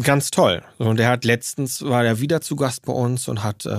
Ganz 0.00 0.30
toll. 0.30 0.62
Und 0.78 0.98
der 0.98 1.08
hat 1.08 1.24
letztens, 1.24 1.82
war 1.82 2.04
er 2.04 2.20
wieder 2.20 2.40
zu 2.40 2.54
Gast 2.54 2.84
bei 2.86 2.92
uns 2.92 3.26
und 3.26 3.42
hat 3.42 3.66
äh, 3.66 3.70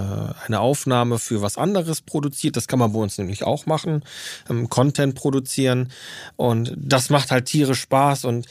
eine 0.46 0.60
Aufnahme 0.60 1.20
für 1.20 1.42
was 1.42 1.58
anderes 1.58 2.02
produziert. 2.02 2.58
Das 2.58 2.68
kann 2.68 2.80
man 2.80 2.92
bei 2.92 3.00
uns 3.00 3.18
nämlich 3.18 3.44
auch 3.46 3.66
machen, 3.66 4.04
ähm, 4.50 4.68
Content 4.68 5.16
produzieren. 5.16 5.90
Und 6.36 6.74
das 6.76 7.10
macht 7.10 7.32
halt 7.32 7.46
Tiere 7.46 7.76
Spaß. 7.76 8.26
Und 8.26 8.48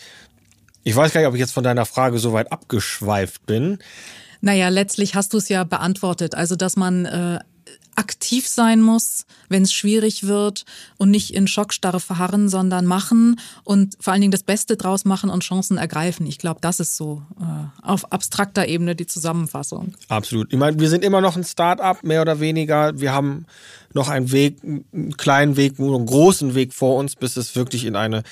ich 0.84 0.96
weiß 0.96 1.12
gar 1.12 1.20
nicht, 1.20 1.28
ob 1.28 1.34
ich 1.34 1.40
jetzt 1.40 1.52
von 1.52 1.64
deiner 1.64 1.84
Frage 1.84 2.18
so 2.18 2.32
weit 2.32 2.50
abgeschweift 2.50 3.44
bin. 3.44 3.78
Naja, 4.40 4.70
letztlich 4.70 5.14
hast 5.14 5.34
du 5.34 5.36
es 5.36 5.50
ja 5.50 5.64
beantwortet. 5.64 6.34
Also, 6.34 6.56
dass 6.56 6.76
man 6.76 7.04
äh, 7.04 7.40
aktiv 7.97 8.49
sein 8.49 8.80
muss, 8.80 9.26
wenn 9.49 9.62
es 9.62 9.72
schwierig 9.72 10.26
wird 10.26 10.64
und 10.97 11.11
nicht 11.11 11.34
in 11.34 11.47
Schockstarre 11.47 12.01
verharren, 12.01 12.49
sondern 12.49 12.86
machen 12.86 13.41
und 13.64 13.97
vor 14.01 14.12
allen 14.12 14.20
Dingen 14.22 14.32
das 14.32 14.43
Beste 14.43 14.76
draus 14.76 15.05
machen 15.05 15.30
und 15.30 15.43
Chancen 15.43 15.76
ergreifen. 15.76 16.26
Ich 16.26 16.38
glaube, 16.38 16.61
das 16.61 16.80
ist 16.80 16.97
so 16.97 17.22
äh, 17.41 17.86
auf 17.86 18.12
abstrakter 18.12 18.66
Ebene 18.66 18.95
die 18.95 19.07
Zusammenfassung. 19.07 19.95
Absolut. 20.09 20.53
Ich 20.53 20.59
meine, 20.59 20.78
wir 20.78 20.88
sind 20.88 21.05
immer 21.05 21.20
noch 21.20 21.36
ein 21.36 21.45
Start-up, 21.45 22.03
mehr 22.05 22.22
oder 22.22 22.41
weniger. 22.41 22.99
Wir 22.99 23.12
haben 23.12 23.47
noch 23.93 24.09
einen 24.09 24.30
Weg, 24.30 24.59
einen 24.62 25.16
kleinen 25.16 25.57
Weg, 25.57 25.78
einen 25.78 26.07
großen 26.07 26.55
Weg 26.55 26.72
vor 26.72 26.97
uns, 26.97 27.16
bis 27.16 27.36
es 27.36 27.57
wirklich 27.57 27.84
in 27.84 27.97
eine 27.97 28.22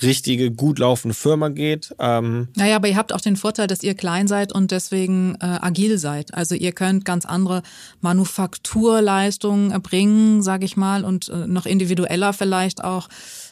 richtige, 0.00 0.50
gut 0.50 0.78
laufende 0.78 1.14
Firma 1.14 1.48
geht. 1.48 1.94
Ähm 1.98 2.48
naja, 2.56 2.76
aber 2.76 2.88
ihr 2.88 2.96
habt 2.96 3.12
auch 3.12 3.20
den 3.20 3.36
Vorteil, 3.36 3.66
dass 3.66 3.82
ihr 3.82 3.94
klein 3.94 4.28
seid 4.28 4.52
und 4.52 4.70
deswegen 4.70 5.34
äh, 5.40 5.46
agil 5.46 5.98
seid. 5.98 6.34
Also 6.34 6.54
ihr 6.54 6.72
könnt 6.72 7.04
ganz 7.04 7.24
andere 7.26 7.62
Manufakturleistungen 8.00 9.72
erbringen, 9.72 10.42
sage 10.42 10.64
ich 10.64 10.76
mal, 10.76 11.04
und 11.04 11.28
äh, 11.28 11.46
noch 11.46 11.66
individueller 11.66 12.32
vielleicht 12.32 12.84
auch 12.84 13.08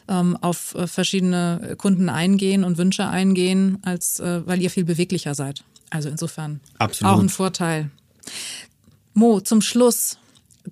ähm, 0.07 0.37
auf 0.41 0.73
äh, 0.75 0.87
verschiedene 0.87 1.75
Kunden 1.77 2.09
eingehen 2.09 2.63
und 2.63 2.77
Wünsche 2.77 3.07
eingehen, 3.07 3.79
als 3.83 4.19
äh, 4.19 4.45
weil 4.45 4.61
ihr 4.61 4.69
viel 4.69 4.85
beweglicher 4.85 5.35
seid. 5.35 5.63
Also 5.89 6.09
insofern 6.09 6.59
Absolut. 6.79 7.13
auch 7.13 7.19
ein 7.19 7.29
Vorteil. 7.29 7.89
Mo, 9.13 9.39
zum 9.41 9.61
Schluss 9.61 10.17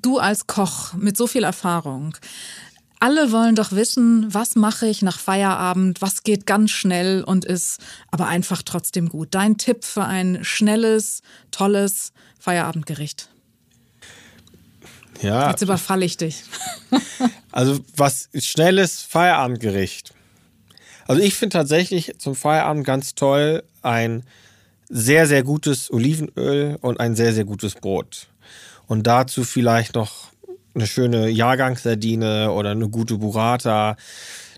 du 0.02 0.20
als 0.20 0.48
Koch 0.48 0.94
mit 0.94 1.18
so 1.18 1.28
viel 1.28 1.44
Erfahrung, 1.44 2.16
alle 3.00 3.32
wollen 3.32 3.56
doch 3.56 3.72
wissen, 3.72 4.34
was 4.34 4.56
mache 4.56 4.88
ich 4.88 5.02
nach 5.02 5.20
Feierabend, 5.20 6.02
was 6.02 6.24
geht 6.24 6.46
ganz 6.46 6.72
schnell 6.72 7.24
und 7.24 7.46
ist 7.46 7.80
aber 8.10 8.28
einfach 8.28 8.62
trotzdem 8.64 9.10
gut. 9.10 9.30
Dein 9.32 9.58
Tipp 9.58 9.84
für 9.84 10.06
ein 10.06 10.44
schnelles, 10.44 11.22
tolles 11.52 12.14
Feierabendgericht. 12.40 13.30
Ja. 15.22 15.50
Jetzt 15.50 15.62
überfalle 15.62 16.06
ich 16.06 16.18
dich. 16.18 16.44
also 17.52 17.80
was 17.96 18.30
schnelles 18.34 19.02
Feierabendgericht. 19.02 20.14
Also 21.08 21.22
ich 21.22 21.36
finde 21.36 21.58
tatsächlich 21.58 22.18
zum 22.18 22.36
Feierabend 22.36 22.86
ganz 22.86 23.14
toll 23.14 23.64
ein 23.82 24.24
sehr, 24.90 25.28
sehr 25.28 25.44
gutes 25.44 25.92
Olivenöl 25.92 26.78
und 26.82 27.00
ein 27.00 27.16
sehr, 27.16 27.34
sehr 27.34 27.46
gutes 27.46 27.76
Brot 27.76 28.30
und 28.88 29.08
dazu 29.08 29.44
vielleicht 29.44 29.96
noch 29.96 30.30
eine 30.74 30.88
schöne 30.88 31.30
Jahrgangssardine 31.30 32.52
oder 32.52 32.72
eine 32.72 32.90
gute 32.90 33.18
Burrata. 33.18 33.96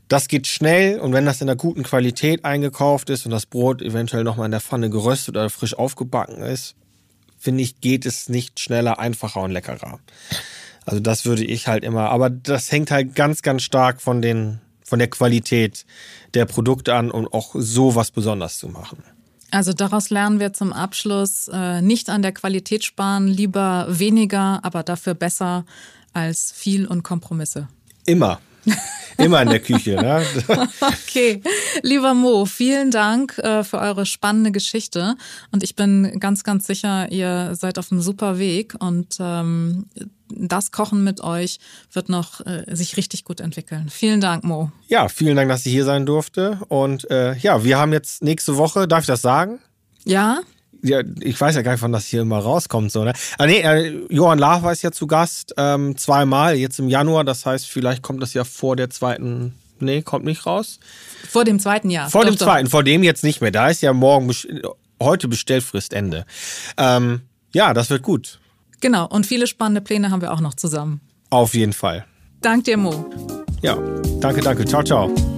Das 0.08 0.28
geht 0.28 0.48
schnell 0.48 1.00
und 1.00 1.14
wenn 1.14 1.26
das 1.26 1.42
in 1.42 1.50
einer 1.50 1.58
guten 1.58 1.84
Qualität 1.84 2.46
eingekauft 2.46 3.10
ist 3.10 3.26
und 3.26 3.32
das 3.32 3.46
Brot 3.46 3.82
eventuell 3.82 4.24
nochmal 4.24 4.46
in 4.46 4.52
der 4.52 4.62
Pfanne 4.62 4.90
geröstet 4.90 5.36
oder 5.36 5.50
frisch 5.50 5.78
aufgebacken 5.78 6.42
ist, 6.42 6.76
finde 7.38 7.64
ich, 7.64 7.82
geht 7.82 8.06
es 8.06 8.30
nicht 8.30 8.60
schneller, 8.60 9.00
einfacher 9.00 9.42
und 9.42 9.52
leckerer. 9.52 10.00
Also 10.86 11.02
das 11.02 11.26
würde 11.26 11.44
ich 11.44 11.68
halt 11.68 11.84
immer, 11.84 12.10
aber 12.10 12.30
das 12.30 12.72
hängt 12.72 12.92
halt 12.92 13.14
ganz, 13.16 13.42
ganz 13.42 13.64
stark 13.64 14.02
von 14.02 14.22
den, 14.22 14.62
von 14.84 15.00
der 15.00 15.10
Qualität 15.10 15.86
der 16.34 16.46
Produkte 16.46 16.96
an, 16.96 17.12
um 17.12 17.28
auch 17.28 17.54
so 17.58 17.96
was 17.96 18.12
besonders 18.12 18.58
zu 18.58 18.70
machen. 18.70 19.04
Also 19.52 19.74
daraus 19.74 20.10
lernen 20.10 20.40
wir 20.40 20.54
zum 20.54 20.74
Abschluss, 20.74 21.48
äh, 21.48 21.82
nicht 21.82 22.10
an 22.10 22.22
der 22.22 22.34
Qualität 22.34 22.84
sparen, 22.84 23.28
lieber 23.28 23.88
weniger, 23.90 24.60
aber 24.64 24.84
dafür 24.84 25.14
besser 25.14 25.66
als 26.14 26.52
viel 26.52 26.86
und 26.86 27.04
Kompromisse. 27.04 27.68
Immer. 28.06 28.40
Immer 29.18 29.42
in 29.42 29.50
der 29.50 29.60
Küche. 29.60 29.96
Ne? 29.96 30.24
okay, 30.82 31.42
lieber 31.82 32.14
Mo, 32.14 32.46
vielen 32.46 32.92
Dank 32.92 33.38
äh, 33.40 33.64
für 33.64 33.80
eure 33.80 34.06
spannende 34.06 34.52
Geschichte 34.52 35.16
und 35.52 35.64
ich 35.64 35.76
bin 35.76 36.20
ganz, 36.20 36.44
ganz 36.44 36.68
sicher, 36.68 37.12
ihr 37.12 37.56
seid 37.56 37.80
auf 37.80 37.92
einem 37.92 38.02
super 38.02 38.38
Weg 38.38 38.76
und 38.80 39.18
ähm, 39.20 39.88
das 40.30 40.72
Kochen 40.72 41.04
mit 41.04 41.22
euch 41.22 41.60
wird 41.92 42.10
noch 42.10 42.46
äh, 42.46 42.64
sich 42.68 42.98
richtig 42.98 43.24
gut 43.24 43.40
entwickeln. 43.40 43.88
Vielen 43.90 44.22
Dank, 44.22 44.44
Mo. 44.44 44.72
Ja, 44.88 45.08
vielen 45.08 45.36
Dank, 45.36 45.50
dass 45.50 45.66
ich 45.66 45.72
hier 45.72 45.86
sein 45.86 46.06
durfte. 46.06 46.60
Und 46.68 47.10
äh, 47.10 47.36
ja, 47.38 47.64
wir 47.64 47.78
haben 47.78 47.94
jetzt 47.94 48.22
nächste 48.22 48.58
Woche, 48.58 48.88
darf 48.88 49.02
ich 49.02 49.08
das 49.08 49.22
sagen? 49.22 49.60
Ja. 50.04 50.42
Ja, 50.82 51.02
ich 51.20 51.40
weiß 51.40 51.56
ja 51.56 51.62
gar 51.62 51.72
nicht, 51.72 51.82
wann 51.82 51.92
das 51.92 52.06
hier 52.06 52.22
immer 52.22 52.40
rauskommt. 52.40 52.92
So, 52.92 53.04
ne? 53.04 53.14
ah, 53.38 53.46
nee, 53.46 53.60
äh, 53.60 54.06
Johann 54.10 54.40
Lafer 54.40 54.72
ist 54.72 54.84
ja 54.84 54.92
zu 54.92 55.08
Gast, 55.08 55.54
ähm, 55.58 55.98
zweimal, 55.98 56.56
jetzt 56.56 56.80
im 56.80 56.90
Januar. 56.90 57.24
Das 57.24 57.46
heißt, 57.46 57.68
vielleicht 57.68 58.04
kommt 58.04 58.22
das 58.22 58.34
ja 58.34 58.44
vor 58.44 58.76
der 58.76 58.90
zweiten. 58.90 59.56
Nee, 59.80 60.02
kommt 60.02 60.26
nicht 60.26 60.46
raus. 60.46 60.80
Vor 61.30 61.46
dem 61.46 61.60
zweiten 61.60 61.90
Jahr. 61.90 62.10
Vor 62.10 62.24
doch, 62.24 62.32
dem 62.32 62.38
zweiten, 62.38 62.70
vor 62.70 62.84
dem 62.84 63.04
jetzt 63.04 63.24
nicht 63.24 63.42
mehr. 63.42 63.52
Da 63.52 63.70
ist 63.70 63.82
ja 63.82 63.94
morgen, 63.94 64.32
heute 65.02 65.28
Bestellfristende. 65.28 66.26
Ähm, 66.78 67.22
ja, 67.54 67.74
das 67.74 67.90
wird 67.90 68.04
gut. 68.04 68.40
Genau, 68.82 69.08
und 69.08 69.26
viele 69.26 69.48
spannende 69.48 69.82
Pläne 69.82 70.12
haben 70.12 70.22
wir 70.22 70.32
auch 70.32 70.42
noch 70.42 70.54
zusammen. 70.54 71.02
Auf 71.30 71.54
jeden 71.54 71.74
Fall. 71.74 72.06
Dank 72.42 72.66
dir, 72.66 72.78
Mo. 72.78 73.10
Ja, 73.62 73.78
danke, 74.20 74.42
danke. 74.42 74.66
Ciao, 74.66 74.84
ciao. 74.84 75.37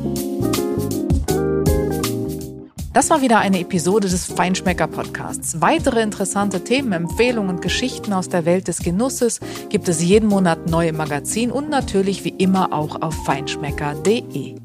Das 2.94 3.12
war 3.12 3.22
wieder 3.22 3.40
eine 3.40 3.60
Episode 3.60 4.08
des 4.10 4.26
Feinschmecker 4.26 4.88
Podcasts. 4.88 5.62
Weitere 5.62 6.02
interessante 6.02 6.64
Themen, 6.64 6.92
Empfehlungen 6.92 7.56
und 7.56 7.62
Geschichten 7.62 8.14
aus 8.14 8.30
der 8.30 8.46
Welt 8.46 8.68
des 8.68 8.80
Genusses 8.80 9.40
gibt 9.70 9.88
es 9.88 10.02
jeden 10.02 10.28
Monat 10.28 10.68
neu 10.68 10.88
im 10.88 10.98
Magazin 10.98 11.52
und 11.52 11.70
natürlich 11.70 12.24
wie 12.24 12.30
immer 12.30 12.74
auch 12.74 13.02
auf 13.02 13.14
feinschmecker.de. 13.26 14.56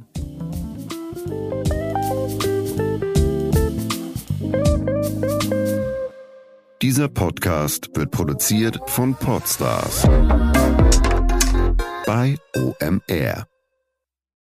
Dieser 6.80 7.08
Podcast 7.08 7.90
wird 7.94 8.10
produziert 8.10 8.78
von 8.86 9.14
Podstars 9.14 10.08
bei 12.06 12.36
OMR. 12.56 13.46